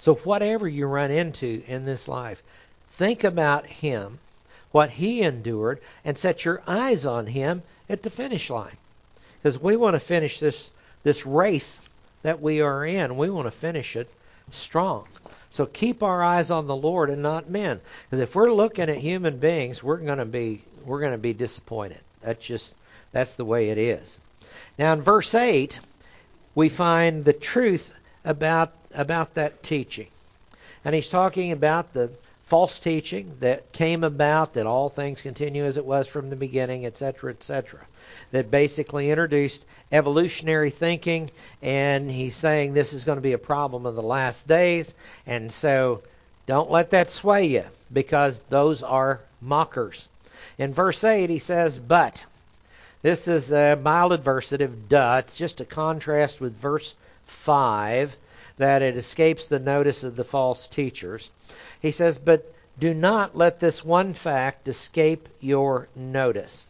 So 0.00 0.14
whatever 0.16 0.68
you 0.68 0.86
run 0.86 1.10
into 1.10 1.62
in 1.66 1.84
this 1.84 2.08
life, 2.08 2.42
Think 2.98 3.22
about 3.22 3.64
him, 3.64 4.18
what 4.72 4.90
he 4.90 5.22
endured, 5.22 5.80
and 6.04 6.18
set 6.18 6.44
your 6.44 6.60
eyes 6.66 7.06
on 7.06 7.28
him 7.28 7.62
at 7.88 8.02
the 8.02 8.10
finish 8.10 8.50
line. 8.50 8.76
Because 9.40 9.56
we 9.56 9.76
want 9.76 9.94
to 9.94 10.00
finish 10.00 10.40
this, 10.40 10.68
this 11.04 11.24
race 11.24 11.80
that 12.22 12.42
we 12.42 12.60
are 12.60 12.84
in. 12.84 13.16
We 13.16 13.30
want 13.30 13.46
to 13.46 13.52
finish 13.52 13.94
it 13.94 14.10
strong. 14.50 15.06
So 15.52 15.64
keep 15.64 16.02
our 16.02 16.24
eyes 16.24 16.50
on 16.50 16.66
the 16.66 16.74
Lord 16.74 17.08
and 17.08 17.22
not 17.22 17.48
men. 17.48 17.80
Because 18.10 18.20
if 18.20 18.34
we're 18.34 18.52
looking 18.52 18.90
at 18.90 18.98
human 18.98 19.38
beings, 19.38 19.80
we're 19.80 19.98
going 19.98 20.18
to 20.18 20.24
be 20.24 20.62
we're 20.84 21.00
going 21.00 21.12
to 21.12 21.18
be 21.18 21.32
disappointed. 21.32 22.00
That's 22.22 22.44
just 22.44 22.74
that's 23.12 23.34
the 23.34 23.44
way 23.44 23.70
it 23.70 23.78
is. 23.78 24.18
Now 24.76 24.92
in 24.92 25.02
verse 25.02 25.34
8, 25.34 25.78
we 26.54 26.68
find 26.68 27.24
the 27.24 27.32
truth 27.32 27.92
about 28.24 28.72
about 28.92 29.34
that 29.34 29.62
teaching. 29.62 30.08
And 30.84 30.94
he's 30.94 31.08
talking 31.08 31.52
about 31.52 31.94
the 31.94 32.10
false 32.48 32.78
teaching 32.78 33.36
that 33.40 33.72
came 33.72 34.02
about 34.02 34.54
that 34.54 34.66
all 34.66 34.88
things 34.88 35.20
continue 35.20 35.66
as 35.66 35.76
it 35.76 35.84
was 35.84 36.06
from 36.06 36.30
the 36.30 36.36
beginning, 36.36 36.86
etc., 36.86 37.30
etc. 37.30 37.80
That 38.32 38.50
basically 38.50 39.10
introduced 39.10 39.66
evolutionary 39.92 40.70
thinking, 40.70 41.30
and 41.60 42.10
he's 42.10 42.34
saying 42.34 42.72
this 42.72 42.94
is 42.94 43.04
going 43.04 43.18
to 43.18 43.22
be 43.22 43.34
a 43.34 43.38
problem 43.38 43.84
of 43.84 43.94
the 43.94 44.02
last 44.02 44.48
days, 44.48 44.94
and 45.26 45.52
so 45.52 46.02
don't 46.46 46.70
let 46.70 46.90
that 46.90 47.10
sway 47.10 47.44
you 47.44 47.64
because 47.92 48.40
those 48.48 48.82
are 48.82 49.20
mockers. 49.42 50.08
In 50.56 50.72
verse 50.72 51.04
8, 51.04 51.28
he 51.28 51.38
says, 51.38 51.78
But. 51.78 52.24
This 53.00 53.28
is 53.28 53.52
a 53.52 53.76
mild 53.76 54.12
adversative, 54.12 54.88
de. 54.88 55.18
It's 55.18 55.36
just 55.36 55.60
a 55.60 55.64
contrast 55.64 56.40
with 56.40 56.58
verse 56.58 56.94
5 57.26 58.16
that 58.56 58.82
it 58.82 58.96
escapes 58.96 59.46
the 59.46 59.60
notice 59.60 60.02
of 60.02 60.16
the 60.16 60.24
false 60.24 60.66
teachers. 60.66 61.30
He 61.80 61.90
says, 61.90 62.18
But 62.18 62.52
do 62.78 62.94
not 62.94 63.36
let 63.36 63.60
this 63.60 63.84
one 63.84 64.14
fact 64.14 64.68
escape 64.68 65.28
your 65.40 65.88
notice. 65.94 66.66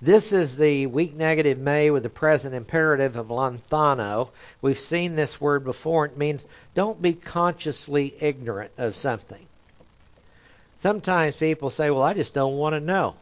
This 0.00 0.32
is 0.32 0.56
the 0.56 0.86
weak 0.86 1.14
negative 1.14 1.58
may 1.58 1.90
with 1.90 2.02
the 2.02 2.10
present 2.10 2.54
imperative 2.54 3.16
of 3.16 3.28
lanthano. 3.28 4.28
We've 4.60 4.78
seen 4.78 5.14
this 5.14 5.40
word 5.40 5.64
before. 5.64 6.04
It 6.04 6.18
means 6.18 6.44
don't 6.74 7.00
be 7.00 7.14
consciously 7.14 8.14
ignorant 8.20 8.72
of 8.76 8.96
something. 8.96 9.46
Sometimes 10.78 11.36
people 11.36 11.70
say, 11.70 11.90
well, 11.90 12.02
I 12.02 12.12
just 12.12 12.34
don't 12.34 12.58
want 12.58 12.74
to 12.74 12.80
know. 12.80 13.14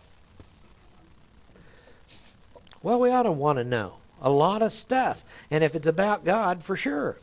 Well, 2.82 2.98
we 2.98 3.10
ought 3.10 3.22
to 3.22 3.32
want 3.32 3.58
to 3.58 3.64
know 3.64 3.94
a 4.20 4.30
lot 4.30 4.62
of 4.62 4.72
stuff. 4.72 5.22
And 5.50 5.62
if 5.62 5.76
it's 5.76 5.86
about 5.86 6.24
God, 6.24 6.64
for 6.64 6.76
sure. 6.76 7.16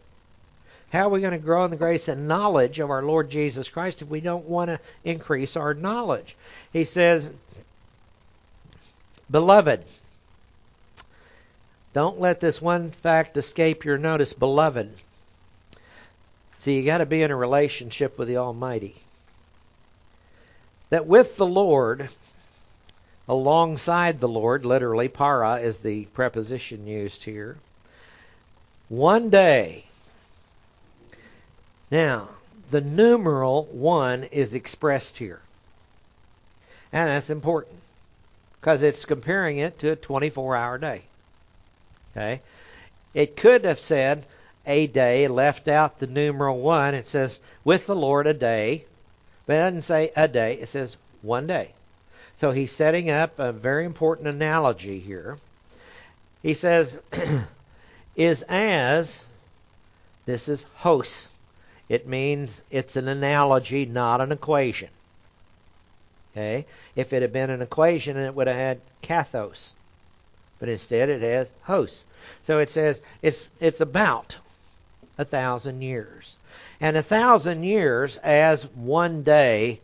How 0.92 1.06
are 1.06 1.10
we 1.10 1.22
going 1.22 1.34
to 1.34 1.38
grow 1.38 1.66
in 1.66 1.72
the 1.72 1.78
grace 1.78 2.08
and 2.08 2.28
knowledge 2.28 2.80
of 2.80 2.90
our 2.90 3.04
Lord 3.04 3.30
Jesus 3.30 3.70
Christ 3.70 4.02
if 4.02 4.08
we 4.08 4.22
don't 4.22 4.46
want 4.46 4.70
to 4.70 4.80
increase 5.04 5.56
our 5.56 5.74
knowledge? 5.74 6.36
He 6.74 6.86
says, 6.86 7.32
Beloved, 9.30 9.86
don't 11.94 12.20
let 12.20 12.40
this 12.40 12.62
one 12.62 12.90
fact 12.90 13.38
escape 13.38 13.86
your 13.86 14.00
notice, 14.00 14.34
beloved. 14.34 14.92
See, 16.60 16.78
you 16.78 16.86
got 16.86 16.98
to 16.98 17.06
be 17.06 17.22
in 17.22 17.32
a 17.32 17.36
relationship 17.36 18.18
with 18.18 18.28
the 18.28 18.38
Almighty. 18.38 18.96
That 20.90 21.06
with 21.06 21.38
the 21.38 21.46
Lord, 21.46 22.10
alongside 23.28 24.20
the 24.20 24.28
Lord, 24.28 24.66
literally, 24.66 25.08
para 25.08 25.58
is 25.58 25.78
the 25.78 26.06
preposition 26.06 26.88
used 26.88 27.24
here, 27.24 27.58
one 28.88 29.30
day. 29.30 29.86
Now, 31.92 32.30
the 32.72 32.82
numeral 32.82 33.66
one 33.66 34.26
is 34.26 34.54
expressed 34.54 35.18
here. 35.18 35.40
And 36.92 37.10
that's 37.10 37.30
important 37.30 37.76
because 38.60 38.84
it's 38.84 39.06
comparing 39.06 39.58
it 39.58 39.80
to 39.80 39.92
a 39.92 39.96
24 39.96 40.56
hour 40.56 40.78
day. 40.78 41.04
Okay? 42.12 42.42
It 43.14 43.38
could 43.38 43.64
have 43.64 43.80
said 43.80 44.26
a 44.66 44.88
day, 44.88 45.28
left 45.28 45.68
out 45.68 46.00
the 46.00 46.08
numeral 46.08 46.60
one. 46.60 46.94
It 46.94 47.08
says 47.08 47.40
with 47.64 47.88
the 47.88 47.96
Lord 47.96 48.28
a 48.28 48.34
day, 48.34 48.86
but 49.46 49.54
it 49.54 49.60
doesn't 49.60 49.82
say 49.84 50.12
a 50.16 50.28
day, 50.28 50.56
it 50.56 50.70
says 50.70 50.98
one 51.22 51.48
day. 51.48 51.74
So 52.38 52.52
he's 52.52 52.72
setting 52.72 53.10
up 53.10 53.38
a 53.40 53.52
very 53.52 53.86
important 53.86 54.28
analogy 54.28 55.00
here. 55.00 55.38
He 56.42 56.54
says, 56.54 57.00
is 58.16 58.44
as, 58.44 59.22
this 60.26 60.48
is 60.48 60.66
hos. 60.76 61.30
It 61.90 62.08
means 62.08 62.62
it's 62.70 62.96
an 62.96 63.08
analogy, 63.08 63.86
not 63.86 64.22
an 64.22 64.32
equation. 64.32 64.90
Okay? 66.32 66.66
If 66.96 67.12
it 67.12 67.24
had 67.24 67.34
been 67.34 67.50
an 67.50 67.62
equation, 67.62 68.16
it 68.16 68.36
would 68.36 68.48
have 68.48 68.56
had 68.56 68.82
kathos. 69.02 69.72
But 70.60 70.70
instead 70.70 71.10
it 71.10 71.22
has 71.22 71.50
hos. 71.64 72.06
So 72.44 72.60
it 72.60 72.70
says 72.70 73.02
it's 73.22 73.50
it's 73.60 73.82
about 73.82 74.38
a 75.18 75.26
thousand 75.26 75.82
years. 75.82 76.36
And 76.80 76.96
a 76.96 77.04
thousand 77.04 77.64
years 77.64 78.18
as 78.18 78.64
one 78.76 79.24
day 79.24 79.80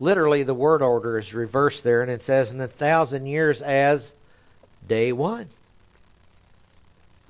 literally 0.00 0.42
the 0.42 0.54
word 0.54 0.82
order 0.82 1.18
is 1.18 1.32
reversed 1.32 1.84
there, 1.84 2.02
and 2.02 2.10
it 2.10 2.22
says 2.22 2.50
in 2.50 2.60
a 2.60 2.68
thousand 2.68 3.26
years 3.26 3.62
as 3.62 4.12
day 4.88 5.12
one. 5.12 5.48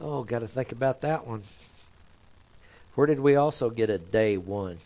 Oh, 0.01 0.25
got 0.25 0.41
to 0.41 0.49
think 0.49 0.73
about 0.73 1.03
that 1.03 1.27
one. 1.27 1.43
Where 2.97 3.07
did 3.07 3.21
we 3.21 3.37
also 3.37 3.71
get 3.71 3.91
a 3.91 3.99
day 3.99 4.37
one? 4.37 4.79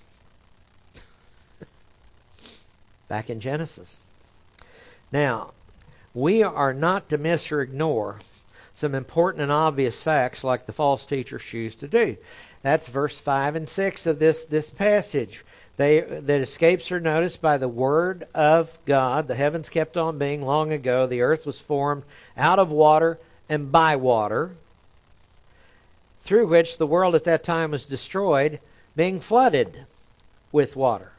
Back 3.09 3.31
in 3.31 3.41
Genesis. 3.41 4.01
Now, 5.11 5.53
we 6.13 6.43
are 6.43 6.75
not 6.75 7.09
to 7.09 7.19
miss 7.19 7.51
or 7.51 7.63
ignore 7.63 8.21
some 8.75 8.95
important 8.95 9.43
and 9.43 9.53
obvious 9.53 10.03
facts 10.03 10.43
like 10.43 10.67
the 10.67 10.73
false 10.73 11.07
teachers 11.07 11.43
choose 11.43 11.75
to 11.77 11.89
do. 11.89 12.17
That's 12.63 12.89
verse 12.89 13.19
5 13.19 13.57
and 13.57 13.69
6 13.69 14.07
of 14.07 14.19
this, 14.19 14.45
this 14.47 14.71
passage. 14.71 15.45
They, 15.77 16.01
that 16.01 16.41
escapes 16.41 16.93
are 16.93 17.01
noticed 17.01 17.41
by 17.41 17.59
the 17.59 17.69
word 17.69 18.27
of 18.35 18.77
God. 18.87 19.29
The 19.29 19.35
heavens 19.35 19.69
kept 19.69 19.97
on 19.97 20.19
being 20.19 20.43
long 20.43 20.73
ago. 20.73 21.07
The 21.07 21.23
earth 21.23 21.47
was 21.47 21.59
formed 21.59 22.03
out 22.37 22.59
of 22.59 22.71
water 22.71 23.19
and 23.49 23.73
by 23.73 23.97
water, 23.97 24.51
through 26.31 26.47
which 26.47 26.79
the 26.79 26.87
world 26.87 27.17
at 27.17 27.25
that 27.25 27.43
time 27.43 27.73
was 27.73 27.85
destroyed, 27.85 28.61
being 28.95 29.19
flooded 29.19 29.85
with 30.53 30.77
water. 30.77 31.11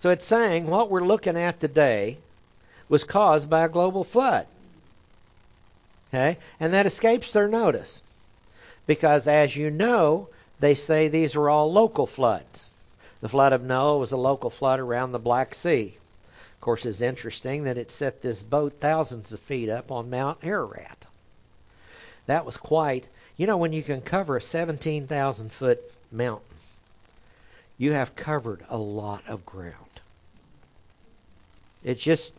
So 0.00 0.10
it's 0.10 0.26
saying 0.26 0.66
what 0.66 0.90
we're 0.90 1.06
looking 1.06 1.36
at 1.36 1.60
today 1.60 2.18
was 2.88 3.04
caused 3.04 3.48
by 3.48 3.64
a 3.64 3.68
global 3.68 4.02
flood. 4.02 4.48
Okay? 6.08 6.36
And 6.58 6.72
that 6.72 6.84
escapes 6.84 7.30
their 7.30 7.46
notice. 7.46 8.02
Because 8.88 9.28
as 9.28 9.54
you 9.54 9.70
know, 9.70 10.26
they 10.58 10.74
say 10.74 11.06
these 11.06 11.36
are 11.36 11.48
all 11.48 11.72
local 11.72 12.08
floods. 12.08 12.70
The 13.20 13.28
flood 13.28 13.52
of 13.52 13.62
Noah 13.62 13.98
was 13.98 14.10
a 14.10 14.16
local 14.16 14.50
flood 14.50 14.80
around 14.80 15.12
the 15.12 15.20
Black 15.20 15.54
Sea. 15.54 15.94
Of 16.56 16.60
course, 16.60 16.84
it's 16.84 17.00
interesting 17.00 17.62
that 17.62 17.78
it 17.78 17.92
set 17.92 18.20
this 18.20 18.42
boat 18.42 18.72
thousands 18.80 19.32
of 19.32 19.38
feet 19.38 19.68
up 19.68 19.92
on 19.92 20.10
Mount 20.10 20.38
Ararat. 20.42 21.06
That 22.30 22.46
was 22.46 22.56
quite, 22.56 23.08
you 23.36 23.48
know, 23.48 23.56
when 23.56 23.72
you 23.72 23.82
can 23.82 24.00
cover 24.02 24.36
a 24.36 24.40
17,000 24.40 25.52
foot 25.52 25.80
mountain, 26.12 26.46
you 27.76 27.90
have 27.90 28.14
covered 28.14 28.64
a 28.68 28.78
lot 28.78 29.26
of 29.26 29.44
ground. 29.44 29.74
It's 31.82 32.00
just, 32.00 32.32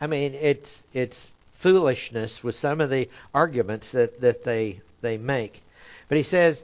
I 0.00 0.06
mean, 0.06 0.32
it's 0.32 0.82
it's 0.94 1.34
foolishness 1.58 2.42
with 2.42 2.54
some 2.54 2.80
of 2.80 2.88
the 2.88 3.10
arguments 3.34 3.90
that, 3.90 4.22
that 4.22 4.42
they 4.42 4.80
they 5.02 5.18
make. 5.18 5.60
But 6.08 6.16
he 6.16 6.22
says, 6.22 6.62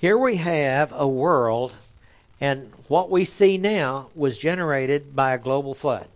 here 0.00 0.18
we 0.18 0.36
have 0.36 0.92
a 0.92 1.08
world 1.08 1.72
and 2.38 2.70
what 2.88 3.10
we 3.10 3.24
see 3.24 3.56
now 3.56 4.08
was 4.14 4.36
generated 4.36 5.16
by 5.16 5.32
a 5.32 5.38
global 5.38 5.74
flood, 5.74 6.08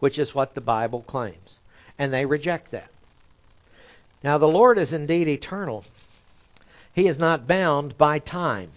which 0.00 0.18
is 0.18 0.34
what 0.34 0.54
the 0.54 0.60
Bible 0.60 1.00
claims. 1.00 1.58
And 1.98 2.12
they 2.12 2.26
reject 2.26 2.72
that. 2.72 2.90
Now, 4.24 4.38
the 4.38 4.48
Lord 4.48 4.78
is 4.78 4.94
indeed 4.94 5.28
eternal, 5.28 5.84
He 6.94 7.08
is 7.08 7.18
not 7.18 7.46
bound 7.46 7.98
by 7.98 8.18
time. 8.18 8.70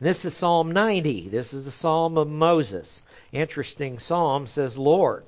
This 0.00 0.24
is 0.24 0.34
Psalm 0.34 0.72
90. 0.72 1.28
This 1.28 1.52
is 1.52 1.66
the 1.66 1.70
Psalm 1.70 2.16
of 2.16 2.26
Moses. 2.26 3.02
Interesting 3.32 3.98
psalm 3.98 4.46
says, 4.46 4.78
Lord, 4.78 5.24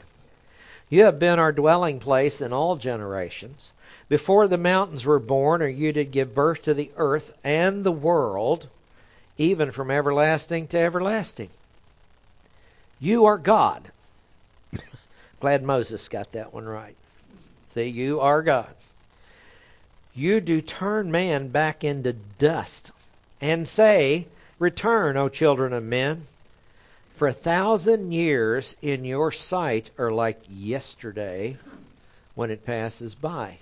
you 0.89 1.05
have 1.05 1.19
been 1.19 1.39
our 1.39 1.53
dwelling 1.53 2.01
place 2.01 2.41
in 2.41 2.55
all 2.55 2.77
generations. 2.77 3.71
Before 4.09 4.49
the 4.49 4.57
mountains 4.57 5.05
were 5.05 5.19
born, 5.19 5.61
or 5.61 5.69
you 5.69 5.93
did 5.93 6.11
give 6.11 6.35
birth 6.35 6.63
to 6.63 6.73
the 6.73 6.91
earth 6.97 7.35
and 7.45 7.85
the 7.85 7.93
world, 7.93 8.67
even 9.37 9.73
from 9.73 9.91
everlasting 9.91 10.69
to 10.69 10.79
everlasting. 10.79 11.51
You 12.99 13.27
are 13.27 13.39
God. 13.39 13.91
Glad 15.41 15.63
Moses 15.63 16.09
got 16.09 16.33
that 16.33 16.55
one 16.55 16.65
right. 16.65 16.97
See, 17.75 17.89
you 17.89 18.21
are 18.21 18.41
God. 18.43 18.75
You 20.17 20.41
do 20.41 20.61
turn 20.61 21.11
man 21.11 21.49
back 21.49 21.83
into 21.83 22.13
dust 22.13 22.93
and 23.41 23.67
say, 23.67 24.29
Return, 24.61 25.17
O 25.17 25.29
children 25.29 25.73
of 25.73 25.83
men. 25.83 26.27
For 27.17 27.29
a 27.29 27.33
thousand 27.33 28.13
years 28.13 28.77
in 28.81 29.05
your 29.05 29.33
sight 29.33 29.91
are 29.99 30.13
like 30.13 30.41
yesterday 30.49 31.57
when 32.35 32.51
it 32.51 32.65
passes 32.65 33.15
by, 33.15 33.59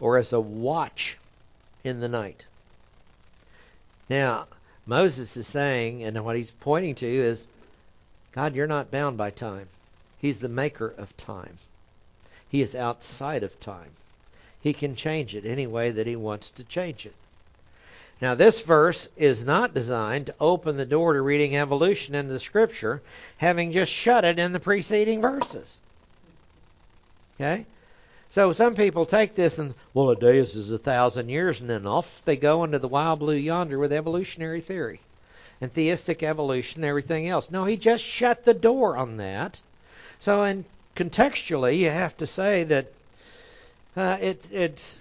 or 0.00 0.18
as 0.18 0.32
a 0.32 0.40
watch 0.40 1.16
in 1.82 2.00
the 2.00 2.08
night. 2.08 2.44
Now, 4.08 4.46
Moses 4.86 5.36
is 5.36 5.46
saying, 5.46 6.04
and 6.04 6.22
what 6.24 6.36
he's 6.36 6.50
pointing 6.60 6.94
to 6.96 7.06
is, 7.06 7.46
God, 8.32 8.54
you're 8.54 8.66
not 8.66 8.90
bound 8.90 9.16
by 9.16 9.30
time. 9.30 9.68
He's 10.18 10.40
the 10.40 10.48
maker 10.48 10.94
of 10.98 11.16
time. 11.16 11.58
He 12.48 12.60
is 12.60 12.74
outside 12.74 13.42
of 13.42 13.58
time. 13.60 13.90
He 14.64 14.72
can 14.72 14.96
change 14.96 15.34
it 15.34 15.44
any 15.44 15.66
way 15.66 15.90
that 15.90 16.06
he 16.06 16.16
wants 16.16 16.48
to 16.52 16.64
change 16.64 17.04
it. 17.04 17.12
Now, 18.22 18.34
this 18.34 18.62
verse 18.62 19.10
is 19.14 19.44
not 19.44 19.74
designed 19.74 20.26
to 20.26 20.34
open 20.40 20.78
the 20.78 20.86
door 20.86 21.12
to 21.12 21.20
reading 21.20 21.54
evolution 21.54 22.14
into 22.14 22.32
the 22.32 22.40
Scripture, 22.40 23.02
having 23.36 23.72
just 23.72 23.92
shut 23.92 24.24
it 24.24 24.38
in 24.38 24.52
the 24.52 24.60
preceding 24.60 25.20
verses. 25.20 25.78
Okay? 27.36 27.66
So 28.30 28.54
some 28.54 28.74
people 28.74 29.04
take 29.04 29.34
this 29.34 29.58
and, 29.58 29.74
well, 29.92 30.08
a 30.08 30.16
day 30.16 30.38
is 30.38 30.70
a 30.70 30.78
thousand 30.78 31.28
years, 31.28 31.60
and 31.60 31.68
then 31.68 31.86
off 31.86 32.22
they 32.24 32.36
go 32.36 32.64
into 32.64 32.78
the 32.78 32.88
wild 32.88 33.18
blue 33.18 33.34
yonder 33.34 33.78
with 33.78 33.92
evolutionary 33.92 34.62
theory 34.62 35.00
and 35.60 35.70
theistic 35.70 36.22
evolution 36.22 36.82
and 36.82 36.88
everything 36.88 37.28
else. 37.28 37.50
No, 37.50 37.66
he 37.66 37.76
just 37.76 38.02
shut 38.02 38.46
the 38.46 38.54
door 38.54 38.96
on 38.96 39.18
that. 39.18 39.60
So, 40.20 40.42
in 40.44 40.64
contextually, 40.96 41.76
you 41.80 41.90
have 41.90 42.16
to 42.16 42.26
say 42.26 42.64
that 42.64 42.90
uh, 43.96 44.18
it, 44.20 44.44
it's 44.50 44.98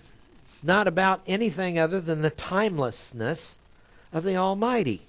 not 0.61 0.87
about 0.87 1.21
anything 1.27 1.79
other 1.79 1.99
than 1.99 2.21
the 2.21 2.29
timelessness 2.29 3.57
of 4.11 4.23
the 4.23 4.37
Almighty. 4.37 5.01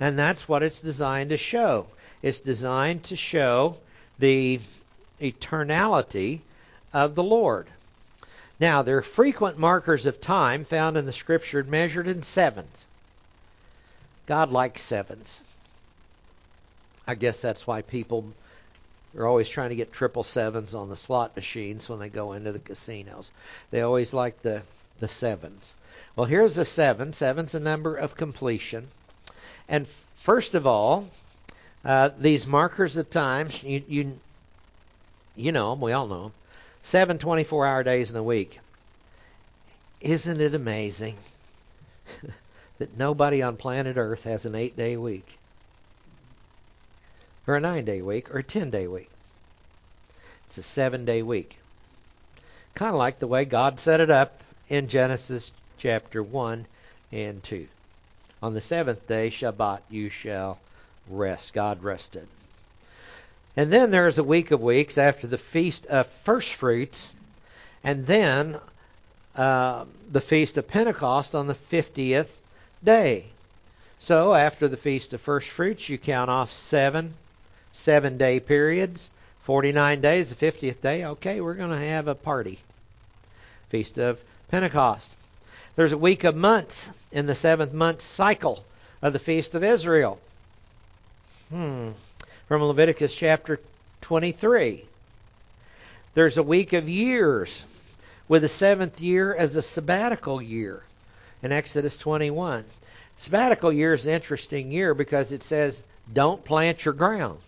And 0.00 0.18
that's 0.18 0.48
what 0.48 0.62
it's 0.62 0.80
designed 0.80 1.30
to 1.30 1.36
show. 1.36 1.86
It's 2.22 2.40
designed 2.40 3.04
to 3.04 3.16
show 3.16 3.76
the 4.18 4.60
eternality 5.20 6.40
of 6.92 7.14
the 7.14 7.22
Lord. 7.22 7.68
Now, 8.58 8.82
there 8.82 8.98
are 8.98 9.02
frequent 9.02 9.58
markers 9.58 10.06
of 10.06 10.20
time 10.20 10.64
found 10.64 10.96
in 10.96 11.06
the 11.06 11.12
Scripture 11.12 11.62
measured 11.64 12.08
in 12.08 12.22
sevens. 12.22 12.86
God 14.26 14.50
likes 14.50 14.82
sevens. 14.82 15.40
I 17.06 17.14
guess 17.14 17.40
that's 17.40 17.66
why 17.66 17.82
people 17.82 18.32
are 19.16 19.26
always 19.26 19.48
trying 19.48 19.70
to 19.70 19.76
get 19.76 19.92
triple 19.92 20.24
sevens 20.24 20.74
on 20.74 20.88
the 20.88 20.96
slot 20.96 21.36
machines 21.36 21.88
when 21.88 21.98
they 21.98 22.08
go 22.08 22.32
into 22.32 22.52
the 22.52 22.58
casinos. 22.58 23.30
They 23.70 23.82
always 23.82 24.12
like 24.12 24.42
the, 24.42 24.62
the 25.00 25.08
sevens. 25.08 25.74
Well, 26.16 26.26
here's 26.26 26.54
the 26.54 26.64
seven. 26.64 27.12
Seven's 27.12 27.54
a 27.54 27.60
number 27.60 27.96
of 27.96 28.16
completion. 28.16 28.88
And 29.68 29.86
first 30.16 30.54
of 30.54 30.66
all, 30.66 31.08
uh, 31.84 32.10
these 32.18 32.46
markers 32.46 32.96
of 32.96 33.10
time, 33.10 33.48
you, 33.62 33.82
you, 33.86 34.18
you 35.36 35.52
know 35.52 35.70
them, 35.70 35.80
we 35.80 35.92
all 35.92 36.06
know 36.06 36.22
them. 36.24 36.32
Seven 36.82 37.18
24 37.18 37.66
hour 37.66 37.82
days 37.82 38.10
in 38.10 38.16
a 38.16 38.22
week. 38.22 38.58
Isn't 40.00 40.40
it 40.40 40.54
amazing 40.54 41.16
that 42.78 42.96
nobody 42.98 43.42
on 43.42 43.56
planet 43.56 43.96
Earth 43.96 44.24
has 44.24 44.46
an 44.46 44.54
eight 44.54 44.76
day 44.76 44.96
week? 44.96 45.38
Or 47.46 47.56
a 47.56 47.60
nine 47.60 47.84
day 47.84 48.02
week, 48.02 48.32
or 48.34 48.38
a 48.38 48.42
ten 48.44 48.70
day 48.70 48.86
week. 48.86 49.10
It's 50.46 50.58
a 50.58 50.62
seven 50.62 51.04
day 51.04 51.22
week. 51.22 51.58
Kind 52.74 52.94
of 52.94 52.98
like 52.98 53.18
the 53.18 53.26
way 53.26 53.44
God 53.44 53.80
set 53.80 54.00
it 54.00 54.10
up 54.10 54.40
in 54.68 54.88
Genesis 54.88 55.50
chapter 55.78 56.22
1 56.22 56.66
and 57.10 57.42
2. 57.42 57.66
On 58.42 58.54
the 58.54 58.60
seventh 58.60 59.06
day, 59.06 59.28
Shabbat, 59.28 59.80
you 59.90 60.08
shall 60.08 60.58
rest. 61.08 61.52
God 61.52 61.82
rested. 61.82 62.26
And 63.56 63.72
then 63.72 63.90
there's 63.90 64.18
a 64.18 64.24
week 64.24 64.50
of 64.50 64.62
weeks 64.62 64.96
after 64.96 65.26
the 65.26 65.38
feast 65.38 65.86
of 65.86 66.06
first 66.24 66.54
fruits, 66.54 67.12
and 67.84 68.06
then 68.06 68.58
uh, 69.36 69.84
the 70.10 70.20
feast 70.20 70.56
of 70.56 70.68
Pentecost 70.68 71.34
on 71.34 71.46
the 71.46 71.54
50th 71.54 72.28
day. 72.82 73.26
So 73.98 74.34
after 74.34 74.68
the 74.68 74.76
feast 74.76 75.12
of 75.12 75.20
first 75.20 75.48
fruits, 75.48 75.88
you 75.88 75.98
count 75.98 76.30
off 76.30 76.52
seven 76.52 77.14
seven 77.82 78.16
day 78.16 78.38
periods, 78.38 79.10
49 79.42 80.00
days, 80.00 80.32
the 80.32 80.52
50th 80.52 80.80
day. 80.80 81.04
Okay, 81.04 81.40
we're 81.40 81.54
going 81.54 81.70
to 81.70 81.86
have 81.86 82.06
a 82.06 82.14
party. 82.14 82.60
Feast 83.70 83.98
of 83.98 84.20
Pentecost. 84.48 85.10
There's 85.74 85.92
a 85.92 85.98
week 85.98 86.22
of 86.24 86.36
months 86.36 86.90
in 87.10 87.26
the 87.26 87.34
seventh 87.34 87.72
month 87.72 88.00
cycle 88.00 88.64
of 89.00 89.12
the 89.12 89.18
Feast 89.18 89.54
of 89.54 89.64
Israel. 89.64 90.20
Hmm. 91.50 91.90
From 92.46 92.62
Leviticus 92.62 93.14
chapter 93.14 93.58
23. 94.02 94.84
There's 96.14 96.36
a 96.36 96.42
week 96.42 96.72
of 96.72 96.88
years 96.88 97.64
with 98.28 98.42
the 98.42 98.48
seventh 98.48 99.00
year 99.00 99.34
as 99.34 99.54
the 99.54 99.62
sabbatical 99.62 100.40
year 100.40 100.82
in 101.42 101.50
Exodus 101.50 101.96
21. 101.96 102.64
Sabbatical 103.16 103.72
year 103.72 103.92
is 103.92 104.06
an 104.06 104.12
interesting 104.12 104.70
year 104.70 104.94
because 104.94 105.32
it 105.32 105.42
says, 105.42 105.82
don't 106.12 106.44
plant 106.44 106.84
your 106.84 106.94
ground. 106.94 107.40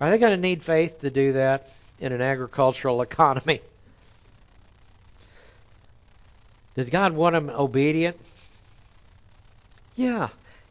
Are 0.00 0.10
they 0.10 0.18
going 0.18 0.32
to 0.32 0.40
need 0.40 0.62
faith 0.62 1.00
to 1.00 1.10
do 1.10 1.34
that 1.34 1.70
in 2.00 2.12
an 2.12 2.22
agricultural 2.22 3.02
economy? 3.02 3.60
Does 6.74 6.88
God 6.88 7.12
want 7.12 7.34
them 7.34 7.50
obedient? 7.50 8.16
Yeah. 9.96 10.28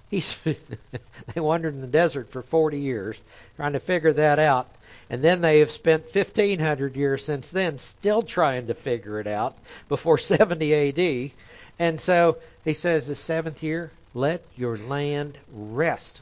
He's 0.09 0.35
they 0.43 1.41
wandered 1.41 1.75
in 1.75 1.81
the 1.81 1.87
desert 1.87 2.31
for 2.31 2.41
40 2.41 2.79
years 2.79 3.21
trying 3.57 3.73
to 3.73 3.79
figure 3.79 4.13
that 4.13 4.39
out. 4.39 4.67
And 5.11 5.23
then 5.23 5.41
they 5.41 5.59
have 5.59 5.71
spent 5.71 6.03
1500 6.15 6.95
years 6.95 7.23
since 7.23 7.51
then 7.51 7.77
still 7.77 8.21
trying 8.21 8.67
to 8.67 8.73
figure 8.73 9.19
it 9.19 9.27
out 9.27 9.55
before 9.87 10.17
70 10.17 10.73
AD. 10.73 11.31
And 11.77 12.01
so 12.01 12.37
he 12.65 12.73
says 12.73 13.05
the 13.07 13.15
seventh 13.15 13.61
year, 13.61 13.91
let 14.13 14.41
your 14.55 14.77
land 14.77 15.37
rest. 15.53 16.21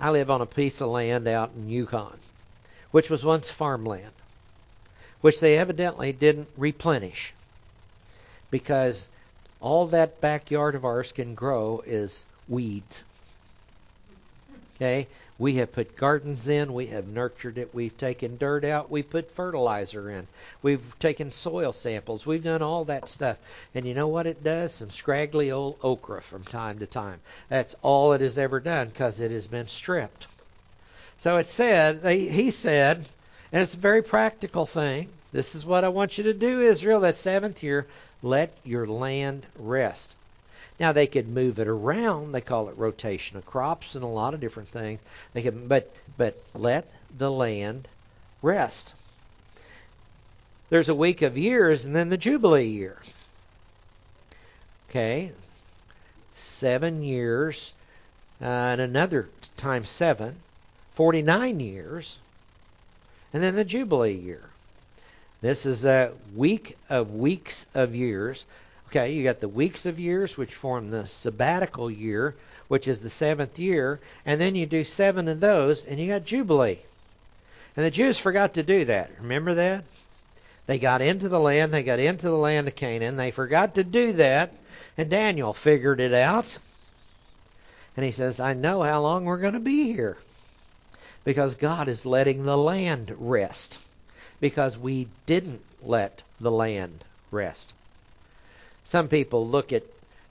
I 0.00 0.10
live 0.10 0.30
on 0.30 0.40
a 0.40 0.46
piece 0.46 0.80
of 0.80 0.88
land 0.88 1.26
out 1.26 1.50
in 1.56 1.68
Yukon, 1.68 2.18
which 2.90 3.10
was 3.10 3.24
once 3.24 3.50
farmland, 3.50 4.12
which 5.20 5.40
they 5.40 5.58
evidently 5.58 6.12
didn't 6.12 6.48
replenish 6.56 7.32
because 8.50 9.08
all 9.60 9.86
that 9.86 10.20
backyard 10.20 10.74
of 10.74 10.84
ours 10.84 11.12
can 11.12 11.34
grow 11.34 11.82
is 11.86 12.24
weeds. 12.48 13.04
Okay? 14.76 15.08
We 15.38 15.54
have 15.54 15.70
put 15.70 15.96
gardens 15.96 16.48
in, 16.48 16.74
we 16.74 16.86
have 16.86 17.06
nurtured 17.06 17.58
it, 17.58 17.72
we've 17.72 17.96
taken 17.96 18.38
dirt 18.38 18.64
out, 18.64 18.90
we 18.90 19.04
put 19.04 19.30
fertilizer 19.30 20.10
in, 20.10 20.26
we've 20.62 20.82
taken 20.98 21.30
soil 21.30 21.72
samples, 21.72 22.26
we've 22.26 22.42
done 22.42 22.60
all 22.60 22.84
that 22.86 23.08
stuff. 23.08 23.36
And 23.72 23.86
you 23.86 23.94
know 23.94 24.08
what 24.08 24.26
it 24.26 24.42
does? 24.42 24.74
Some 24.74 24.90
scraggly 24.90 25.52
old 25.52 25.76
okra 25.80 26.22
from 26.22 26.42
time 26.42 26.80
to 26.80 26.86
time. 26.86 27.20
That's 27.48 27.76
all 27.82 28.14
it 28.14 28.20
has 28.20 28.36
ever 28.36 28.58
done 28.58 28.88
because 28.88 29.20
it 29.20 29.30
has 29.30 29.46
been 29.46 29.68
stripped. 29.68 30.26
So 31.18 31.36
it 31.36 31.48
said, 31.48 32.04
he 32.04 32.50
said, 32.50 33.08
and 33.52 33.62
it's 33.62 33.74
a 33.74 33.78
very 33.78 34.02
practical 34.02 34.66
thing. 34.66 35.08
This 35.30 35.54
is 35.54 35.64
what 35.64 35.84
I 35.84 35.88
want 35.88 36.18
you 36.18 36.24
to 36.24 36.34
do, 36.34 36.62
Israel, 36.62 37.00
that 37.00 37.16
seventh 37.16 37.62
year. 37.62 37.86
Let 38.22 38.50
your 38.64 38.88
land 38.88 39.46
rest. 39.56 40.16
Now 40.78 40.92
they 40.92 41.06
could 41.06 41.28
move 41.28 41.58
it 41.58 41.68
around. 41.68 42.32
They 42.32 42.40
call 42.40 42.68
it 42.68 42.76
rotation 42.76 43.36
of 43.36 43.46
crops 43.46 43.94
and 43.94 44.04
a 44.04 44.08
lot 44.08 44.34
of 44.34 44.40
different 44.40 44.68
things. 44.68 45.00
They 45.32 45.42
could, 45.42 45.68
but 45.68 45.92
but 46.16 46.36
let 46.54 46.88
the 47.16 47.30
land 47.30 47.88
rest. 48.42 48.94
There's 50.70 50.88
a 50.88 50.94
week 50.94 51.22
of 51.22 51.38
years 51.38 51.84
and 51.84 51.96
then 51.96 52.10
the 52.10 52.16
jubilee 52.16 52.68
year. 52.68 52.98
Okay, 54.88 55.32
seven 56.36 57.02
years 57.02 57.72
uh, 58.40 58.44
and 58.44 58.80
another 58.80 59.28
time 59.56 59.84
seven, 59.84 60.36
49 60.94 61.60
years, 61.60 62.18
and 63.32 63.42
then 63.42 63.54
the 63.54 63.64
jubilee 63.64 64.14
year. 64.14 64.42
This 65.40 65.66
is 65.66 65.84
a 65.84 66.12
week 66.34 66.76
of 66.88 67.14
weeks 67.14 67.66
of 67.74 67.94
years. 67.94 68.44
Okay, 68.88 69.12
you 69.12 69.22
got 69.22 69.40
the 69.40 69.48
weeks 69.48 69.84
of 69.84 70.00
years, 70.00 70.38
which 70.38 70.54
form 70.54 70.90
the 70.90 71.06
sabbatical 71.06 71.90
year, 71.90 72.34
which 72.68 72.88
is 72.88 73.00
the 73.00 73.10
seventh 73.10 73.58
year, 73.58 74.00
and 74.24 74.40
then 74.40 74.54
you 74.54 74.64
do 74.64 74.82
seven 74.82 75.28
of 75.28 75.40
those, 75.40 75.84
and 75.84 76.00
you 76.00 76.08
got 76.08 76.24
Jubilee. 76.24 76.78
And 77.76 77.84
the 77.84 77.90
Jews 77.90 78.18
forgot 78.18 78.54
to 78.54 78.62
do 78.62 78.86
that. 78.86 79.10
Remember 79.20 79.52
that? 79.54 79.84
They 80.64 80.78
got 80.78 81.02
into 81.02 81.28
the 81.28 81.38
land, 81.38 81.70
they 81.70 81.82
got 81.82 81.98
into 81.98 82.30
the 82.30 82.38
land 82.38 82.66
of 82.66 82.76
Canaan, 82.76 83.16
they 83.16 83.30
forgot 83.30 83.74
to 83.74 83.84
do 83.84 84.14
that, 84.14 84.54
and 84.96 85.10
Daniel 85.10 85.52
figured 85.52 86.00
it 86.00 86.14
out. 86.14 86.56
And 87.94 88.06
he 88.06 88.12
says, 88.12 88.40
I 88.40 88.54
know 88.54 88.82
how 88.82 89.02
long 89.02 89.26
we're 89.26 89.36
going 89.36 89.52
to 89.52 89.60
be 89.60 89.92
here. 89.92 90.16
Because 91.24 91.54
God 91.56 91.88
is 91.88 92.06
letting 92.06 92.42
the 92.42 92.56
land 92.56 93.14
rest 93.18 93.80
because 94.40 94.78
we 94.78 95.08
didn't 95.26 95.60
let 95.82 96.22
the 96.40 96.50
land 96.50 97.04
rest. 97.30 97.74
Some 98.88 99.08
people 99.08 99.46
look 99.46 99.74
at 99.74 99.82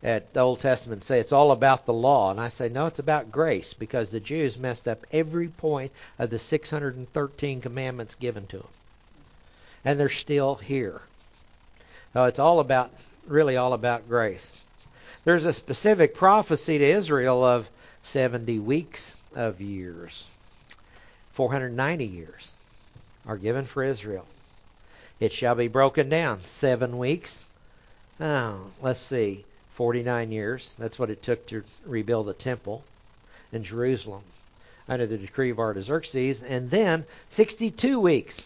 at 0.01 0.33
the 0.33 0.39
Old 0.39 0.61
Testament 0.61 1.01
and 1.01 1.03
say 1.03 1.19
it's 1.19 1.31
all 1.31 1.51
about 1.51 1.85
the 1.85 1.93
law, 1.93 2.31
and 2.31 2.39
I 2.39 2.49
say 2.49 2.69
no, 2.69 2.87
it's 2.87 2.97
about 2.97 3.31
grace 3.31 3.73
because 3.73 4.09
the 4.09 4.19
Jews 4.19 4.57
messed 4.57 4.87
up 4.87 5.05
every 5.11 5.47
point 5.47 5.91
of 6.17 6.31
the 6.31 6.39
613 6.39 7.61
commandments 7.61 8.15
given 8.15 8.47
to 8.47 8.57
them, 8.57 8.67
and 9.85 9.99
they're 9.99 10.09
still 10.09 10.55
here. 10.55 11.01
So 12.13 12.25
it's 12.25 12.39
all 12.39 12.59
about 12.59 12.91
really 13.27 13.57
all 13.57 13.73
about 13.73 14.09
grace. 14.09 14.55
There's 15.23 15.45
a 15.45 15.53
specific 15.53 16.15
prophecy 16.15 16.79
to 16.79 16.83
Israel 16.83 17.43
of 17.43 17.69
70 18.01 18.57
weeks 18.59 19.15
of 19.35 19.61
years, 19.61 20.25
490 21.33 22.05
years 22.05 22.55
are 23.27 23.37
given 23.37 23.65
for 23.65 23.83
Israel. 23.83 24.25
It 25.19 25.33
shall 25.33 25.53
be 25.53 25.67
broken 25.67 26.09
down 26.09 26.43
seven 26.43 26.97
weeks. 26.97 27.45
Oh, 28.19 28.59
let's 28.81 28.99
see, 28.99 29.45
49 29.75 30.31
years. 30.31 30.75
That's 30.79 30.97
what 30.97 31.09
it 31.09 31.21
took 31.21 31.45
to 31.47 31.63
rebuild 31.85 32.27
the 32.27 32.33
temple 32.33 32.83
in 33.51 33.63
Jerusalem 33.63 34.23
under 34.87 35.05
the 35.05 35.17
decree 35.17 35.51
of 35.51 35.59
Artaxerxes. 35.59 36.41
And 36.41 36.71
then 36.71 37.05
62 37.29 37.99
weeks. 37.99 38.45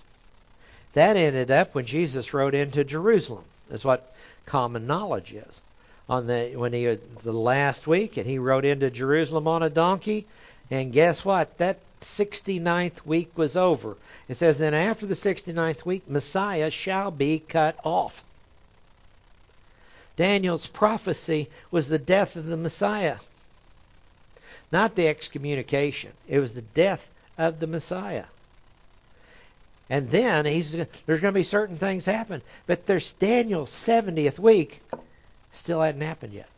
That 0.94 1.16
ended 1.16 1.52
up 1.52 1.74
when 1.74 1.86
Jesus 1.86 2.34
rode 2.34 2.54
into 2.54 2.84
Jerusalem. 2.84 3.44
That's 3.70 3.86
what 3.86 4.14
common 4.46 4.88
knowledge 4.88 5.32
is. 5.34 5.62
On 6.10 6.28
the 6.28 6.54
when 6.56 6.74
he 6.74 6.98
the 7.24 7.32
last 7.32 7.88
week 7.88 8.18
and 8.18 8.28
he 8.28 8.38
rode 8.38 8.66
into 8.66 8.90
Jerusalem 8.90 9.48
on 9.48 9.64
a 9.64 9.70
donkey, 9.70 10.28
and 10.70 10.92
guess 10.92 11.24
what? 11.24 11.58
That 11.60 11.80
69th 12.02 13.06
week 13.06 13.38
was 13.38 13.56
over. 13.56 13.96
It 14.28 14.36
says, 14.36 14.58
Then 14.58 14.74
after 14.74 15.06
the 15.06 15.14
69th 15.14 15.86
week, 15.86 16.10
Messiah 16.10 16.72
shall 16.72 17.12
be 17.12 17.40
cut 17.40 17.78
off. 17.86 18.24
Daniel's 20.22 20.68
prophecy 20.68 21.50
was 21.72 21.88
the 21.88 21.98
death 21.98 22.36
of 22.36 22.46
the 22.46 22.56
Messiah, 22.56 23.18
not 24.72 24.94
the 24.94 25.08
excommunication. 25.08 26.12
It 26.28 26.38
was 26.38 26.54
the 26.54 26.62
death 26.62 27.10
of 27.40 27.60
the 27.60 27.66
Messiah. 27.66 28.26
And 29.90 30.12
then 30.12 30.46
he's 30.46 30.74
there's 30.74 31.22
going 31.22 31.34
to 31.34 31.40
be 31.40 31.42
certain 31.42 31.78
things 31.78 32.06
happen. 32.06 32.44
But 32.68 32.86
there's 32.86 33.14
Daniel's 33.14 33.72
70th 33.72 34.38
week 34.38 34.84
still 35.50 35.82
hadn't 35.82 36.02
happened 36.02 36.34
yet. 36.34 36.50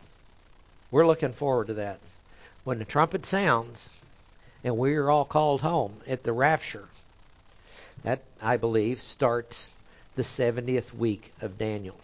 We're 0.92 1.08
looking 1.08 1.32
forward 1.32 1.68
to 1.68 1.76
that. 1.76 2.00
When 2.66 2.80
the 2.80 2.86
trumpet 2.86 3.26
sounds 3.26 3.90
and 4.66 4.78
we 4.78 4.94
are 4.96 5.10
all 5.10 5.24
called 5.24 5.62
home 5.62 6.02
at 6.06 6.24
the 6.24 6.34
rapture, 6.34 6.90
that 8.04 8.24
I 8.42 8.58
believe 8.58 9.02
starts 9.02 9.72
the 10.18 10.24
70th 10.24 10.94
week 10.94 11.32
of 11.40 11.58
Daniel. 11.58 11.96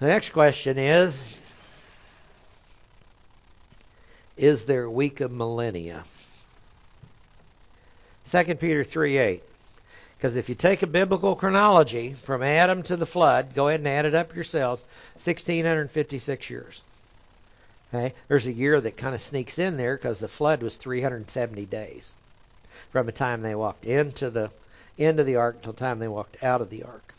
The 0.00 0.06
next 0.06 0.30
question 0.30 0.78
is 0.78 1.34
Is 4.36 4.64
there 4.66 4.84
a 4.84 4.90
week 4.90 5.20
of 5.20 5.32
millennia? 5.32 6.04
2 8.30 8.54
Peter 8.56 8.84
3 8.84 9.18
8. 9.18 9.42
Because 10.16 10.36
if 10.36 10.48
you 10.48 10.54
take 10.54 10.82
a 10.82 10.86
biblical 10.86 11.34
chronology 11.34 12.14
from 12.14 12.42
Adam 12.42 12.82
to 12.84 12.96
the 12.96 13.06
flood, 13.06 13.54
go 13.54 13.68
ahead 13.68 13.80
and 13.80 13.88
add 13.88 14.04
it 14.04 14.14
up 14.14 14.34
yourselves, 14.34 14.82
1656 15.14 16.50
years. 16.50 16.82
Okay? 17.92 18.14
There's 18.28 18.46
a 18.46 18.52
year 18.52 18.80
that 18.80 18.96
kind 18.96 19.14
of 19.14 19.20
sneaks 19.20 19.58
in 19.58 19.76
there 19.76 19.96
because 19.96 20.20
the 20.20 20.28
flood 20.28 20.62
was 20.62 20.76
370 20.76 21.66
days 21.66 22.12
from 22.90 23.06
the 23.06 23.12
time 23.12 23.42
they 23.42 23.54
walked 23.54 23.84
into 23.84 24.30
the 24.30 24.50
into 24.96 25.24
the 25.24 25.36
ark 25.36 25.56
until 25.56 25.72
the 25.72 25.78
time 25.78 25.98
they 25.98 26.08
walked 26.08 26.42
out 26.42 26.60
of 26.60 26.70
the 26.70 26.82
ark. 26.82 27.14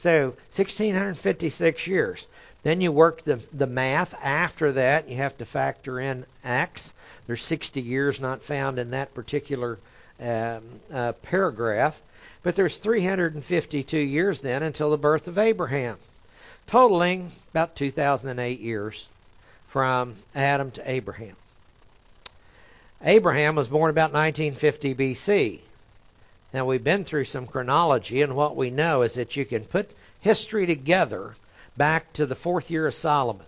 So 0.00 0.34
1656 0.56 1.86
years. 1.86 2.26
Then 2.62 2.80
you 2.80 2.90
work 2.90 3.22
the 3.24 3.38
the 3.52 3.66
math 3.66 4.14
after 4.22 4.72
that. 4.72 5.10
You 5.10 5.16
have 5.16 5.36
to 5.38 5.44
factor 5.44 6.00
in 6.00 6.24
Acts. 6.42 6.94
There's 7.26 7.44
60 7.44 7.82
years 7.82 8.18
not 8.18 8.42
found 8.42 8.78
in 8.78 8.92
that 8.92 9.12
particular 9.12 9.78
um, 10.18 10.62
uh, 10.90 11.12
paragraph. 11.20 12.00
But 12.42 12.56
there's 12.56 12.78
352 12.78 13.98
years 13.98 14.40
then 14.40 14.62
until 14.62 14.90
the 14.90 14.96
birth 14.96 15.28
of 15.28 15.36
Abraham, 15.36 15.98
totaling 16.66 17.32
about 17.50 17.76
2008 17.76 18.58
years 18.58 19.06
from 19.68 20.16
Adam 20.34 20.70
to 20.72 20.90
Abraham. 20.90 21.36
Abraham 23.02 23.54
was 23.54 23.68
born 23.68 23.90
about 23.90 24.14
1950 24.14 24.94
BC. 24.94 25.60
Now 26.52 26.64
we've 26.64 26.82
been 26.82 27.04
through 27.04 27.24
some 27.24 27.46
chronology, 27.46 28.22
and 28.22 28.34
what 28.34 28.56
we 28.56 28.70
know 28.70 29.02
is 29.02 29.14
that 29.14 29.36
you 29.36 29.44
can 29.44 29.64
put 29.64 29.90
history 30.20 30.66
together 30.66 31.36
back 31.76 32.12
to 32.14 32.26
the 32.26 32.34
fourth 32.34 32.70
year 32.70 32.86
of 32.86 32.94
Solomon. 32.94 33.46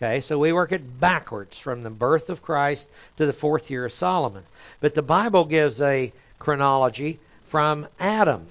Okay, 0.00 0.20
so 0.20 0.38
we 0.38 0.52
work 0.52 0.72
it 0.72 1.00
backwards 1.00 1.58
from 1.58 1.82
the 1.82 1.90
birth 1.90 2.30
of 2.30 2.42
Christ 2.42 2.88
to 3.18 3.26
the 3.26 3.32
fourth 3.32 3.70
year 3.70 3.84
of 3.84 3.92
Solomon. 3.92 4.44
But 4.80 4.94
the 4.94 5.02
Bible 5.02 5.44
gives 5.44 5.80
a 5.80 6.12
chronology 6.38 7.18
from 7.48 7.86
Adam. 7.98 8.46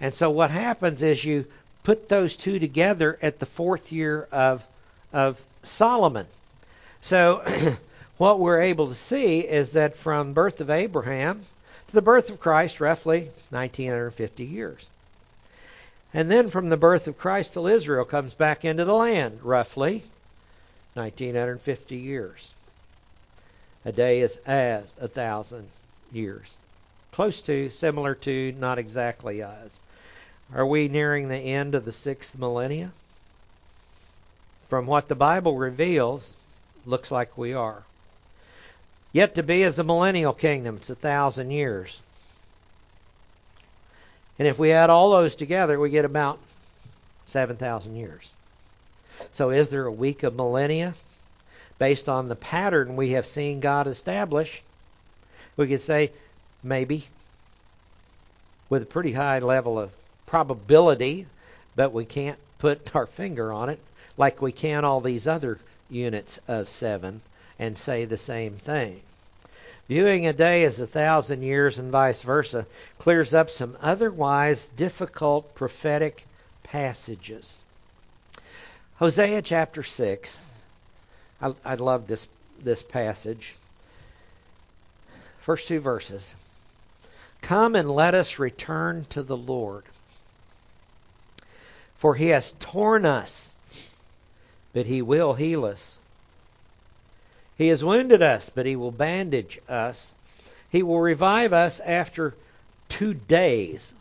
And 0.00 0.14
so 0.14 0.30
what 0.30 0.50
happens 0.50 1.02
is 1.02 1.24
you 1.24 1.44
put 1.82 2.08
those 2.08 2.36
two 2.36 2.58
together 2.58 3.18
at 3.20 3.40
the 3.40 3.46
fourth 3.46 3.92
year 3.92 4.28
of 4.32 4.64
of 5.12 5.40
Solomon. 5.62 6.26
So 7.02 7.42
what 8.18 8.38
we're 8.38 8.60
able 8.60 8.88
to 8.88 8.94
see 8.94 9.40
is 9.40 9.72
that 9.72 9.96
from 9.96 10.32
birth 10.32 10.60
of 10.60 10.70
Abraham 10.70 11.44
to 11.88 11.94
the 11.94 12.02
birth 12.02 12.30
of 12.30 12.40
Christ, 12.40 12.80
roughly 12.80 13.30
1950 13.50 14.44
years. 14.44 14.88
And 16.14 16.30
then 16.30 16.50
from 16.50 16.68
the 16.68 16.76
birth 16.76 17.06
of 17.08 17.18
Christ 17.18 17.52
till 17.52 17.66
Israel 17.66 18.04
comes 18.04 18.34
back 18.34 18.64
into 18.64 18.84
the 18.84 18.94
land, 18.94 19.40
roughly 19.42 20.04
1950 20.94 21.96
years. 21.96 22.52
A 23.84 23.92
day 23.92 24.20
is 24.20 24.38
as 24.46 24.92
a 25.00 25.08
thousand 25.08 25.68
years 26.12 26.48
close 27.18 27.40
to, 27.40 27.68
similar 27.70 28.14
to, 28.14 28.54
not 28.60 28.78
exactly 28.78 29.42
as. 29.42 29.80
Are 30.54 30.64
we 30.64 30.86
nearing 30.86 31.26
the 31.26 31.36
end 31.36 31.74
of 31.74 31.84
the 31.84 31.90
sixth 31.90 32.38
millennia? 32.38 32.92
From 34.68 34.86
what 34.86 35.08
the 35.08 35.16
Bible 35.16 35.56
reveals, 35.56 36.32
looks 36.86 37.10
like 37.10 37.36
we 37.36 37.54
are. 37.54 37.82
Yet 39.12 39.34
to 39.36 39.42
be 39.42 39.62
is 39.62 39.78
a 39.78 39.84
millennial 39.84 40.32
kingdom. 40.32 40.76
It's 40.76 40.90
a 40.90 40.94
thousand 40.94 41.50
years. 41.50 42.00
And 44.38 44.46
if 44.46 44.58
we 44.58 44.72
add 44.72 44.90
all 44.90 45.10
those 45.10 45.34
together, 45.34 45.78
we 45.80 45.90
get 45.90 46.04
about 46.04 46.38
7,000 47.26 47.96
years. 47.96 48.30
So 49.32 49.50
is 49.50 49.68
there 49.68 49.86
a 49.86 49.92
week 49.92 50.22
of 50.22 50.36
millennia? 50.36 50.94
Based 51.78 52.08
on 52.08 52.28
the 52.28 52.36
pattern 52.36 52.96
we 52.96 53.10
have 53.10 53.26
seen 53.26 53.60
God 53.60 53.86
establish, 53.86 54.62
we 55.56 55.68
could 55.68 55.80
say 55.80 56.12
Maybe. 56.62 57.06
With 58.68 58.82
a 58.82 58.86
pretty 58.86 59.12
high 59.12 59.38
level 59.38 59.78
of 59.78 59.90
probability, 60.26 61.26
but 61.76 61.92
we 61.92 62.04
can't 62.04 62.38
put 62.58 62.94
our 62.94 63.06
finger 63.06 63.52
on 63.52 63.68
it 63.68 63.80
like 64.16 64.42
we 64.42 64.52
can 64.52 64.84
all 64.84 65.00
these 65.00 65.28
other 65.28 65.58
units 65.88 66.40
of 66.48 66.68
seven 66.68 67.22
and 67.58 67.76
say 67.76 68.04
the 68.04 68.16
same 68.16 68.58
thing. 68.58 69.00
Viewing 69.88 70.26
a 70.26 70.32
day 70.32 70.64
as 70.64 70.80
a 70.80 70.86
thousand 70.86 71.42
years 71.42 71.78
and 71.78 71.90
vice 71.90 72.22
versa 72.22 72.66
clears 72.98 73.32
up 73.32 73.48
some 73.48 73.76
otherwise 73.80 74.68
difficult 74.76 75.54
prophetic 75.54 76.26
passages. 76.62 77.56
Hosea 78.96 79.42
chapter 79.42 79.82
6. 79.82 80.40
I, 81.40 81.54
I 81.64 81.74
love 81.76 82.06
this, 82.06 82.28
this 82.60 82.82
passage. 82.82 83.54
First 85.40 85.68
two 85.68 85.80
verses. 85.80 86.34
Come 87.40 87.74
and 87.74 87.90
let 87.90 88.14
us 88.14 88.38
return 88.38 89.06
to 89.10 89.22
the 89.22 89.36
Lord. 89.36 89.84
For 91.96 92.14
he 92.14 92.28
has 92.28 92.54
torn 92.60 93.06
us, 93.06 93.54
but 94.72 94.86
he 94.86 95.00
will 95.00 95.34
heal 95.34 95.64
us. 95.64 95.97
He 97.58 97.68
has 97.68 97.84
wounded 97.84 98.22
us, 98.22 98.50
but 98.50 98.66
he 98.66 98.76
will 98.76 98.92
bandage 98.92 99.60
us. 99.68 100.12
He 100.70 100.84
will 100.84 101.00
revive 101.00 101.52
us 101.52 101.80
after 101.80 102.34
two 102.88 103.14
days. 103.14 103.92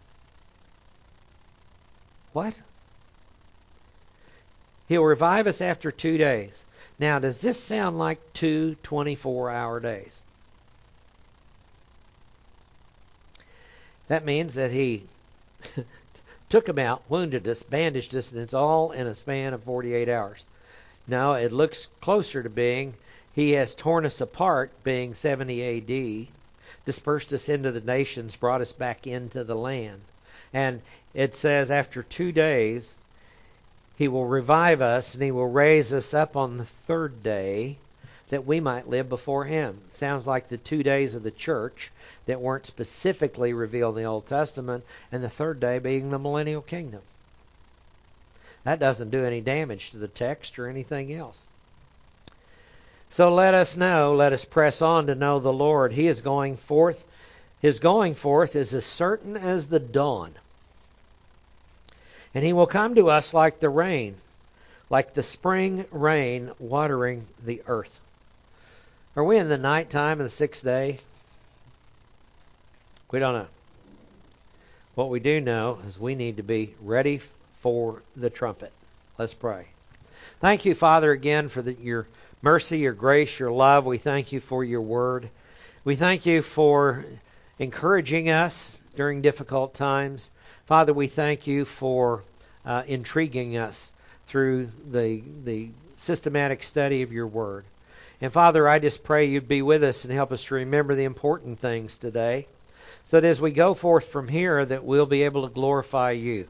What? 2.34 2.56
He'll 4.88 5.04
revive 5.04 5.48
us 5.48 5.60
after 5.60 5.92
two 5.92 6.20
days. 6.20 6.64
Now, 7.00 7.18
does 7.18 7.42
this 7.42 7.60
sound 7.60 7.98
like 7.98 8.20
two 8.34 8.76
24 8.84 9.50
hour 9.50 9.80
days? 9.80 10.22
That 14.08 14.24
means 14.24 14.54
that 14.54 14.72
he 14.72 15.04
took 16.50 16.70
him 16.70 16.80
out, 16.80 17.02
wounded 17.10 17.48
us, 17.48 17.64
bandaged 17.64 18.16
us, 18.16 18.32
and 18.32 18.40
it's 18.40 18.54
all 18.54 18.92
in 18.92 19.08
a 19.08 19.16
span 19.16 19.54
of 19.54 19.64
48 19.64 20.08
hours. 20.08 20.46
No, 21.08 21.34
it 21.34 21.52
looks 21.52 21.88
closer 22.02 22.44
to 22.44 22.50
being 22.50 22.94
he 23.38 23.52
has 23.52 23.76
torn 23.76 24.04
us 24.04 24.20
apart, 24.20 24.72
being 24.84 25.14
70 25.14 25.62
AD, 25.64 26.28
dispersed 26.86 27.32
us 27.32 27.48
into 27.48 27.72
the 27.72 27.82
nations, 27.82 28.36
brought 28.36 28.62
us 28.62 28.72
back 28.72 29.06
into 29.06 29.44
the 29.44 29.56
land. 29.56 30.02
And 30.52 30.82
it 31.14 31.36
says, 31.36 31.70
after 31.70 32.02
two 32.02 32.32
days, 32.32 32.96
he 33.96 34.08
will 34.08 34.26
revive 34.26 34.82
us 34.82 35.14
and 35.14 35.22
he 35.22 35.30
will 35.30 35.52
raise 35.52 35.94
us 35.94 36.16
up 36.16 36.36
on 36.36 36.58
the 36.58 36.66
third 36.88 37.22
day 37.22 37.78
that 38.30 38.48
we 38.48 38.60
might 38.60 38.90
live 38.90 39.08
before 39.08 39.46
him. 39.46 39.82
Sounds 39.92 40.26
like 40.26 40.48
the 40.48 40.58
two 40.58 40.82
days 40.82 41.14
of 41.14 41.22
the 41.22 41.30
church 41.30 41.92
that 42.26 42.42
weren't 42.42 42.66
specifically 42.66 43.54
revealed 43.54 43.98
in 43.98 44.04
the 44.04 44.10
Old 44.10 44.26
Testament, 44.26 44.84
and 45.12 45.24
the 45.24 45.30
third 45.30 45.60
day 45.60 45.78
being 45.78 46.10
the 46.10 46.18
millennial 46.18 46.64
kingdom. 46.64 47.04
That 48.64 48.80
doesn't 48.80 49.12
do 49.12 49.24
any 49.26 49.42
damage 49.42 49.92
to 49.92 49.98
the 49.98 50.08
text 50.08 50.58
or 50.58 50.68
anything 50.68 51.14
else. 51.14 51.46
So 53.10 53.34
let 53.34 53.54
us 53.54 53.76
know, 53.76 54.14
let 54.14 54.34
us 54.34 54.46
press 54.46 54.82
on 54.82 55.08
to 55.08 55.16
know 55.16 55.40
the 55.40 55.54
Lord. 55.54 55.92
He 55.92 56.08
is 56.08 56.22
going 56.22 56.58
forth. 56.58 57.04
His 57.62 57.80
going 57.80 58.16
forth 58.16 58.56
is 58.56 58.74
as 58.74 58.86
certain 58.86 59.36
as 59.36 59.68
the 59.68 59.80
dawn. 59.80 60.34
And 62.36 62.46
he 62.46 62.54
will 62.54 62.68
come 62.68 62.96
to 62.96 63.10
us 63.10 63.34
like 63.34 63.60
the 63.60 63.70
rain, 63.70 64.16
like 64.90 65.14
the 65.14 65.24
spring 65.24 65.86
rain 65.92 66.52
watering 66.60 67.26
the 67.44 67.62
earth. 67.68 68.00
Are 69.16 69.24
we 69.24 69.38
in 69.38 69.50
the 69.50 69.58
night 69.58 69.90
time 69.90 70.20
of 70.20 70.26
the 70.26 70.30
sixth 70.30 70.64
day? 70.64 71.00
We 73.10 73.20
don't 73.20 73.34
know. 73.34 73.48
What 74.94 75.10
we 75.10 75.20
do 75.20 75.42
know 75.42 75.80
is 75.88 76.00
we 76.00 76.14
need 76.14 76.38
to 76.38 76.44
be 76.44 76.76
ready 76.82 77.22
for 77.62 78.02
the 78.16 78.30
trumpet. 78.30 78.72
Let's 79.18 79.34
pray. 79.34 79.66
Thank 80.40 80.66
you, 80.66 80.76
Father, 80.76 81.12
again 81.12 81.50
for 81.50 81.62
the, 81.64 81.74
your 81.74 82.06
mercy, 82.42 82.80
your 82.80 82.94
grace, 82.94 83.40
your 83.40 83.52
love. 83.52 83.86
We 83.86 83.98
thank 83.98 84.32
you 84.32 84.40
for 84.40 84.64
your 84.64 84.82
word. 84.82 85.30
We 85.84 85.96
thank 85.96 86.26
you 86.26 86.42
for 86.42 87.06
encouraging 87.58 88.30
us 88.30 88.76
during 88.96 89.22
difficult 89.22 89.74
times. 89.74 90.30
Father, 90.66 90.94
we 90.94 91.08
thank 91.08 91.48
you 91.48 91.66
for 91.66 92.24
uh, 92.66 92.84
intriguing 92.86 93.58
us 93.58 93.92
through 94.28 94.70
the, 94.92 95.24
the 95.46 95.70
systematic 95.96 96.62
study 96.62 97.02
of 97.02 97.12
your 97.12 97.28
word. 97.28 97.66
And 98.22 98.32
Father, 98.32 98.68
I 98.68 98.80
just 98.80 99.04
pray 99.04 99.26
you'd 99.26 99.48
be 99.48 99.62
with 99.62 99.84
us 99.84 100.04
and 100.04 100.14
help 100.14 100.32
us 100.32 100.44
to 100.46 100.56
remember 100.56 100.96
the 100.96 101.06
important 101.06 101.60
things 101.60 101.98
today 101.98 102.48
so 103.06 103.20
that 103.20 103.28
as 103.28 103.40
we 103.40 103.52
go 103.52 103.74
forth 103.74 104.10
from 104.10 104.28
here 104.28 104.66
that 104.66 104.84
we'll 104.84 105.06
be 105.06 105.24
able 105.24 105.48
to 105.48 105.54
glorify 105.54 106.12
you. 106.12 106.48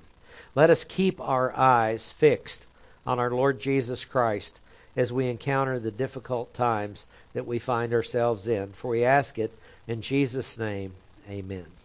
Let 0.55 0.69
us 0.69 0.83
keep 0.83 1.21
our 1.21 1.55
eyes 1.55 2.11
fixed 2.11 2.65
on 3.05 3.19
our 3.19 3.29
Lord 3.29 3.59
Jesus 3.59 4.03
Christ 4.03 4.59
as 4.97 5.13
we 5.13 5.29
encounter 5.29 5.79
the 5.79 5.91
difficult 5.91 6.53
times 6.53 7.05
that 7.33 7.47
we 7.47 7.59
find 7.59 7.93
ourselves 7.93 8.47
in. 8.47 8.73
For 8.73 8.89
we 8.89 9.05
ask 9.05 9.39
it 9.39 9.51
in 9.87 10.01
Jesus' 10.01 10.57
name. 10.57 10.93
Amen. 11.29 11.76